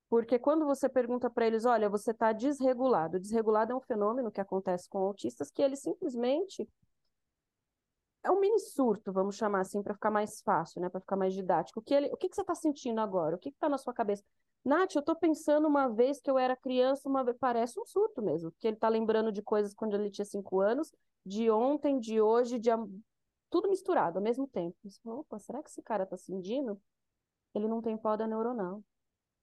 Porque 0.09 0.38
quando 0.38 0.66
você 0.66 0.88
pergunta 0.88 1.31
para 1.31 1.46
eles, 1.46 1.64
olha, 1.64 1.88
você 1.88 2.11
está 2.11 2.33
desregulado. 2.33 3.20
Desregulado 3.20 3.73
é 3.73 3.77
um 3.77 3.81
fenômeno 3.81 4.31
que 4.33 4.40
acontece 4.40 4.88
com 4.88 4.99
autistas 4.99 5.51
que 5.51 5.62
eles 5.62 5.81
simplesmente 5.81 6.68
é 8.23 8.31
um 8.31 8.40
mini 8.40 8.59
surto, 8.59 9.12
vamos 9.12 9.37
chamar 9.37 9.61
assim, 9.61 9.83
para 9.83 9.94
ficar 9.94 10.11
mais 10.11 10.40
fácil, 10.42 10.81
né? 10.81 10.88
Para 10.88 11.01
ficar 11.01 11.16
mais 11.16 11.33
didático. 11.33 11.81
O 11.81 11.83
que, 11.83 11.94
ele, 11.94 12.09
o 12.12 12.16
que, 12.16 12.29
que 12.29 12.35
você 12.35 12.42
está 12.42 12.55
sentindo 12.55 13.01
agora? 13.01 13.37
O 13.37 13.38
que 13.38 13.49
está 13.49 13.68
na 13.68 13.79
sua 13.79 13.94
cabeça? 13.94 14.23
Nath, 14.64 14.94
eu 14.94 15.01
estou 15.01 15.16
pensando 15.16 15.66
uma 15.66 15.88
vez 15.88 16.20
que 16.20 16.31
eu 16.31 16.38
era 16.38 16.55
criança, 16.55 17.09
uma 17.09 17.25
parece 17.35 17.81
um 17.81 17.87
surto 17.87 18.20
mesmo, 18.20 18.51
porque 18.51 18.66
ele 18.66 18.77
está 18.77 18.88
lembrando 18.90 19.33
de 19.33 19.40
coisas 19.40 19.73
quando 19.73 19.94
ele 19.94 20.11
tinha 20.11 20.25
cinco 20.25 20.61
anos, 20.61 20.92
de 21.25 21.51
ontem, 21.51 21.99
de 21.99 22.20
hoje, 22.20 22.59
de 22.59 22.70
tudo 23.50 23.68
misturado 23.68 24.18
ao 24.18 24.22
mesmo 24.22 24.46
tempo. 24.46 24.76
Você 24.84 25.00
fala, 25.02 25.20
opa, 25.20 25.38
será 25.38 25.62
que 25.62 25.68
esse 25.68 25.82
cara 25.82 26.04
está 26.04 26.16
sentindo? 26.16 26.80
Ele 27.54 27.68
não 27.68 27.82
tem 27.82 27.96
poda 27.96 28.26
neuronal. 28.26 28.82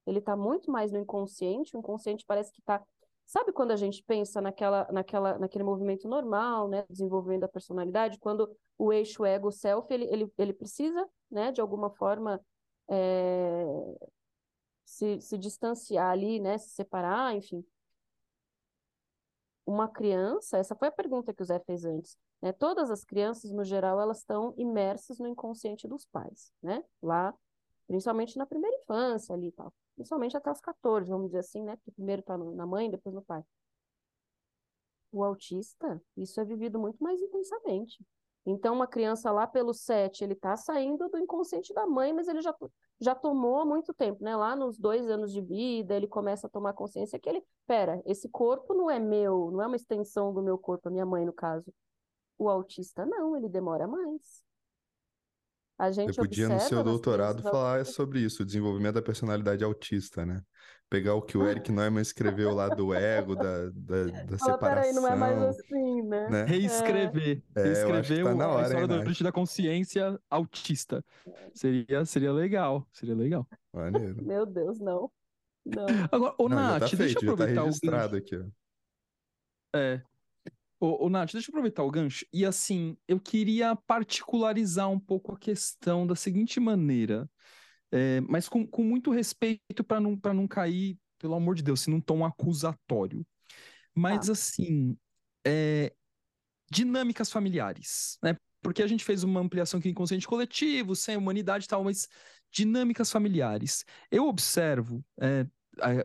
Ele 0.05 0.19
está 0.19 0.35
muito 0.35 0.71
mais 0.71 0.91
no 0.91 0.99
inconsciente, 0.99 1.75
o 1.75 1.79
inconsciente 1.79 2.25
parece 2.25 2.51
que 2.51 2.61
está 2.61 2.81
Sabe 3.27 3.51
quando 3.51 3.71
a 3.71 3.75
gente 3.75 4.01
pensa 4.03 4.39
naquela, 4.39 4.87
naquela, 4.89 5.37
naquele 5.37 5.63
movimento 5.65 6.07
normal, 6.07 6.69
né, 6.69 6.85
desenvolvimento 6.89 7.41
da 7.41 7.47
personalidade, 7.49 8.17
quando 8.19 8.49
o 8.77 8.93
eixo 8.93 9.25
ego-self, 9.25 9.93
ele, 9.93 10.05
ele, 10.05 10.31
ele 10.37 10.53
precisa, 10.53 11.05
né, 11.29 11.51
de 11.51 11.59
alguma 11.59 11.89
forma, 11.89 12.39
é, 12.89 13.65
se, 14.85 15.19
se 15.19 15.37
distanciar 15.37 16.09
ali, 16.09 16.39
né, 16.39 16.57
se 16.57 16.69
separar, 16.69 17.35
enfim. 17.35 17.65
Uma 19.67 19.87
criança, 19.87 20.57
essa 20.57 20.75
foi 20.75 20.87
a 20.87 20.91
pergunta 20.91 21.31
que 21.33 21.43
o 21.43 21.45
Zé 21.45 21.59
fez 21.59 21.85
antes, 21.85 22.17
né, 22.41 22.51
todas 22.53 22.89
as 22.89 23.03
crianças, 23.03 23.51
no 23.51 23.63
geral, 23.63 23.99
elas 24.01 24.19
estão 24.19 24.53
imersas 24.57 25.19
no 25.19 25.27
inconsciente 25.27 25.87
dos 25.87 26.05
pais, 26.05 26.51
né, 26.63 26.83
lá, 27.03 27.35
principalmente 27.85 28.37
na 28.37 28.45
primeira 28.45 28.75
infância 28.77 29.35
ali 29.35 29.49
e 29.49 29.51
tal 29.51 29.71
principalmente 29.97 30.37
até 30.37 30.51
os 30.51 30.61
14, 30.61 31.09
vamos 31.09 31.27
dizer 31.27 31.39
assim, 31.39 31.63
né? 31.63 31.75
Porque 31.75 31.91
primeiro 31.91 32.19
está 32.21 32.37
na 32.37 32.65
mãe, 32.67 32.89
depois 32.89 33.15
no 33.15 33.21
pai. 33.23 33.43
O 35.11 35.23
autista, 35.23 35.99
isso 36.15 36.39
é 36.39 36.45
vivido 36.45 36.77
muito 36.77 37.03
mais 37.03 37.19
intensamente. 37.19 38.05
Então, 38.49 38.73
uma 38.73 38.87
criança 38.87 39.29
lá 39.29 39.45
pelo 39.45 39.73
7, 39.73 40.23
ele 40.23 40.31
está 40.31 40.55
saindo 40.55 41.09
do 41.09 41.17
inconsciente 41.17 41.73
da 41.73 41.85
mãe, 41.85 42.13
mas 42.13 42.29
ele 42.29 42.41
já, 42.41 42.55
já 42.97 43.13
tomou 43.13 43.59
há 43.59 43.65
muito 43.65 43.93
tempo, 43.93 44.23
né? 44.23 44.37
Lá 44.37 44.55
nos 44.55 44.77
dois 44.77 45.09
anos 45.09 45.33
de 45.33 45.41
vida, 45.41 45.93
ele 45.93 46.07
começa 46.07 46.47
a 46.47 46.49
tomar 46.49 46.71
consciência 46.71 47.19
que 47.19 47.27
ele, 47.27 47.43
pera, 47.67 48.01
esse 48.05 48.29
corpo 48.29 48.73
não 48.73 48.89
é 48.89 48.99
meu, 48.99 49.51
não 49.51 49.61
é 49.61 49.67
uma 49.67 49.75
extensão 49.75 50.33
do 50.33 50.41
meu 50.41 50.57
corpo, 50.57 50.87
a 50.87 50.91
minha 50.91 51.05
mãe, 51.05 51.25
no 51.25 51.33
caso. 51.33 51.73
O 52.37 52.47
autista 52.47 53.05
não, 53.05 53.35
ele 53.35 53.49
demora 53.49 53.85
mais. 53.85 54.41
A 55.77 55.91
gente 55.91 56.13
Você 56.13 56.21
podia, 56.21 56.47
no 56.47 56.59
seu 56.61 56.81
doutorado, 56.81 57.43
falar 57.43 57.85
sobre 57.85 58.21
isso, 58.21 58.43
o 58.43 58.45
desenvolvimento 58.45 58.95
da 58.95 59.01
personalidade 59.01 59.61
autista, 59.61 60.25
né? 60.25 60.41
Pegar 60.89 61.15
o 61.15 61.21
que 61.21 61.37
o 61.37 61.45
Eric 61.45 61.69
Neumann 61.69 62.01
escreveu 62.01 62.53
lá 62.55 62.69
do 62.69 62.93
ego, 62.93 63.35
da, 63.35 63.69
da, 63.69 64.05
da 64.23 64.37
separação. 64.37 64.59
Peraí, 64.59 64.93
não 64.93 65.07
é 65.07 65.15
mais 65.15 65.37
assim, 65.37 66.01
né? 66.03 66.29
né? 66.29 66.45
Reescrever. 66.45 67.43
É. 67.55 67.63
Reescrever 67.63 68.23
tá 68.23 68.35
na 68.35 68.47
hora, 68.47 68.61
a 68.61 68.67
história 68.67 69.09
hein, 69.09 69.23
da 69.23 69.31
consciência 69.31 70.19
autista. 70.29 71.03
Seria, 71.53 72.05
seria 72.05 72.31
legal, 72.31 72.87
seria 72.93 73.15
legal. 73.15 73.45
Maneiro. 73.73 74.23
Meu 74.23 74.45
Deus, 74.45 74.79
não. 74.79 75.11
Não. 75.65 75.85
Agora, 76.09 76.35
ô, 76.37 76.47
não, 76.47 76.55
Nath, 76.55 76.79
tá 76.79 76.87
feito, 76.87 76.99
deixa 76.99 77.25
eu 77.25 77.33
aproveitar 77.33 77.53
já 77.53 77.61
tá 77.61 77.65
registrado 77.65 78.15
o... 78.15 78.17
aqui, 78.17 78.37
ó. 78.37 78.45
É, 79.77 80.01
Ô, 80.79 81.05
ô, 81.05 81.09
Nath, 81.09 81.31
deixa 81.31 81.49
eu 81.49 81.53
aproveitar 81.53 81.83
o 81.83 81.89
gancho. 81.89 82.25
E 82.31 82.45
assim, 82.45 82.95
eu 83.07 83.19
queria 83.19 83.75
particularizar 83.75 84.89
um 84.89 84.99
pouco 84.99 85.33
a 85.33 85.37
questão 85.37 86.05
da 86.05 86.15
seguinte 86.15 86.59
maneira, 86.59 87.27
é, 87.91 88.21
mas 88.21 88.49
com, 88.49 88.65
com 88.65 88.83
muito 88.83 89.11
respeito 89.11 89.83
para 89.83 89.99
não, 89.99 90.19
não 90.33 90.47
cair, 90.47 90.97
pelo 91.17 91.35
amor 91.35 91.55
de 91.55 91.63
Deus, 91.63 91.81
se 91.81 91.89
num 91.89 92.01
tom 92.01 92.25
acusatório. 92.25 93.25
Mas 93.95 94.29
ah. 94.29 94.33
assim, 94.33 94.97
é, 95.45 95.93
dinâmicas 96.69 97.31
familiares, 97.31 98.17
né? 98.21 98.35
Porque 98.61 98.83
a 98.83 98.87
gente 98.87 99.05
fez 99.05 99.23
uma 99.23 99.39
ampliação 99.39 99.79
aqui 99.79 99.89
em 99.89 99.93
consciente 99.93 100.27
coletivo, 100.27 100.95
sem 100.95 101.15
humanidade 101.15 101.65
e 101.65 101.67
tal, 101.67 101.83
mas 101.83 102.07
dinâmicas 102.51 103.11
familiares. 103.11 103.85
Eu 104.11 104.27
observo, 104.27 105.03
é, 105.19 105.45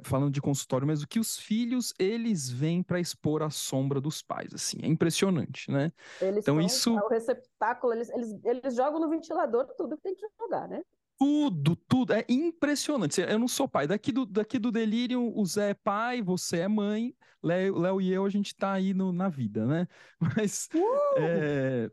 falando 0.02 0.30
de 0.30 0.40
consultório, 0.40 0.86
mas 0.86 1.02
o 1.02 1.08
que 1.08 1.18
os 1.18 1.38
filhos 1.38 1.92
eles 1.98 2.48
vêm 2.50 2.82
para 2.82 3.00
expor 3.00 3.42
a 3.42 3.50
sombra 3.50 4.00
dos 4.00 4.22
pais, 4.22 4.52
assim, 4.54 4.78
é 4.82 4.86
impressionante, 4.86 5.70
né? 5.70 5.92
Eles 6.20 6.44
então 6.44 6.60
isso 6.60 6.96
é 6.96 7.02
o 7.02 7.08
receptáculo, 7.08 7.94
eles, 7.94 8.10
eles, 8.10 8.38
eles 8.44 8.74
jogam 8.76 9.00
no 9.00 9.08
ventilador 9.08 9.66
tudo 9.76 9.96
que 9.96 10.02
tem 10.02 10.14
que 10.14 10.26
jogar, 10.38 10.68
né? 10.68 10.82
Tudo, 11.22 11.76
tudo, 11.76 12.14
é 12.14 12.24
impressionante. 12.28 13.20
Eu 13.20 13.38
não 13.38 13.46
sou 13.46 13.68
pai. 13.68 13.86
Daqui 13.86 14.10
do, 14.10 14.26
daqui 14.26 14.58
do 14.58 14.72
delírio, 14.72 15.32
o 15.38 15.46
Zé 15.46 15.70
é 15.70 15.74
pai, 15.74 16.20
você 16.20 16.58
é 16.58 16.68
mãe, 16.68 17.14
Léo, 17.40 17.78
Léo 17.78 18.00
e 18.00 18.12
eu, 18.12 18.24
a 18.24 18.28
gente 18.28 18.52
tá 18.56 18.72
aí 18.72 18.92
no, 18.92 19.12
na 19.12 19.28
vida, 19.28 19.64
né? 19.64 19.86
Mas 20.18 20.68
uh! 20.74 21.20
é, 21.20 21.90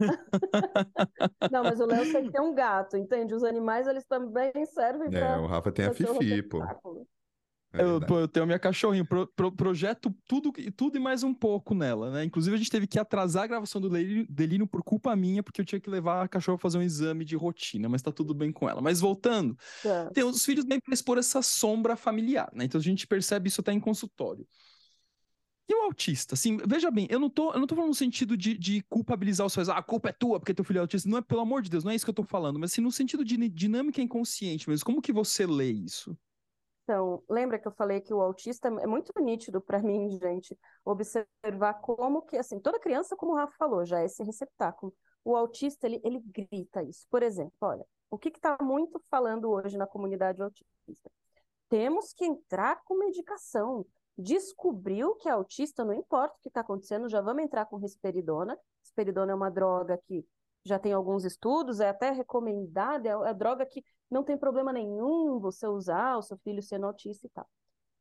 não, 1.52 1.62
mas 1.62 1.78
o 1.78 1.86
Léo 1.86 2.10
tem 2.10 2.24
que 2.24 2.32
ter 2.32 2.40
um 2.40 2.52
gato, 2.52 2.96
entende? 2.96 3.32
Os 3.32 3.44
animais, 3.44 3.86
eles 3.86 4.04
também 4.04 4.52
servem 4.64 5.08
para... 5.08 5.18
É, 5.18 5.38
o 5.38 5.46
Rafa 5.46 5.70
tem 5.70 5.84
a 5.84 5.92
Fifi, 5.92 6.42
pô. 6.42 6.58
É 7.78 7.82
eu, 7.82 8.00
eu, 8.16 8.28
tenho 8.28 8.44
a 8.44 8.46
minha 8.46 8.58
cachorrinha, 8.58 9.04
pro, 9.04 9.26
pro, 9.26 9.52
projeto 9.52 10.14
tudo, 10.26 10.52
tudo 10.76 10.96
e 10.96 11.00
mais 11.00 11.22
um 11.22 11.34
pouco 11.34 11.74
nela, 11.74 12.10
né? 12.10 12.24
Inclusive, 12.24 12.54
a 12.54 12.58
gente 12.58 12.70
teve 12.70 12.86
que 12.86 12.98
atrasar 12.98 13.44
a 13.44 13.46
gravação 13.46 13.80
do 13.80 13.88
Delírio 13.88 14.66
por 14.66 14.82
culpa 14.82 15.14
minha, 15.14 15.42
porque 15.42 15.60
eu 15.60 15.64
tinha 15.64 15.80
que 15.80 15.90
levar 15.90 16.22
a 16.22 16.28
cachorra 16.28 16.58
fazer 16.58 16.78
um 16.78 16.82
exame 16.82 17.24
de 17.24 17.36
rotina, 17.36 17.88
mas 17.88 18.02
tá 18.02 18.10
tudo 18.10 18.34
bem 18.34 18.52
com 18.52 18.68
ela. 18.68 18.80
Mas 18.80 19.00
voltando, 19.00 19.56
é. 19.84 20.10
tem 20.10 20.24
os 20.24 20.44
filhos 20.44 20.64
bem 20.64 20.80
para 20.80 20.94
expor 20.94 21.18
essa 21.18 21.42
sombra 21.42 21.96
familiar, 21.96 22.50
né? 22.54 22.64
Então 22.64 22.80
a 22.80 22.84
gente 22.84 23.06
percebe 23.06 23.48
isso 23.48 23.60
até 23.60 23.72
em 23.72 23.80
consultório. 23.80 24.46
E 25.68 25.74
o 25.74 25.82
autista, 25.82 26.34
assim, 26.34 26.58
veja 26.64 26.92
bem, 26.92 27.08
eu 27.10 27.18
não 27.18 27.28
tô, 27.28 27.52
eu 27.52 27.58
não 27.58 27.66
tô 27.66 27.74
falando 27.74 27.88
no 27.88 27.94
sentido 27.94 28.36
de, 28.36 28.56
de 28.56 28.82
culpabilizar 28.82 29.44
os 29.44 29.54
pais, 29.54 29.68
ah, 29.68 29.76
a 29.76 29.82
culpa 29.82 30.10
é 30.10 30.12
tua 30.12 30.38
porque 30.38 30.54
teu 30.54 30.64
filho 30.64 30.78
é 30.78 30.80
autista. 30.80 31.08
Não 31.08 31.18
é, 31.18 31.22
pelo 31.22 31.40
amor 31.40 31.60
de 31.60 31.68
Deus, 31.68 31.82
não 31.82 31.90
é 31.90 31.96
isso 31.96 32.04
que 32.04 32.10
eu 32.10 32.14
tô 32.14 32.22
falando, 32.22 32.58
mas 32.58 32.70
assim, 32.70 32.80
no 32.80 32.92
sentido 32.92 33.24
de 33.24 33.36
dinâmica 33.48 34.00
inconsciente 34.00 34.68
mesmo. 34.68 34.84
Como 34.84 35.02
que 35.02 35.12
você 35.12 35.44
lê 35.44 35.70
isso? 35.72 36.16
Então, 36.86 37.20
lembra 37.28 37.58
que 37.58 37.66
eu 37.66 37.72
falei 37.72 38.00
que 38.00 38.14
o 38.14 38.20
autista 38.20 38.68
é 38.68 38.86
muito 38.86 39.12
nítido 39.20 39.60
para 39.60 39.82
mim, 39.82 40.08
gente, 40.22 40.56
observar 40.84 41.74
como 41.80 42.22
que, 42.22 42.36
assim, 42.36 42.60
toda 42.60 42.78
criança, 42.78 43.16
como 43.16 43.32
o 43.32 43.34
Rafa 43.34 43.56
falou, 43.58 43.84
já 43.84 44.00
é 44.00 44.04
esse 44.04 44.22
receptáculo. 44.22 44.94
O 45.24 45.34
autista, 45.34 45.88
ele, 45.88 46.00
ele 46.04 46.20
grita 46.20 46.84
isso. 46.84 47.04
Por 47.10 47.24
exemplo, 47.24 47.56
olha, 47.60 47.84
o 48.08 48.16
que 48.16 48.28
está 48.28 48.56
muito 48.62 49.02
falando 49.10 49.50
hoje 49.50 49.76
na 49.76 49.84
comunidade 49.84 50.40
autista? 50.40 51.10
Temos 51.68 52.12
que 52.12 52.24
entrar 52.24 52.80
com 52.84 52.96
medicação 52.96 53.84
descobriu 54.16 55.14
que 55.16 55.28
é 55.28 55.32
autista, 55.32 55.84
não 55.84 55.92
importa 55.92 56.36
o 56.36 56.40
que 56.40 56.48
está 56.48 56.60
acontecendo, 56.60 57.08
já 57.08 57.20
vamos 57.20 57.42
entrar 57.42 57.66
com 57.66 57.76
risperidona. 57.76 58.58
Risperidona 58.80 59.32
é 59.32 59.34
uma 59.34 59.50
droga 59.50 60.00
que 60.06 60.24
já 60.66 60.78
tem 60.78 60.92
alguns 60.92 61.24
estudos, 61.24 61.80
é 61.80 61.88
até 61.88 62.10
recomendada, 62.10 63.08
é 63.08 63.12
a 63.12 63.32
droga 63.32 63.64
que 63.64 63.84
não 64.10 64.24
tem 64.24 64.36
problema 64.36 64.72
nenhum 64.72 65.38
você 65.38 65.66
usar, 65.66 66.16
o 66.16 66.22
seu 66.22 66.36
filho 66.38 66.62
sendo 66.62 66.86
autista 66.86 67.26
e 67.26 67.30
tal. 67.30 67.48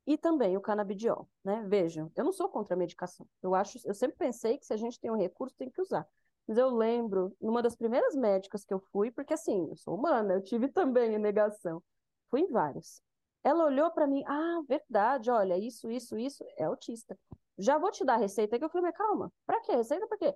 E 0.07 0.17
também 0.17 0.57
o 0.57 0.61
canabidiol, 0.61 1.27
né? 1.43 1.63
Vejam, 1.67 2.11
eu 2.15 2.23
não 2.23 2.31
sou 2.31 2.49
contra 2.49 2.75
a 2.75 2.77
medicação. 2.77 3.27
Eu 3.41 3.55
acho, 3.55 3.79
eu 3.85 3.93
sempre 3.93 4.17
pensei 4.17 4.57
que 4.57 4.65
se 4.65 4.73
a 4.73 4.77
gente 4.77 4.99
tem 4.99 5.11
um 5.11 5.17
recurso, 5.17 5.55
tem 5.55 5.69
que 5.69 5.81
usar. 5.81 6.07
Mas 6.47 6.57
eu 6.57 6.69
lembro, 6.69 7.35
numa 7.41 7.61
das 7.61 7.75
primeiras 7.75 8.15
médicas 8.15 8.63
que 8.65 8.73
eu 8.73 8.79
fui, 8.91 9.11
porque 9.11 9.33
assim, 9.33 9.67
eu 9.69 9.75
sou 9.75 9.95
humana, 9.95 10.33
eu 10.33 10.41
tive 10.41 10.67
também 10.67 11.15
a 11.15 11.19
negação. 11.19 11.81
Fui 12.29 12.41
em 12.41 12.51
vários. 12.51 13.01
Ela 13.43 13.65
olhou 13.65 13.91
para 13.91 14.07
mim, 14.07 14.23
ah, 14.25 14.61
verdade, 14.67 15.29
olha, 15.29 15.57
isso, 15.57 15.89
isso, 15.91 16.17
isso, 16.17 16.43
é 16.57 16.63
autista. 16.65 17.17
Já 17.57 17.77
vou 17.77 17.91
te 17.91 18.03
dar 18.03 18.15
a 18.15 18.17
receita 18.17 18.57
que 18.57 18.65
eu 18.65 18.69
falei, 18.69 18.87
mas 18.89 18.97
calma, 18.97 19.31
para 19.45 19.61
quê? 19.61 19.75
Receita 19.75 20.07
para 20.07 20.17
quê? 20.17 20.35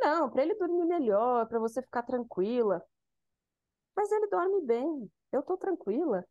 Não, 0.00 0.30
para 0.30 0.42
ele 0.42 0.54
dormir 0.54 0.84
melhor, 0.84 1.46
para 1.46 1.58
você 1.58 1.82
ficar 1.82 2.02
tranquila. 2.02 2.82
Mas 3.96 4.10
ele 4.12 4.28
dorme 4.28 4.60
bem, 4.62 5.10
eu 5.32 5.42
tô 5.42 5.56
tranquila. 5.56 6.24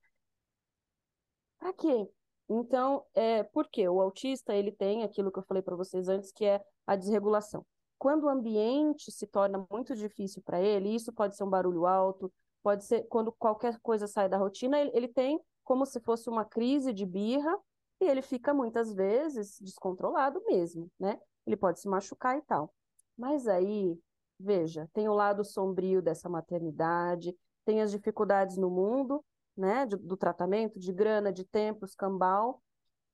Para 1.59 1.73
quê? 1.73 2.09
Então, 2.49 3.05
é, 3.13 3.43
por 3.43 3.67
quê? 3.69 3.87
O 3.89 3.99
autista, 3.99 4.55
ele 4.55 4.71
tem 4.71 5.03
aquilo 5.03 5.31
que 5.31 5.39
eu 5.39 5.43
falei 5.43 5.61
para 5.61 5.75
vocês 5.75 6.07
antes, 6.07 6.31
que 6.31 6.45
é 6.45 6.63
a 6.85 6.95
desregulação. 6.95 7.65
Quando 7.99 8.23
o 8.23 8.29
ambiente 8.29 9.11
se 9.11 9.27
torna 9.27 9.65
muito 9.69 9.95
difícil 9.95 10.41
para 10.43 10.61
ele, 10.61 10.95
isso 10.95 11.11
pode 11.11 11.35
ser 11.35 11.43
um 11.43 11.49
barulho 11.49 11.85
alto, 11.85 12.31
pode 12.63 12.85
ser 12.85 13.03
quando 13.07 13.31
qualquer 13.33 13.79
coisa 13.81 14.07
sai 14.07 14.29
da 14.29 14.37
rotina, 14.37 14.79
ele, 14.79 14.91
ele 14.93 15.07
tem 15.07 15.39
como 15.63 15.85
se 15.85 15.99
fosse 15.99 16.29
uma 16.29 16.45
crise 16.45 16.93
de 16.93 17.05
birra, 17.05 17.53
e 17.99 18.05
ele 18.05 18.21
fica 18.21 18.53
muitas 18.53 18.93
vezes 18.93 19.59
descontrolado 19.59 20.41
mesmo, 20.45 20.89
né? 20.99 21.19
Ele 21.45 21.57
pode 21.57 21.79
se 21.79 21.87
machucar 21.87 22.37
e 22.37 22.41
tal. 22.43 22.73
Mas 23.17 23.47
aí 23.47 23.99
veja, 24.39 24.89
tem 24.93 25.09
o 25.09 25.13
lado 25.13 25.43
sombrio 25.43 26.01
dessa 26.01 26.29
maternidade, 26.29 27.35
tem 27.65 27.81
as 27.81 27.91
dificuldades 27.91 28.57
no 28.57 28.69
mundo, 28.69 29.23
né, 29.55 29.85
do, 29.85 29.97
do 29.97 30.17
tratamento, 30.17 30.79
de 30.79 30.93
grana, 30.93 31.31
de 31.31 31.43
tempo, 31.43 31.85
escambau, 31.85 32.61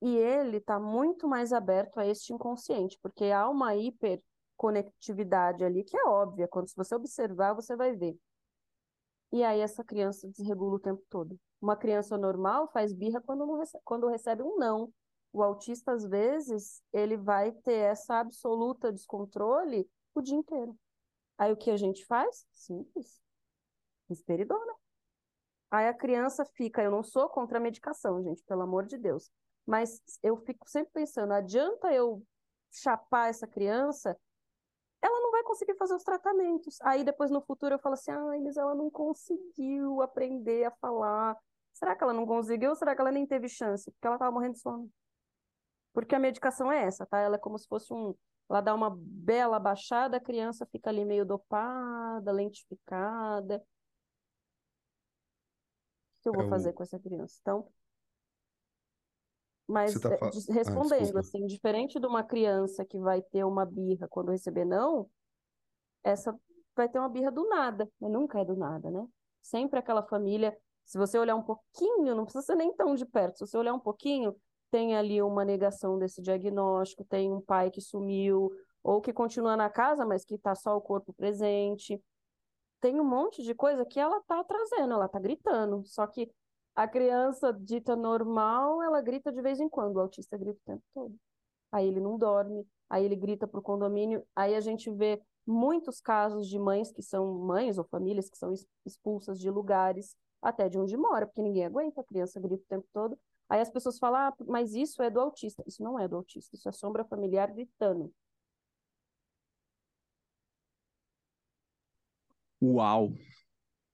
e 0.01 0.17
ele 0.17 0.57
está 0.57 0.79
muito 0.79 1.27
mais 1.27 1.53
aberto 1.53 1.99
a 1.99 2.05
este 2.05 2.33
inconsciente, 2.33 2.99
porque 3.01 3.25
há 3.25 3.47
uma 3.47 3.73
hiperconectividade 3.75 5.63
ali 5.63 5.83
que 5.83 5.95
é 5.97 6.03
óbvia, 6.05 6.47
quando 6.47 6.67
se 6.67 6.75
você 6.75 6.93
observar, 6.93 7.53
você 7.53 7.75
vai 7.75 7.95
ver. 7.95 8.17
E 9.31 9.43
aí 9.43 9.61
essa 9.61 9.83
criança 9.83 10.27
desregula 10.27 10.75
o 10.75 10.79
tempo 10.79 11.01
todo. 11.09 11.39
Uma 11.59 11.75
criança 11.75 12.17
normal 12.17 12.69
faz 12.71 12.93
birra 12.93 13.21
quando, 13.21 13.55
recebe, 13.55 13.81
quando 13.83 14.07
recebe 14.07 14.43
um 14.43 14.57
não. 14.57 14.91
O 15.33 15.41
autista, 15.41 15.91
às 15.91 16.05
vezes, 16.05 16.83
ele 16.93 17.17
vai 17.17 17.51
ter 17.51 17.73
essa 17.73 18.19
absoluta 18.19 18.93
descontrole 18.93 19.89
o 20.13 20.21
dia 20.21 20.35
inteiro. 20.37 20.77
Aí 21.37 21.51
o 21.51 21.57
que 21.57 21.71
a 21.71 21.77
gente 21.77 22.05
faz? 22.05 22.45
Simples. 22.53 23.19
Risperidona. 24.07 24.73
Aí 25.71 25.87
a 25.87 25.93
criança 25.93 26.45
fica, 26.45 26.83
eu 26.83 26.91
não 26.91 27.01
sou 27.01 27.27
contra 27.29 27.57
a 27.57 27.61
medicação, 27.61 28.21
gente, 28.21 28.43
pelo 28.43 28.61
amor 28.61 28.85
de 28.85 28.95
Deus. 28.95 29.31
Mas 29.65 29.99
eu 30.21 30.37
fico 30.37 30.69
sempre 30.69 30.91
pensando, 30.93 31.33
adianta 31.33 31.91
eu 31.91 32.23
chapar 32.71 33.29
essa 33.29 33.47
criança? 33.47 34.15
Ela 35.01 35.19
não 35.19 35.31
vai 35.31 35.41
conseguir 35.43 35.75
fazer 35.75 35.95
os 35.95 36.03
tratamentos. 36.03 36.79
Aí 36.81 37.03
depois 37.03 37.31
no 37.31 37.41
futuro 37.41 37.73
eu 37.73 37.79
falo 37.79 37.95
assim, 37.95 38.11
ai, 38.11 38.39
mas 38.39 38.55
ela 38.55 38.75
não 38.75 38.91
conseguiu 38.91 40.01
aprender 40.03 40.65
a 40.65 40.71
falar. 40.71 41.35
Será 41.73 41.95
que 41.95 42.03
ela 42.03 42.13
não 42.13 42.27
conseguiu 42.27 42.75
será 42.75 42.93
que 42.93 43.01
ela 43.01 43.11
nem 43.11 43.25
teve 43.25 43.49
chance? 43.49 43.89
Porque 43.91 44.05
ela 44.05 44.15
estava 44.15 44.31
morrendo 44.31 44.53
de 44.53 44.59
sono. 44.59 44.91
Porque 45.93 46.15
a 46.15 46.19
medicação 46.19 46.71
é 46.71 46.83
essa, 46.83 47.05
tá? 47.05 47.19
Ela 47.19 47.35
é 47.35 47.39
como 47.39 47.57
se 47.57 47.67
fosse 47.67 47.93
um. 47.93 48.15
Ela 48.49 48.61
dá 48.61 48.73
uma 48.73 48.93
bela 48.93 49.59
baixada, 49.59 50.17
a 50.17 50.19
criança 50.19 50.65
fica 50.65 50.89
ali 50.89 51.05
meio 51.05 51.25
dopada, 51.25 52.31
lentificada. 52.31 53.63
O 56.17 56.23
que 56.23 56.29
eu 56.29 56.33
vou 56.33 56.45
é 56.45 56.49
fazer 56.49 56.73
com 56.73 56.83
essa 56.83 56.99
criança? 56.99 57.37
Então, 57.41 57.71
mas 59.67 59.99
tá 59.99 60.13
é, 60.13 60.19
ah, 60.21 60.29
respondendo, 60.53 61.15
ah, 61.15 61.19
assim, 61.19 61.45
diferente 61.45 61.99
de 61.99 62.05
uma 62.05 62.23
criança 62.23 62.85
que 62.85 62.99
vai 62.99 63.21
ter 63.21 63.43
uma 63.43 63.65
birra 63.65 64.07
quando 64.07 64.31
receber 64.31 64.65
não, 64.65 65.09
essa 66.03 66.37
vai 66.75 66.89
ter 66.89 66.99
uma 66.99 67.09
birra 67.09 67.31
do 67.31 67.47
nada, 67.47 67.89
mas 67.99 68.11
nunca 68.11 68.39
é 68.39 68.45
do 68.45 68.55
nada, 68.55 68.91
né? 68.91 69.07
Sempre 69.41 69.79
aquela 69.79 70.03
família, 70.03 70.57
se 70.85 70.97
você 70.97 71.17
olhar 71.17 71.35
um 71.35 71.43
pouquinho, 71.43 72.15
não 72.15 72.23
precisa 72.23 72.45
ser 72.45 72.55
nem 72.55 72.73
tão 72.75 72.95
de 72.95 73.05
perto, 73.05 73.37
se 73.37 73.47
você 73.47 73.57
olhar 73.57 73.73
um 73.73 73.79
pouquinho, 73.79 74.35
tem 74.73 74.95
ali 74.95 75.21
uma 75.21 75.45
negação 75.45 75.99
desse 75.99 76.19
diagnóstico, 76.19 77.05
tem 77.05 77.31
um 77.31 77.39
pai 77.39 77.69
que 77.69 77.79
sumiu, 77.79 78.51
ou 78.81 78.99
que 79.01 79.13
continua 79.13 79.55
na 79.55 79.69
casa, 79.69 80.03
mas 80.03 80.25
que 80.25 80.33
está 80.33 80.55
só 80.55 80.75
o 80.75 80.81
corpo 80.81 81.13
presente. 81.13 82.01
Tem 82.81 82.99
um 82.99 83.03
monte 83.03 83.43
de 83.43 83.53
coisa 83.53 83.85
que 83.85 83.99
ela 83.99 84.17
está 84.17 84.43
trazendo, 84.43 84.95
ela 84.95 85.05
está 85.05 85.19
gritando. 85.19 85.83
Só 85.85 86.07
que 86.07 86.27
a 86.75 86.87
criança 86.87 87.53
dita 87.53 87.95
normal, 87.95 88.81
ela 88.81 88.99
grita 88.99 89.31
de 89.31 89.43
vez 89.43 89.59
em 89.59 89.69
quando, 89.69 89.97
o 89.97 89.99
autista 89.99 90.35
grita 90.39 90.59
o 90.59 90.65
tempo 90.65 90.83
todo. 90.91 91.15
Aí 91.71 91.87
ele 91.87 91.99
não 91.99 92.17
dorme, 92.17 92.67
aí 92.89 93.05
ele 93.05 93.15
grita 93.15 93.47
para 93.47 93.59
o 93.59 93.63
condomínio, 93.63 94.25
aí 94.35 94.55
a 94.55 94.59
gente 94.59 94.89
vê 94.89 95.21
muitos 95.45 96.01
casos 96.01 96.47
de 96.47 96.57
mães 96.57 96.91
que 96.91 97.03
são 97.03 97.31
mães 97.31 97.77
ou 97.77 97.83
famílias 97.83 98.27
que 98.27 98.39
são 98.39 98.51
expulsas 98.83 99.39
de 99.39 99.51
lugares, 99.51 100.15
até 100.41 100.67
de 100.67 100.79
onde 100.79 100.97
mora, 100.97 101.27
porque 101.27 101.43
ninguém 101.43 101.65
aguenta, 101.65 102.01
a 102.01 102.03
criança 102.03 102.39
grita 102.39 102.63
o 102.63 102.67
tempo 102.67 102.87
todo. 102.91 103.19
Aí 103.53 103.61
as 103.61 103.69
pessoas 103.69 103.99
falam, 103.99 104.19
ah, 104.19 104.33
mas 104.47 104.73
isso 104.73 105.03
é 105.03 105.11
do 105.11 105.19
autista. 105.19 105.63
Isso 105.67 105.83
não 105.83 105.99
é 105.99 106.07
do 106.07 106.15
autista, 106.15 106.55
isso 106.55 106.67
é 106.67 106.71
sombra 106.71 107.05
familiar 107.05 107.51
gritando. 107.51 108.11
Uau! 112.59 113.13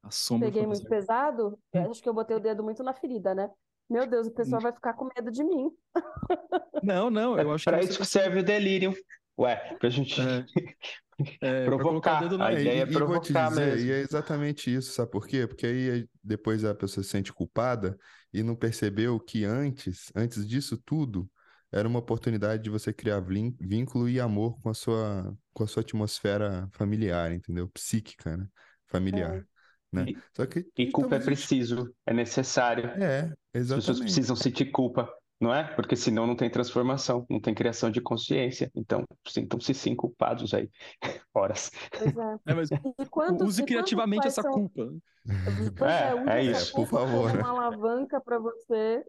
A 0.01 0.09
sombra 0.11 0.47
Peguei 0.47 0.65
muito 0.65 0.87
pesado? 0.87 1.59
Hum. 1.73 1.91
Acho 1.91 2.01
que 2.01 2.07
eu 2.07 2.13
botei 2.13 2.37
o 2.37 2.39
dedo 2.39 2.63
muito 2.63 2.81
na 2.83 2.93
ferida, 2.93 3.35
né? 3.35 3.51
Meu 3.89 4.07
Deus, 4.07 4.27
o 4.27 4.31
pessoal 4.31 4.61
vai 4.61 4.71
ficar 4.71 4.93
com 4.93 5.09
medo 5.13 5.29
de 5.29 5.43
mim. 5.43 5.69
Não, 6.81 7.09
não, 7.09 7.37
eu 7.37 7.51
é 7.51 7.55
acho 7.55 7.65
pra 7.65 7.79
que. 7.79 7.83
Para 7.83 7.91
isso 7.91 7.99
que 7.99 8.05
serve 8.05 8.39
o 8.39 8.43
delírio. 8.43 8.93
Ué, 9.37 9.75
pra 9.77 9.89
gente. 9.89 10.21
É. 10.21 10.45
É, 11.41 11.65
provocar. 11.65 12.23
A 12.41 12.53
ideia 12.53 12.81
é 12.81 12.85
provocar 12.85 13.03
e 13.03 13.07
vou 13.07 13.19
te 13.19 13.33
dizer, 13.33 13.65
mesmo. 13.65 13.87
E 13.87 13.91
é 13.91 13.99
exatamente 13.99 14.73
isso, 14.73 14.91
sabe 14.93 15.11
por 15.11 15.27
quê? 15.27 15.47
Porque 15.47 15.65
aí 15.65 16.07
depois 16.23 16.63
a 16.63 16.73
pessoa 16.73 17.03
se 17.03 17.09
sente 17.09 17.33
culpada 17.33 17.97
e 18.33 18.43
não 18.43 18.55
percebeu 18.55 19.19
que 19.19 19.43
antes, 19.43 20.11
antes 20.15 20.47
disso 20.47 20.77
tudo, 20.85 21.29
era 21.71 21.87
uma 21.87 21.99
oportunidade 21.99 22.63
de 22.63 22.69
você 22.69 22.91
criar 22.91 23.19
vínculo 23.19 24.09
e 24.09 24.19
amor 24.19 24.59
com 24.61 24.69
a 24.69 24.73
sua, 24.73 25.35
com 25.53 25.63
a 25.63 25.67
sua 25.67 25.81
atmosfera 25.81 26.67
familiar, 26.73 27.31
entendeu? 27.31 27.67
Psíquica, 27.69 28.35
né? 28.35 28.47
Familiar. 28.87 29.37
É. 29.37 29.43
Né? 29.91 30.05
E, 30.09 30.17
Só 30.35 30.45
que, 30.45 30.65
e 30.77 30.91
culpa 30.91 31.15
é 31.15 31.19
preciso, 31.19 31.93
é 32.05 32.13
necessário. 32.13 32.85
É, 32.89 33.33
exatamente. 33.53 33.71
As 33.71 33.75
pessoas 33.75 33.99
precisam 33.99 34.35
sentir 34.35 34.71
culpa, 34.71 35.11
não 35.39 35.53
é? 35.53 35.63
Porque 35.75 35.95
senão 35.95 36.27
não 36.27 36.35
tem 36.35 36.49
transformação, 36.49 37.25
não 37.29 37.39
tem 37.39 37.53
criação 37.53 37.89
de 37.89 38.01
consciência. 38.01 38.69
Então, 38.75 39.05
sintam-se 39.27 39.73
sim 39.73 39.95
culpados 39.95 40.53
aí, 40.53 40.69
horas. 41.33 41.71
É. 41.93 42.51
É, 42.51 42.53
mas 42.53 42.69
use 43.41 43.63
criativamente 43.63 44.27
essa 44.27 44.41
são... 44.41 44.51
culpa. 44.51 44.91
É, 45.85 46.37
é, 46.37 46.39
é 46.39 46.43
isso, 46.43 46.73
por 46.73 46.87
favor. 46.87 47.31
Uma 47.31 47.49
alavanca 47.49 48.19
para 48.19 48.37
você 48.37 49.05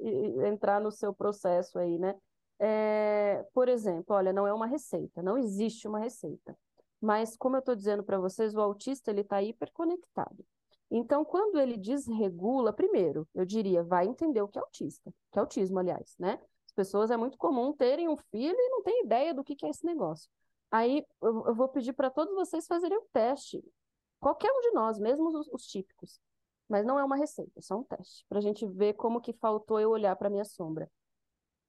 entrar 0.47 0.81
no 0.81 0.93
seu 0.93 1.13
processo 1.13 1.79
aí, 1.79 1.99
né? 1.99 2.15
É, 2.63 3.45
por 3.55 3.69
exemplo, 3.69 4.15
olha, 4.15 4.33
não 4.33 4.47
é 4.47 4.53
uma 4.53 4.67
receita, 4.67 5.23
não 5.23 5.39
existe 5.39 5.89
uma 5.89 5.99
receita. 5.99 6.55
Mas, 7.01 7.35
como 7.37 7.57
eu 7.57 7.61
estou 7.61 7.75
dizendo 7.75 8.05
para 8.05 8.19
vocês, 8.19 8.55
o 8.55 8.61
autista 8.61 9.11
ele 9.11 9.23
está 9.23 9.43
hiperconectado. 9.43 10.45
Então, 10.91 11.25
quando 11.25 11.59
ele 11.59 11.77
desregula, 11.77 12.73
primeiro, 12.73 13.29
eu 13.35 13.45
diria, 13.45 13.83
vai 13.85 14.07
entender 14.07 14.43
o 14.43 14.49
que 14.49 14.59
é 14.59 14.63
autista, 14.63 15.13
que 15.31 15.39
é 15.39 15.41
autismo, 15.41 15.79
aliás, 15.79 16.17
né? 16.19 16.41
As 16.67 16.73
pessoas 16.73 17.11
é 17.11 17.17
muito 17.17 17.39
comum 17.39 17.73
terem 17.73 18.09
um 18.09 18.17
filho 18.17 18.57
e 18.59 18.69
não 18.71 18.83
tem 18.83 19.05
ideia 19.05 19.33
do 19.33 19.45
que, 19.45 19.55
que 19.55 19.67
é 19.67 19.71
esse 19.71 19.87
negócio. 19.87 20.29
Aí 20.71 21.05
eu, 21.23 21.47
eu 21.47 21.55
vou 21.55 21.69
pedir 21.69 21.93
para 21.93 22.11
todos 22.11 22.35
vocês 22.35 22.67
fazerem 22.67 22.99
o 22.99 23.03
um 23.03 23.07
teste. 23.13 23.63
Qualquer 24.19 24.53
um 24.53 24.61
de 24.61 24.71
nós, 24.73 24.99
mesmo 24.99 25.29
os, 25.29 25.49
os 25.49 25.67
típicos. 25.67 26.21
Mas 26.69 26.85
não 26.85 26.99
é 26.99 27.05
uma 27.05 27.17
receita, 27.17 27.53
é 27.57 27.63
só 27.63 27.77
um 27.77 27.83
teste. 27.83 28.25
Para 28.29 28.39
a 28.39 28.43
gente 28.43 28.67
ver 28.67 28.95
como 28.95 29.21
que 29.21 29.33
faltou 29.33 29.81
eu 29.81 29.91
olhar 29.91 30.15
para 30.17 30.31
minha 30.31 30.45
sombra. 30.45 30.91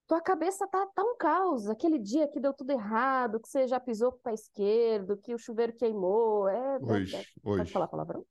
Tua 0.08 0.22
cabeça 0.22 0.68
tá, 0.68 0.86
tá 0.88 1.04
um 1.04 1.16
caos. 1.16 1.68
Aquele 1.68 1.98
dia 1.98 2.28
que 2.28 2.40
deu 2.40 2.54
tudo 2.54 2.72
errado, 2.72 3.40
que 3.40 3.48
você 3.48 3.68
já 3.68 3.80
pisou 3.80 4.12
para 4.12 4.34
esquerdo, 4.34 5.18
que 5.18 5.34
o 5.34 5.38
chuveiro 5.38 5.74
queimou. 5.74 6.48
É, 6.48 6.78
hoje, 6.80 7.16
é, 7.16 7.20
é. 7.20 7.26
hoje. 7.44 7.58
Pode 7.60 7.72
falar 7.72 7.88
palavrão? 7.88 8.26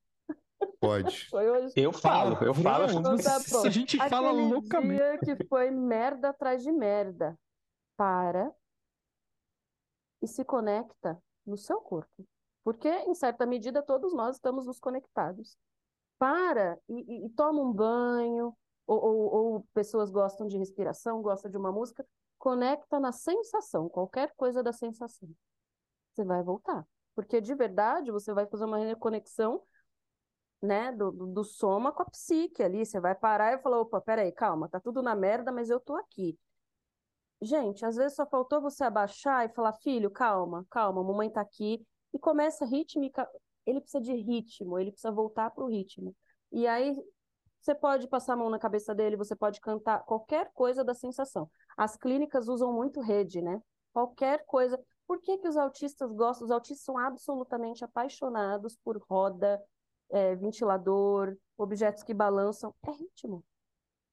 Pode. 0.80 1.28
Eu 1.76 1.92
falo, 1.92 2.36
eu 2.42 2.54
falo. 2.54 2.90
Então, 2.90 3.16
tá 3.16 3.40
Se 3.40 3.66
a 3.66 3.70
gente 3.70 3.96
Aquele 3.96 4.11
fala 4.11 4.30
loucamente. 4.30 4.96
dia 4.96 5.18
que 5.18 5.44
foi 5.46 5.70
merda 5.70 6.30
atrás 6.30 6.62
de 6.62 6.72
merda. 6.72 7.38
Para 7.96 8.50
e 10.22 10.26
se 10.26 10.44
conecta 10.44 11.22
no 11.46 11.56
seu 11.56 11.80
corpo. 11.80 12.26
Porque, 12.64 12.88
em 12.88 13.14
certa 13.14 13.46
medida, 13.46 13.82
todos 13.82 14.12
nós 14.14 14.36
estamos 14.36 14.66
nos 14.66 14.78
conectados. 14.78 15.56
Para 16.18 16.78
e, 16.88 16.94
e, 16.94 17.26
e 17.26 17.30
toma 17.30 17.61
um 17.62 17.72
banho, 17.72 18.54
ou, 18.86 19.02
ou, 19.02 19.34
ou, 19.34 19.66
pessoas 19.72 20.11
gostam 20.11 20.46
de 20.46 20.58
respiração, 20.58 21.22
gostam 21.22 21.50
de 21.50 21.56
uma 21.56 21.72
música, 21.72 22.06
conecta 22.38 22.98
na 22.98 23.12
sensação, 23.12 23.88
qualquer 23.88 24.34
coisa 24.36 24.62
da 24.62 24.72
sensação. 24.72 25.28
Você 26.12 26.24
vai 26.24 26.42
voltar. 26.42 26.86
Porque, 27.14 27.40
de 27.40 27.54
verdade, 27.54 28.11
você 28.11 28.32
vai 28.32 28.46
fazer 28.46 28.64
uma 28.64 28.78
reconexão 28.78 29.62
né, 30.62 30.92
do, 30.92 31.11
do, 31.11 31.44
soma 31.44 31.92
com 31.92 32.02
a 32.02 32.06
psique 32.06 32.62
ali. 32.62 32.84
Você 32.84 33.00
vai 33.00 33.14
parar 33.14 33.54
e 33.54 33.58
falar, 33.62 33.80
opa, 33.80 34.00
peraí, 34.00 34.32
calma, 34.32 34.68
tá 34.68 34.78
tudo 34.80 35.02
na 35.02 35.14
merda, 35.14 35.50
mas 35.52 35.70
eu 35.70 35.80
tô 35.80 35.96
aqui. 35.96 36.38
Gente, 37.42 37.84
às 37.86 37.96
vezes 37.96 38.14
só 38.16 38.26
faltou 38.26 38.61
você 38.61 38.84
abaixar 38.84 39.46
e 39.46 39.54
falar, 39.54 39.72
filho, 39.74 40.11
calma, 40.11 40.66
calma, 40.70 41.02
mamãe 41.02 41.30
tá 41.30 41.40
aqui. 41.40 41.84
E 42.12 42.18
começa 42.18 42.64
rítmica. 42.66 43.28
Ele 43.64 43.80
precisa 43.80 44.02
de 44.02 44.12
ritmo, 44.14 44.78
ele 44.78 44.90
precisa 44.90 45.12
voltar 45.12 45.50
pro 45.50 45.66
ritmo. 45.66 46.14
E 46.52 46.66
aí 46.66 46.94
você 47.61 47.74
pode 47.74 48.08
passar 48.08 48.32
a 48.34 48.36
mão 48.36 48.50
na 48.50 48.58
cabeça 48.58 48.94
dele, 48.94 49.16
você 49.16 49.36
pode 49.36 49.61
cantar 49.61 50.00
qualquer 50.04 50.50
coisa 50.52 50.82
da 50.82 50.94
sensação. 50.94 51.50
As 51.76 51.96
clínicas 51.96 52.48
usam 52.48 52.72
muito 52.72 53.00
rede, 53.00 53.40
né? 53.42 53.62
Qualquer 53.92 54.44
coisa. 54.46 54.78
Por 55.06 55.20
que, 55.20 55.38
que 55.38 55.48
os 55.48 55.56
autistas 55.56 56.12
gostam? 56.12 56.46
Os 56.46 56.50
autistas 56.50 56.84
são 56.84 56.96
absolutamente 56.96 57.84
apaixonados 57.84 58.76
por 58.82 58.98
roda, 59.08 59.62
é, 60.11 60.34
ventilador, 60.36 61.36
objetos 61.56 62.02
que 62.02 62.14
balançam, 62.14 62.74
é 62.86 62.90
ritmo. 62.90 63.44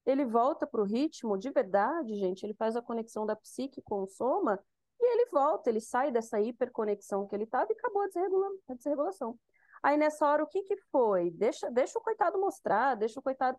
Ele 0.06 0.24
volta 0.24 0.66
para 0.66 0.80
o 0.80 0.84
ritmo 0.84 1.36
de 1.36 1.50
verdade, 1.50 2.14
gente, 2.16 2.44
ele 2.44 2.54
faz 2.54 2.76
a 2.76 2.82
conexão 2.82 3.26
da 3.26 3.36
psique 3.36 3.82
com 3.82 4.02
o 4.02 4.06
soma 4.06 4.58
e 5.00 5.12
ele 5.12 5.26
volta, 5.30 5.70
ele 5.70 5.80
sai 5.80 6.10
dessa 6.10 6.40
hiperconexão 6.40 7.26
que 7.26 7.34
ele 7.34 7.44
estava 7.44 7.70
e 7.70 7.74
acabou 7.74 8.02
a, 8.02 8.06
desregula 8.06 8.48
a 8.68 8.74
desregulação. 8.74 9.38
Aí 9.82 9.96
nessa 9.96 10.26
hora, 10.26 10.42
o 10.42 10.46
que, 10.46 10.62
que 10.62 10.76
foi? 10.90 11.30
Deixa, 11.30 11.70
deixa 11.70 11.98
o 11.98 12.02
coitado 12.02 12.38
mostrar, 12.38 12.96
deixa 12.96 13.20
o 13.20 13.22
coitado. 13.22 13.58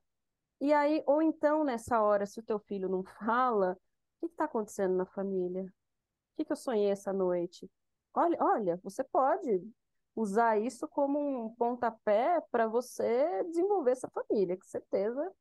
E 0.59 0.73
aí, 0.73 1.01
ou 1.07 1.21
então 1.21 1.63
nessa 1.63 2.01
hora, 2.01 2.25
se 2.25 2.39
o 2.39 2.43
teu 2.43 2.59
filho 2.59 2.89
não 2.89 3.03
fala, 3.03 3.77
o 4.21 4.27
que 4.27 4.33
está 4.33 4.45
acontecendo 4.45 4.95
na 4.95 5.05
família? 5.05 5.63
O 5.63 6.37
que, 6.37 6.45
que 6.45 6.51
eu 6.51 6.57
sonhei 6.57 6.89
essa 6.89 7.13
noite? 7.13 7.69
Olha, 8.13 8.37
olha, 8.41 8.79
você 8.83 9.03
pode 9.03 9.61
usar 10.15 10.59
isso 10.59 10.87
como 10.87 11.19
um 11.45 11.49
pontapé 11.55 12.41
para 12.51 12.67
você 12.67 13.43
desenvolver 13.45 13.91
essa 13.91 14.09
família, 14.09 14.57
com 14.57 14.65
certeza 14.65 15.31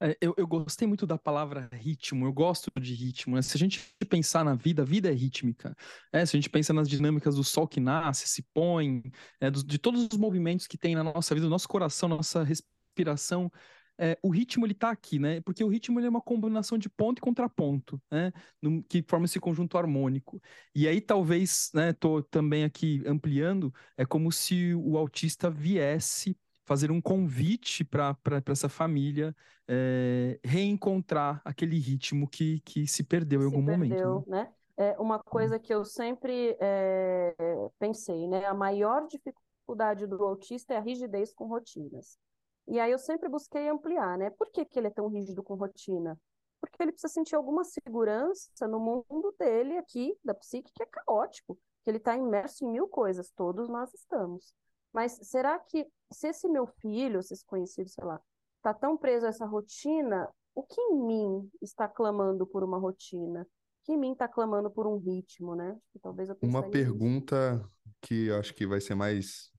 é, 0.00 0.16
eu, 0.20 0.34
eu, 0.36 0.46
gostei 0.46 0.86
muito 0.86 1.06
da 1.06 1.16
palavra 1.16 1.68
ritmo, 1.72 2.26
eu 2.26 2.32
gosto 2.32 2.72
de 2.80 2.92
ritmo. 2.92 3.36
Né? 3.36 3.42
Se 3.42 3.56
a 3.56 3.58
gente 3.58 3.94
pensar 4.08 4.44
na 4.44 4.54
vida, 4.54 4.82
a 4.82 4.84
vida 4.84 5.08
é 5.08 5.14
rítmica. 5.14 5.76
É, 6.12 6.26
se 6.26 6.36
a 6.36 6.38
gente 6.38 6.50
pensa 6.50 6.72
nas 6.72 6.88
dinâmicas 6.88 7.36
do 7.36 7.44
sol 7.44 7.68
que 7.68 7.78
nasce, 7.78 8.26
se 8.26 8.42
põe, 8.52 9.02
é, 9.40 9.50
do, 9.50 9.62
de 9.64 9.78
todos 9.78 10.08
os 10.10 10.18
movimentos 10.18 10.66
que 10.66 10.76
tem 10.76 10.94
na 10.94 11.04
nossa 11.04 11.34
vida, 11.34 11.46
no 11.46 11.50
nosso 11.50 11.68
coração, 11.68 12.08
nossa 12.08 12.42
respiração, 12.42 13.50
é, 13.98 14.18
o 14.22 14.30
ritmo 14.30 14.66
ele 14.66 14.72
está 14.72 14.90
aqui, 14.90 15.18
né? 15.18 15.40
Porque 15.40 15.62
o 15.62 15.68
ritmo 15.68 16.00
é 16.00 16.08
uma 16.08 16.20
combinação 16.20 16.76
de 16.78 16.88
ponto 16.88 17.18
e 17.18 17.20
contraponto, 17.20 18.00
né? 18.10 18.32
No, 18.60 18.82
que 18.82 19.04
forma 19.06 19.26
esse 19.26 19.38
conjunto 19.38 19.78
harmônico. 19.78 20.40
E 20.74 20.88
aí 20.88 21.00
talvez, 21.00 21.70
né? 21.74 21.92
Tô 21.92 22.22
também 22.22 22.64
aqui 22.64 23.02
ampliando, 23.06 23.72
é 23.96 24.04
como 24.04 24.32
se 24.32 24.74
o 24.74 24.96
autista 24.96 25.50
viesse 25.50 26.36
fazer 26.64 26.90
um 26.90 27.00
convite 27.00 27.84
para 27.84 28.16
essa 28.46 28.68
família 28.68 29.34
é, 29.68 30.38
reencontrar 30.44 31.40
aquele 31.44 31.78
ritmo 31.78 32.28
que, 32.28 32.60
que 32.60 32.86
se 32.86 33.02
perdeu 33.02 33.42
em 33.42 33.44
algum 33.46 33.64
perdeu, 33.64 34.14
momento. 34.14 34.30
Né? 34.30 34.44
né? 34.44 34.52
É 34.76 34.98
uma 34.98 35.18
coisa 35.18 35.58
que 35.58 35.72
eu 35.72 35.84
sempre 35.84 36.56
é, 36.60 37.34
pensei, 37.78 38.26
né? 38.26 38.46
A 38.46 38.54
maior 38.54 39.06
dificuldade 39.06 40.06
do 40.06 40.22
autista 40.24 40.74
é 40.74 40.76
a 40.76 40.80
rigidez 40.80 41.32
com 41.32 41.46
rotinas. 41.46 42.18
E 42.66 42.78
aí 42.78 42.92
eu 42.92 42.98
sempre 42.98 43.28
busquei 43.28 43.68
ampliar, 43.68 44.16
né? 44.16 44.30
Por 44.30 44.50
que, 44.50 44.64
que 44.64 44.78
ele 44.78 44.88
é 44.88 44.90
tão 44.90 45.08
rígido 45.08 45.42
com 45.42 45.54
rotina? 45.54 46.18
Porque 46.60 46.80
ele 46.80 46.92
precisa 46.92 47.12
sentir 47.12 47.34
alguma 47.34 47.64
segurança 47.64 48.68
no 48.68 48.78
mundo 48.78 49.34
dele 49.38 49.76
aqui, 49.78 50.16
da 50.24 50.32
psique, 50.32 50.72
que 50.72 50.82
é 50.82 50.86
caótico, 50.86 51.58
que 51.82 51.90
ele 51.90 51.98
está 51.98 52.16
imerso 52.16 52.64
em 52.64 52.70
mil 52.70 52.86
coisas, 52.86 53.30
todos 53.30 53.68
nós 53.68 53.92
estamos. 53.92 54.54
Mas 54.92 55.12
será 55.22 55.58
que 55.58 55.86
se 56.12 56.28
esse 56.28 56.48
meu 56.48 56.66
filho, 56.66 57.22
se 57.22 57.34
esse 57.34 57.44
conhecido, 57.44 57.88
sei 57.88 58.04
lá, 58.04 58.20
está 58.58 58.72
tão 58.72 58.96
preso 58.96 59.26
a 59.26 59.30
essa 59.30 59.44
rotina, 59.44 60.28
o 60.54 60.62
que 60.62 60.80
em 60.80 60.94
mim 60.94 61.50
está 61.60 61.88
clamando 61.88 62.46
por 62.46 62.62
uma 62.62 62.78
rotina? 62.78 63.42
O 63.42 63.84
que 63.84 63.92
em 63.92 63.98
mim 63.98 64.12
está 64.12 64.28
clamando 64.28 64.70
por 64.70 64.86
um 64.86 64.98
ritmo, 64.98 65.56
né? 65.56 65.76
Talvez 66.00 66.28
eu 66.28 66.36
Uma 66.42 66.62
pergunta 66.70 67.68
que 68.00 68.26
eu 68.28 68.38
acho 68.38 68.54
que 68.54 68.66
vai 68.66 68.80
ser 68.80 68.94
mais 68.94 69.50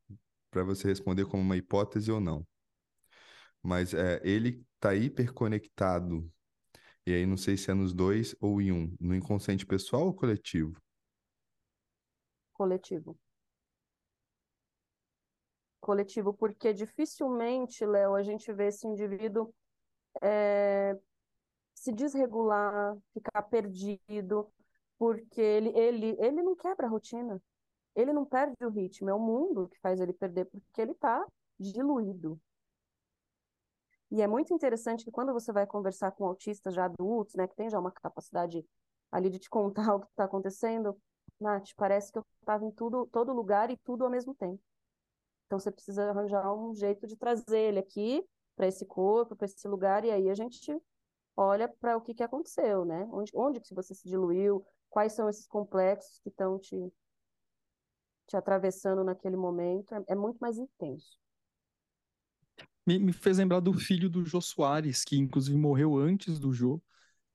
para 0.50 0.64
você 0.64 0.88
responder 0.88 1.26
como 1.26 1.42
uma 1.42 1.58
hipótese 1.58 2.12
ou 2.12 2.22
não. 2.22 2.46
Mas 3.64 3.94
é, 3.94 4.22
ele 4.24 4.66
está 4.76 4.94
hiperconectado, 4.94 6.30
e 7.06 7.14
aí 7.14 7.26
não 7.26 7.38
sei 7.38 7.58
se 7.58 7.72
é 7.72 7.74
nos 7.74 7.94
dois 7.94 8.36
ou 8.40 8.62
em 8.62 8.72
um, 8.72 8.96
no 9.00 9.16
inconsciente 9.16 9.66
pessoal 9.66 10.06
ou 10.06 10.14
coletivo? 10.14 10.78
Coletivo. 12.54 13.18
Coletivo, 15.80 16.34
porque 16.34 16.74
dificilmente, 16.74 17.86
Léo, 17.86 18.16
a 18.16 18.24
gente 18.24 18.52
vê 18.54 18.68
esse 18.68 18.88
indivíduo 18.88 19.54
é, 20.22 20.98
se 21.74 21.92
desregular, 21.92 22.96
ficar 23.14 23.42
perdido, 23.44 24.50
porque 24.98 25.42
ele, 25.42 25.70
ele, 25.78 26.16
ele 26.20 26.42
não 26.42 26.56
quebra 26.56 26.88
a 26.88 26.90
rotina, 26.90 27.42
ele 27.96 28.14
não 28.14 28.26
perde 28.26 28.56
o 28.66 28.70
ritmo, 28.70 29.10
é 29.10 29.14
o 29.14 29.20
mundo 29.20 29.68
que 29.68 29.80
faz 29.82 30.00
ele 30.00 30.14
perder, 30.14 30.46
porque 30.46 30.82
ele 30.82 30.92
está 30.92 31.26
diluído. 31.60 32.40
E 34.14 34.22
é 34.22 34.28
muito 34.28 34.54
interessante 34.54 35.04
que 35.04 35.10
quando 35.10 35.34
você 35.34 35.52
vai 35.52 35.66
conversar 35.66 36.12
com 36.12 36.24
autistas 36.28 36.76
já 36.76 36.86
adultos, 36.86 37.34
né, 37.34 37.48
que 37.48 37.56
tem 37.56 37.68
já 37.68 37.80
uma 37.80 37.92
capacidade 37.92 38.64
ali 39.12 39.28
de 39.28 39.40
te 39.40 39.50
contar 39.50 39.96
o 39.96 40.02
que 40.02 40.06
está 40.06 40.26
acontecendo, 40.26 40.96
Nath, 41.40 41.70
parece 41.76 42.12
que 42.12 42.20
eu 42.20 42.26
estava 42.40 42.64
em 42.64 42.70
tudo, 42.70 43.08
todo 43.08 43.34
lugar 43.34 43.72
e 43.72 43.78
tudo 43.78 44.04
ao 44.04 44.12
mesmo 44.12 44.36
tempo. 44.36 44.62
Então 45.48 45.58
você 45.60 45.72
precisa 45.72 46.08
arranjar 46.12 46.54
um 46.54 46.76
jeito 46.76 47.08
de 47.08 47.18
trazer 47.18 47.58
ele 47.58 47.80
aqui 47.80 48.24
para 48.56 48.68
esse 48.68 48.86
corpo, 48.86 49.36
para 49.36 49.46
esse 49.46 49.68
lugar, 49.68 50.06
e 50.06 50.12
aí 50.12 50.30
a 50.30 50.36
gente 50.36 50.80
olha 51.36 51.68
para 51.68 51.98
o 51.98 52.02
que, 52.02 52.14
que 52.14 52.22
aconteceu, 52.22 52.86
né? 52.86 53.10
Onde, 53.12 53.32
onde 53.34 53.60
que 53.60 53.74
você 53.74 53.96
se 53.96 54.08
diluiu, 54.08 54.64
quais 54.92 55.14
são 55.14 55.28
esses 55.28 55.48
complexos 55.48 56.20
que 56.20 56.30
estão 56.30 56.60
te, 56.60 56.94
te 58.28 58.38
atravessando 58.38 59.04
naquele 59.04 59.38
momento. 59.38 59.96
É, 59.96 60.04
é 60.10 60.16
muito 60.16 60.38
mais 60.38 60.60
intenso. 60.60 61.23
Me, 62.86 63.00
me, 63.00 63.14
fez 63.14 63.38
lembrar 63.38 63.60
do 63.60 63.74
filho 63.74 64.10
do 64.10 64.26
Jô 64.26 64.42
Soares, 64.42 65.04
que 65.04 65.18
inclusive 65.18 65.58
morreu 65.58 65.98
antes 65.98 66.38
do 66.38 66.52
Jô, 66.52 66.82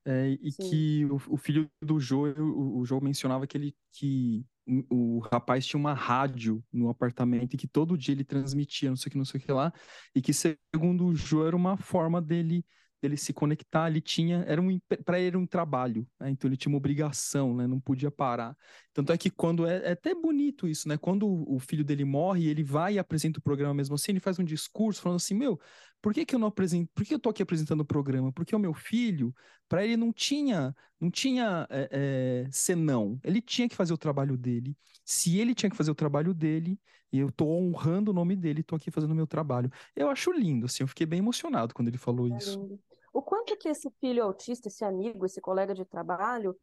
é, 0.05 0.37
e 0.41 0.53
Sim. 0.53 0.71
que 0.71 1.05
o, 1.07 1.35
o, 1.35 1.37
filho 1.37 1.71
do 1.83 1.99
Jô, 1.99 2.29
o, 2.29 2.79
o 2.79 2.85
Jô 2.85 3.01
mencionava 3.01 3.47
que 3.47 3.57
ele 3.57 3.77
que 3.93 4.45
o 4.91 5.21
rapaz 5.21 5.67
tinha 5.67 5.81
uma 5.81 5.95
rádio 5.95 6.63
no 6.71 6.91
apartamento 6.91 7.55
e 7.55 7.57
que 7.57 7.67
todo 7.67 7.97
dia 7.97 8.13
ele 8.15 8.25
transmitia, 8.25 8.91
não 8.91 8.97
sei 8.97 9.09
o 9.09 9.11
que, 9.11 9.19
não 9.19 9.25
sei 9.25 9.41
o 9.41 9.43
que 9.43 9.51
lá, 9.51 9.73
e 10.15 10.21
que 10.21 10.33
segundo 10.33 11.07
o 11.07 11.15
João 11.15 11.47
era 11.47 11.57
uma 11.57 11.77
forma 11.77 12.21
dele 12.21 12.65
dele 13.01 13.17
se 13.17 13.33
conectar, 13.33 13.89
ele 13.89 14.01
tinha, 14.01 14.45
era 14.47 14.61
um, 14.61 14.79
para 15.05 15.19
ele 15.19 15.29
era 15.29 15.39
um 15.39 15.47
trabalho, 15.47 16.07
né? 16.19 16.31
então 16.31 16.49
ele 16.49 16.57
tinha 16.57 16.71
uma 16.71 16.79
obrigação, 16.79 17.55
né? 17.55 17.67
não 17.67 17.81
podia 17.81 18.11
parar. 18.11 18.57
Tanto 18.93 19.13
é 19.13 19.19
que 19.19 19.31
quando, 19.31 19.67
é, 19.67 19.89
é, 19.89 19.93
até 19.93 20.15
bonito 20.15 20.67
isso, 20.67 20.89
né, 20.89 20.97
quando 20.97 21.27
o 21.49 21.59
filho 21.59 21.85
dele 21.85 22.05
morre, 22.05 22.49
ele 22.49 22.65
vai 22.65 22.95
e 22.95 22.99
apresenta 22.99 23.39
o 23.39 23.43
programa 23.43 23.75
mesmo 23.75 23.95
assim, 23.95 24.13
ele 24.13 24.21
faz 24.21 24.39
um 24.39 24.45
discurso 24.45 25.01
falando 25.01 25.17
assim, 25.17 25.35
meu, 25.35 25.61
por 26.01 26.15
que 26.15 26.25
que 26.25 26.35
eu 26.35 26.39
não 26.39 26.49
apresento, 26.49 26.91
por 26.95 27.05
que 27.05 27.15
eu 27.15 27.19
tô 27.19 27.31
aqui 27.31 27.43
apresentando 27.43 27.81
o 27.81 27.85
programa? 27.85 28.33
Porque 28.33 28.55
o 28.55 28.59
meu 28.59 28.73
filho, 28.73 29.35
para 29.69 29.85
ele 29.85 29.97
não 29.97 30.13
tinha, 30.13 30.75
não 31.01 31.11
tinha 31.11 31.67
é, 31.71 31.89
é, 31.91 32.49
senão, 32.51 33.19
ele 33.25 33.41
tinha 33.41 33.69
que 33.69 33.77
fazer 33.77 33.93
o 33.93 33.99
trabalho 33.99 34.37
dele, 34.37 34.77
se 35.05 35.39
ele 35.39 35.55
tinha 35.55 35.71
que 35.71 35.77
fazer 35.77 35.91
o 35.91 35.95
trabalho 35.95 36.33
dele, 36.33 36.79
e 37.13 37.19
eu 37.19 37.33
tô 37.33 37.47
honrando 37.47 38.11
o 38.11 38.15
nome 38.15 38.37
dele, 38.37 38.63
tô 38.63 38.77
aqui 38.77 38.91
fazendo 38.91 39.13
o 39.13 39.15
meu 39.15 39.27
trabalho. 39.27 39.71
Eu 39.97 40.11
acho 40.11 40.31
lindo, 40.31 40.67
assim, 40.67 40.83
eu 40.83 40.89
fiquei 40.89 41.07
bem 41.07 41.21
emocionado 41.21 41.75
quando 41.75 41.89
ele 41.89 41.99
falou 41.99 42.29
é 42.29 42.37
isso. 42.37 42.61
Lindo. 42.61 42.81
O 43.13 43.23
quanto 43.23 43.57
que 43.57 43.69
esse 43.69 43.91
filho 43.99 44.23
autista, 44.23 44.69
esse 44.69 44.85
amigo, 44.85 45.25
esse 45.25 45.41
colega 45.41 45.75
de 45.75 45.85
trabalho, 45.85 46.55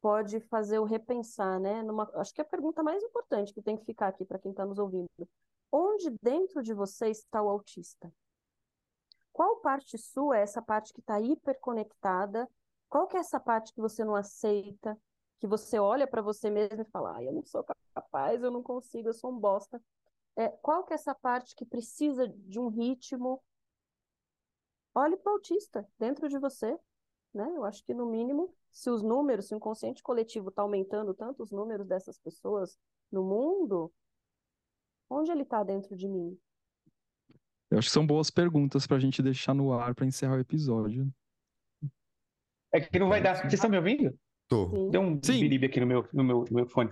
pode 0.00 0.40
fazer 0.40 0.78
o 0.78 0.84
repensar, 0.84 1.58
né? 1.60 1.82
Numa, 1.82 2.10
acho 2.14 2.34
que 2.34 2.40
é 2.40 2.44
a 2.44 2.48
pergunta 2.48 2.82
mais 2.82 3.02
importante 3.02 3.54
que 3.54 3.62
tem 3.62 3.76
que 3.76 3.84
ficar 3.84 4.08
aqui 4.08 4.24
para 4.24 4.38
quem 4.38 4.50
está 4.50 4.66
nos 4.66 4.78
ouvindo. 4.78 5.08
Onde 5.70 6.10
dentro 6.22 6.62
de 6.62 6.74
você 6.74 7.08
está 7.08 7.42
o 7.42 7.48
autista? 7.48 8.12
Qual 9.38 9.60
parte 9.60 9.96
sua 9.96 10.36
é 10.36 10.42
essa 10.42 10.60
parte 10.60 10.92
que 10.92 10.98
está 10.98 11.20
hiperconectada? 11.20 12.50
Qual 12.88 13.06
que 13.06 13.16
é 13.16 13.20
essa 13.20 13.38
parte 13.38 13.72
que 13.72 13.80
você 13.80 14.04
não 14.04 14.16
aceita? 14.16 15.00
Que 15.38 15.46
você 15.46 15.78
olha 15.78 16.08
para 16.08 16.20
você 16.20 16.50
mesmo 16.50 16.82
e 16.82 16.90
fala, 16.90 17.16
ah, 17.16 17.22
eu 17.22 17.32
não 17.32 17.44
sou 17.44 17.64
capaz, 17.94 18.42
eu 18.42 18.50
não 18.50 18.64
consigo, 18.64 19.08
eu 19.08 19.14
sou 19.14 19.30
um 19.30 19.38
bosta. 19.38 19.80
É, 20.34 20.48
qual 20.48 20.82
que 20.82 20.92
é 20.92 20.96
essa 20.96 21.14
parte 21.14 21.54
que 21.54 21.64
precisa 21.64 22.26
de 22.26 22.58
um 22.58 22.66
ritmo, 22.66 23.40
olhe 24.92 25.16
para 25.16 25.30
o 25.30 25.34
autista 25.34 25.88
dentro 25.96 26.28
de 26.28 26.36
você. 26.36 26.76
Né? 27.32 27.48
Eu 27.54 27.64
acho 27.64 27.84
que, 27.84 27.94
no 27.94 28.06
mínimo, 28.06 28.52
se 28.72 28.90
os 28.90 29.04
números, 29.04 29.46
se 29.46 29.54
o 29.54 29.56
inconsciente 29.58 30.02
coletivo 30.02 30.48
está 30.48 30.62
aumentando 30.62 31.14
tanto 31.14 31.44
os 31.44 31.52
números 31.52 31.86
dessas 31.86 32.18
pessoas 32.18 32.76
no 33.08 33.22
mundo, 33.22 33.92
onde 35.08 35.30
ele 35.30 35.42
está 35.42 35.62
dentro 35.62 35.94
de 35.94 36.08
mim? 36.08 36.36
Eu 37.70 37.78
acho 37.78 37.88
que 37.88 37.92
são 37.92 38.06
boas 38.06 38.30
perguntas 38.30 38.86
para 38.86 38.96
a 38.96 39.00
gente 39.00 39.22
deixar 39.22 39.54
no 39.54 39.72
ar 39.72 39.94
para 39.94 40.06
encerrar 40.06 40.36
o 40.36 40.40
episódio. 40.40 41.12
É 42.72 42.80
que 42.80 42.98
não 42.98 43.08
vai 43.08 43.22
dar. 43.22 43.36
Vocês 43.36 43.54
estão 43.54 43.70
me 43.70 43.76
ouvindo? 43.76 44.14
Tô. 44.48 44.88
Deu 44.90 45.02
um 45.02 45.16
biribi 45.16 45.66
aqui 45.66 45.78
no 45.78 45.86
meu, 45.86 46.08
no 46.12 46.24
meu, 46.24 46.44
no 46.50 46.56
meu 46.56 46.66
fone. 46.66 46.88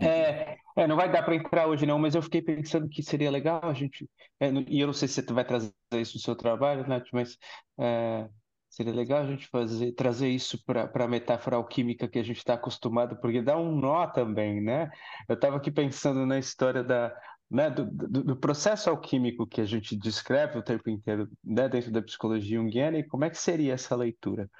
É, 0.00 0.56
é, 0.76 0.86
não 0.86 0.94
vai 0.94 1.10
dar 1.10 1.24
para 1.24 1.34
entrar 1.34 1.66
hoje 1.66 1.84
não, 1.84 1.98
mas 1.98 2.14
eu 2.14 2.22
fiquei 2.22 2.40
pensando 2.40 2.88
que 2.88 3.02
seria 3.02 3.32
legal 3.32 3.60
a 3.64 3.74
gente, 3.74 4.08
é, 4.38 4.48
e 4.68 4.80
eu 4.80 4.86
não 4.86 4.94
sei 4.94 5.08
se 5.08 5.20
você 5.20 5.32
vai 5.32 5.44
trazer 5.44 5.72
isso 5.94 6.16
no 6.16 6.22
seu 6.22 6.36
trabalho, 6.36 6.86
Nath, 6.86 7.08
mas 7.12 7.36
é, 7.80 8.28
seria 8.70 8.92
legal 8.92 9.22
a 9.22 9.26
gente 9.26 9.48
fazer, 9.48 9.90
trazer 9.92 10.28
isso 10.28 10.62
para 10.64 10.88
a 11.04 11.08
metáfora 11.08 11.56
alquímica 11.56 12.06
que 12.06 12.18
a 12.18 12.22
gente 12.22 12.38
está 12.38 12.54
acostumado, 12.54 13.16
porque 13.16 13.42
dá 13.42 13.58
um 13.58 13.74
nó 13.74 14.06
também, 14.06 14.60
né? 14.60 14.88
Eu 15.28 15.34
estava 15.34 15.56
aqui 15.56 15.72
pensando 15.72 16.24
na 16.24 16.38
história 16.38 16.84
da, 16.84 17.12
né, 17.50 17.70
do, 17.70 17.84
do, 17.86 18.24
do, 18.24 18.36
processo 18.36 18.90
alquímico 18.90 19.46
que 19.46 19.60
a 19.60 19.64
gente 19.64 19.96
descreve 19.96 20.58
o 20.58 20.62
tempo 20.62 20.90
inteiro 20.90 21.28
né, 21.42 21.68
dentro 21.68 21.90
da 21.90 22.02
psicologia 22.02 22.58
junguiana 22.58 22.98
e 22.98 23.02
como 23.02 23.24
é 23.24 23.30
que 23.30 23.38
seria 23.38 23.72
essa 23.72 23.96
leitura? 23.96 24.50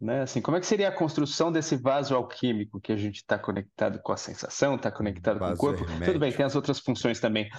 Né? 0.00 0.22
Assim, 0.22 0.40
como 0.40 0.56
é 0.56 0.60
que 0.60 0.66
seria 0.66 0.88
a 0.88 0.92
construção 0.92 1.52
desse 1.52 1.76
vaso 1.76 2.14
alquímico 2.14 2.80
que 2.80 2.90
a 2.90 2.96
gente 2.96 3.16
está 3.16 3.38
conectado 3.38 4.00
com 4.02 4.12
a 4.12 4.16
sensação, 4.16 4.76
está 4.76 4.90
conectado 4.90 5.38
vaso 5.38 5.58
com 5.58 5.66
o 5.66 5.68
corpo? 5.68 5.84
Hermético. 5.84 6.06
Tudo 6.06 6.20
bem, 6.20 6.32
tem 6.32 6.46
as 6.46 6.56
outras 6.56 6.80
funções 6.80 7.20
também, 7.20 7.50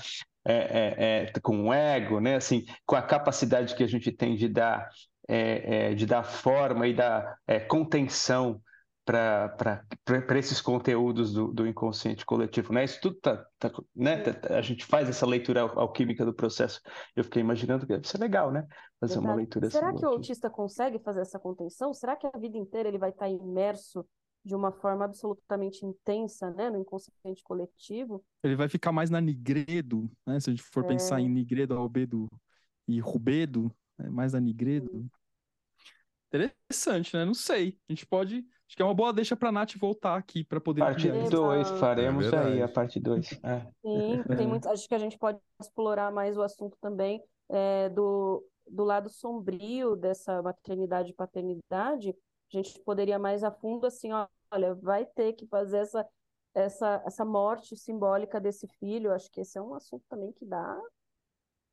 é, 0.44 0.54
é, 0.54 1.24
é, 1.26 1.40
com 1.40 1.68
o 1.68 1.74
ego, 1.74 2.20
né? 2.20 2.36
assim, 2.36 2.66
com 2.84 2.96
a 2.96 3.02
capacidade 3.04 3.76
que 3.76 3.84
a 3.84 3.88
gente 3.88 4.12
tem 4.12 4.36
de 4.36 4.50
dar, 4.50 4.90
é, 5.28 5.92
é, 5.92 5.94
de 5.94 6.08
dar 6.08 6.24
forma 6.24 6.88
e 6.88 6.96
dar 6.96 7.36
é, 7.46 7.60
contenção 7.60 8.60
para 9.12 10.40
esses 10.40 10.62
conteúdos 10.62 11.34
do, 11.34 11.52
do, 11.52 11.68
inconsciente 11.68 12.26
coletivo, 12.26 12.74
né? 12.74 12.84
Isso 12.84 13.00
tudo 13.02 13.16
tá, 13.16 13.46
tá 13.60 13.72
né? 13.96 14.18
Tá, 14.22 14.34
tá, 14.34 14.58
a 14.58 14.62
gente 14.62 14.86
faz 14.86 15.10
essa 15.10 15.26
leitura 15.26 15.62
alquímica 15.62 16.26
do 16.26 16.34
processo. 16.34 16.82
Eu 17.16 17.24
fiquei 17.24 17.42
imaginando 17.42 17.86
que 17.86 17.94
deve 17.94 18.08
ser 18.08 18.20
legal, 18.20 18.52
né? 18.52 18.66
Fazer 19.00 19.16
Verdade. 19.16 19.28
uma 19.28 19.36
leitura 19.36 19.70
Será 19.70 19.90
assim, 19.90 20.00
que 20.00 20.06
o 20.06 20.10
autista 20.10 20.50
consegue 20.50 21.00
fazer 21.00 21.22
essa 21.22 21.40
contenção? 21.40 21.94
Será 21.94 22.16
que 22.16 22.28
a 22.28 22.38
vida 22.38 22.58
inteira 22.58 22.90
ele 22.90 22.98
vai 22.98 23.10
estar 23.10 23.30
imerso 23.30 24.06
de 24.44 24.56
uma 24.56 24.72
forma 24.72 25.06
absolutamente 25.06 25.86
intensa, 25.86 26.50
né, 26.52 26.70
no 26.70 26.80
inconsciente 26.80 27.44
coletivo. 27.44 28.24
Ele 28.44 28.56
vai 28.56 28.68
ficar 28.68 28.92
mais 28.92 29.10
na 29.10 29.22
Nigredo, 29.22 30.10
né? 30.26 30.40
Se 30.40 30.50
a 30.50 30.54
gente 30.54 30.64
for 30.64 30.84
é... 30.86 30.88
pensar 30.88 31.20
em 31.20 31.30
Nigredo, 31.30 31.76
Albedo 31.76 32.28
e 32.88 33.00
Rubedo, 33.00 33.72
né? 33.98 34.10
mais 34.10 34.34
na 34.34 34.40
Nigredo. 34.40 35.08
Interessante, 36.28 37.16
né? 37.16 37.26
Não 37.26 37.34
sei. 37.34 37.78
A 37.88 37.94
gente 37.94 38.06
pode. 38.06 38.46
Acho 38.72 38.78
que 38.78 38.82
é 38.82 38.86
uma 38.86 38.94
boa 38.94 39.12
deixa 39.12 39.36
para 39.36 39.50
a 39.50 39.52
Nath 39.52 39.76
voltar 39.76 40.16
aqui 40.16 40.46
para 40.46 40.62
poder. 40.62 40.80
Parte 40.80 41.12
2, 41.12 41.72
faremos 41.72 42.32
é 42.32 42.38
aí 42.38 42.62
a 42.62 42.70
parte 42.70 43.02
2. 43.02 43.28
É. 43.44 43.68
Sim, 43.82 44.24
tem 44.38 44.48
muito. 44.48 44.70
Acho 44.70 44.88
que 44.88 44.96
a 44.96 44.98
gente 44.98 45.18
pode 45.18 45.38
explorar 45.60 46.10
mais 46.10 46.38
o 46.38 46.42
assunto 46.42 46.78
também 46.80 47.22
é, 47.50 47.90
do, 47.90 48.42
do 48.66 48.86
lado 48.86 49.10
sombrio 49.10 49.98
dessa 49.98 50.42
maternidade 50.42 51.12
e 51.12 51.14
paternidade 51.14 52.16
a 52.54 52.58
gente 52.58 52.80
poderia 52.86 53.20
mais 53.20 53.44
a 53.44 53.52
fundo 53.52 53.86
assim, 53.86 54.12
olha, 54.52 54.74
vai 54.76 55.06
ter 55.06 55.34
que 55.34 55.46
fazer 55.48 55.80
essa 55.80 56.08
essa 56.54 57.04
essa 57.06 57.26
morte 57.26 57.76
simbólica 57.76 58.40
desse 58.40 58.70
filho. 58.80 59.12
Acho 59.12 59.30
que 59.32 59.42
esse 59.42 59.58
é 59.58 59.62
um 59.62 59.74
assunto 59.74 60.06
também 60.08 60.32
que 60.32 60.46
dá 60.46 60.82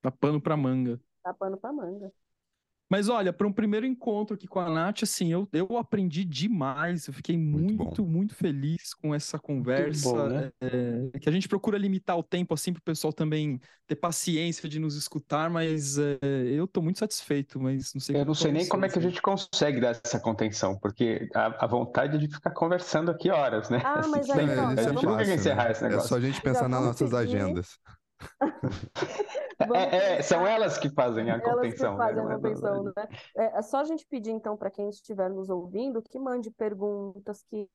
dá 0.03 0.11
pano 0.11 0.41
para 0.41 0.57
manga. 0.57 1.01
Dá 1.25 1.33
pano 1.33 1.57
para 1.57 1.73
manga. 1.73 2.13
Mas 2.91 3.09
olha, 3.09 3.33
para 3.33 3.47
um 3.47 3.53
primeiro 3.53 3.85
encontro 3.85 4.35
aqui 4.35 4.47
com 4.47 4.59
a 4.59 4.71
Nath, 4.71 5.03
assim, 5.03 5.31
eu, 5.31 5.47
eu 5.53 5.77
aprendi 5.77 6.25
demais. 6.25 7.07
Eu 7.07 7.13
fiquei 7.13 7.37
muito, 7.37 7.85
muito, 7.85 8.05
muito 8.05 8.35
feliz 8.35 8.95
com 8.95 9.15
essa 9.15 9.39
conversa. 9.39 10.09
Bom, 10.09 10.29
né? 10.29 10.51
é, 10.61 11.19
que 11.19 11.29
a 11.29 11.33
gente 11.33 11.47
procura 11.49 11.77
limitar 11.77 12.17
o 12.17 12.23
tempo, 12.23 12.55
assim, 12.55 12.73
para 12.73 12.81
o 12.81 12.83
pessoal 12.83 13.13
também 13.13 13.61
ter 13.87 13.97
paciência 13.97 14.69
de 14.69 14.79
nos 14.79 14.97
escutar, 14.97 15.51
mas 15.51 15.99
é, 15.99 16.19
eu 16.47 16.65
estou 16.65 16.83
muito 16.83 16.99
satisfeito, 16.99 17.61
mas 17.61 17.93
não 17.93 18.01
sei 18.01 18.17
Eu 18.17 18.25
não 18.25 18.35
sei 18.35 18.53
nem 18.53 18.67
como 18.67 18.85
é 18.85 18.89
que 18.89 18.99
a 18.99 19.03
gente 19.03 19.21
consegue 19.21 19.81
dar 19.81 20.01
essa 20.03 20.19
contenção, 20.19 20.79
porque 20.79 21.29
a, 21.35 21.65
a 21.65 21.67
vontade 21.67 22.17
é 22.17 22.19
de 22.19 22.29
ficar 22.29 22.51
conversando 22.51 23.11
aqui 23.11 23.31
horas, 23.31 23.69
né? 23.69 23.83
Ah, 23.85 24.07
mas 24.09 24.29
aí, 24.31 24.47
não, 24.47 24.69
a 24.69 24.83
gente 24.83 25.05
não 25.05 25.21
encerrar 25.21 25.71
esse 25.71 25.83
negócio. 25.83 26.07
É 26.07 26.09
só 26.09 26.17
a 26.17 26.21
gente 26.21 26.41
pensar 26.41 26.69
nas 26.69 26.85
nossas 26.85 27.13
agendas. 27.13 27.79
É, 29.75 30.19
é, 30.19 30.23
são 30.23 30.47
elas 30.47 30.79
que 30.79 30.89
fazem 30.89 31.31
a 31.31 31.41
contenção. 31.41 32.01
Elas 32.01 32.09
que 32.09 32.15
fazem 32.15 32.25
né? 32.25 32.31
a 32.31 32.33
é 32.33 32.37
contenção, 32.37 32.85
né? 32.85 33.09
É, 33.37 33.59
é 33.59 33.63
só 33.63 33.79
a 33.79 33.85
gente 33.85 34.07
pedir, 34.07 34.31
então, 34.31 34.57
para 34.57 34.71
quem 34.71 34.89
estiver 34.89 35.29
nos 35.29 35.51
ouvindo, 35.51 36.01
que 36.01 36.17
mande 36.17 36.49
perguntas, 36.53 37.43
que, 37.43 37.69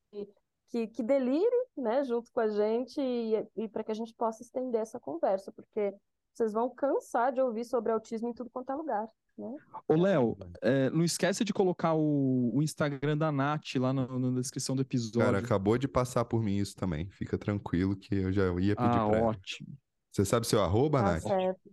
que, 0.70 0.88
que 0.88 1.04
delire 1.04 1.68
né, 1.78 2.04
junto 2.06 2.32
com 2.32 2.40
a 2.40 2.48
gente 2.48 3.02
e, 3.02 3.48
e 3.58 3.68
para 3.68 3.84
que 3.84 3.92
a 3.92 3.96
gente 3.96 4.14
possa 4.14 4.42
estender 4.42 4.80
essa 4.80 4.98
conversa, 4.98 5.52
porque 5.52 5.94
vocês 6.34 6.54
vão 6.54 6.70
cansar 6.70 7.34
de 7.34 7.42
ouvir 7.42 7.66
sobre 7.66 7.92
autismo 7.92 8.30
em 8.30 8.34
tudo 8.34 8.50
quanto 8.50 8.72
é 8.72 8.76
lugar. 8.76 9.08
Né? 9.38 9.56
Ô, 9.88 9.96
Léo, 9.96 10.38
é, 10.62 10.90
não 10.92 11.04
esquece 11.04 11.44
de 11.44 11.52
colocar 11.52 11.96
o, 11.96 12.52
o 12.54 12.62
Instagram 12.62 13.18
da 13.18 13.32
Nath 13.32 13.76
lá 13.76 13.92
na, 13.92 14.08
na, 14.08 14.40
descrição 14.40 14.76
do 14.76 14.84
episódio. 14.84 15.20
Cara, 15.20 15.40
acabou 15.40 15.78
de 15.78 15.88
passar 15.88 16.24
por 16.26 16.42
mim 16.42 16.58
isso 16.58 16.76
também. 16.76 17.10
Fica 17.10 17.38
tranquilo 17.38 17.96
que 17.96 18.16
eu 18.16 18.32
já 18.32 18.44
ia 18.60 18.76
pedir 18.76 18.98
ah, 18.98 19.10
pra 19.10 19.24
ótimo. 19.24 19.70
Ela. 19.70 19.84
Você 20.14 20.24
sabe 20.24 20.46
seu 20.46 20.62
arroba, 20.62 21.00
tá 21.00 21.14
Nath? 21.14 21.24
Certo. 21.24 21.72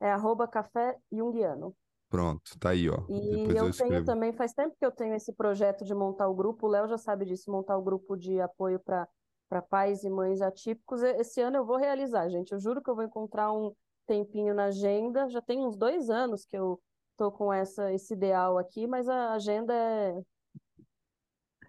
É 0.00 0.10
arroba 0.10 0.48
café 0.48 0.96
junguiano. 1.12 1.74
Pronto, 2.08 2.58
tá 2.58 2.70
aí, 2.70 2.90
ó. 2.90 2.96
E 3.08 3.46
Depois 3.46 3.56
eu, 3.56 3.66
eu 3.66 3.72
tenho 3.72 4.04
também, 4.04 4.32
faz 4.32 4.52
tempo 4.52 4.74
que 4.76 4.84
eu 4.84 4.90
tenho 4.90 5.14
esse 5.14 5.32
projeto 5.32 5.84
de 5.84 5.94
montar 5.94 6.28
o 6.28 6.34
grupo, 6.34 6.66
o 6.66 6.70
Léo 6.70 6.88
já 6.88 6.98
sabe 6.98 7.24
disso, 7.24 7.52
montar 7.52 7.76
o 7.78 7.82
grupo 7.82 8.16
de 8.16 8.40
apoio 8.40 8.80
para 8.80 9.08
para 9.48 9.60
pais 9.60 10.04
e 10.04 10.08
mães 10.10 10.40
atípicos. 10.40 11.02
Esse 11.02 11.40
ano 11.40 11.56
eu 11.56 11.66
vou 11.66 11.76
realizar, 11.76 12.28
gente. 12.28 12.52
Eu 12.52 12.60
juro 12.60 12.80
que 12.80 12.88
eu 12.88 12.94
vou 12.94 13.02
encontrar 13.02 13.52
um 13.52 13.74
tempinho 14.06 14.54
na 14.54 14.66
agenda. 14.66 15.28
Já 15.28 15.42
tem 15.42 15.58
uns 15.66 15.76
dois 15.76 16.08
anos 16.08 16.44
que 16.44 16.56
eu 16.56 16.80
tô 17.16 17.32
com 17.32 17.52
essa, 17.52 17.92
esse 17.92 18.14
ideal 18.14 18.56
aqui, 18.56 18.86
mas 18.86 19.08
a 19.08 19.32
agenda 19.32 19.74
é. 19.74 20.22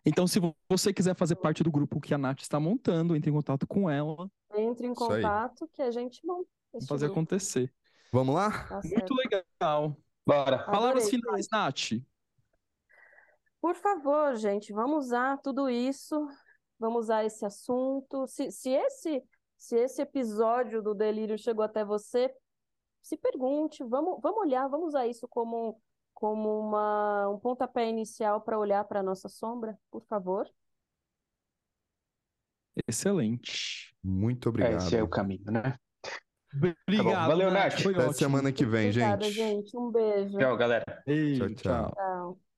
Então, 0.05 0.25
se 0.25 0.39
você 0.69 0.91
quiser 0.91 1.15
fazer 1.15 1.35
parte 1.35 1.63
do 1.63 1.71
grupo 1.71 2.01
que 2.01 2.13
a 2.13 2.17
Nath 2.17 2.41
está 2.41 2.59
montando, 2.59 3.15
entre 3.15 3.29
em 3.29 3.33
contato 3.33 3.67
com 3.67 3.89
ela. 3.89 4.29
Entre 4.55 4.87
em 4.87 4.93
contato 4.93 5.67
que 5.73 5.81
a 5.81 5.91
gente 5.91 6.25
monta. 6.25 6.49
Vamos 6.73 6.87
fazer 6.87 7.05
grupo. 7.05 7.19
acontecer. 7.19 7.71
Vamos 8.11 8.33
lá? 8.33 8.67
Tá 8.67 8.81
Muito 8.83 9.13
legal. 9.13 9.95
Bora. 10.25 10.63
Palavras 10.65 11.09
finais, 11.09 11.47
Nath. 11.51 12.01
Por 13.61 13.75
favor, 13.75 14.35
gente, 14.35 14.73
vamos 14.73 15.05
usar 15.05 15.37
tudo 15.37 15.69
isso, 15.69 16.27
vamos 16.79 17.05
usar 17.05 17.23
esse 17.23 17.45
assunto. 17.45 18.25
Se, 18.25 18.51
se, 18.51 18.71
esse, 18.71 19.23
se 19.55 19.75
esse 19.75 20.01
episódio 20.01 20.81
do 20.81 20.95
delírio 20.95 21.37
chegou 21.37 21.63
até 21.63 21.85
você, 21.85 22.33
se 23.03 23.15
pergunte, 23.17 23.83
vamos, 23.83 24.19
vamos 24.21 24.39
olhar, 24.39 24.67
vamos 24.67 24.87
usar 24.87 25.05
isso 25.05 25.27
como, 25.27 25.79
como 26.21 26.59
uma, 26.59 27.27
um 27.29 27.39
pontapé 27.39 27.89
inicial 27.89 28.41
para 28.41 28.59
olhar 28.59 28.83
para 28.85 28.99
a 28.99 29.03
nossa 29.03 29.27
sombra, 29.27 29.75
por 29.89 30.05
favor. 30.05 30.47
Excelente. 32.87 33.91
Muito 34.03 34.47
obrigado. 34.47 34.77
Esse 34.83 34.95
é 34.95 35.01
o 35.01 35.07
caminho, 35.07 35.51
né? 35.51 35.75
Obrigado. 36.53 37.11
Tá 37.11 37.27
Valeu, 37.27 37.49
Nath. 37.49 37.83
Até 37.87 38.13
semana 38.13 38.51
que 38.51 38.63
vem, 38.63 38.89
Obrigada, 38.89 39.23
gente. 39.23 39.35
gente. 39.35 39.75
Um 39.77 39.89
beijo. 39.89 40.37
Tchau, 40.37 40.55
galera. 40.55 41.03
Ei, 41.07 41.39
tchau. 41.39 41.49
tchau. 41.55 41.91
tchau. 41.95 42.50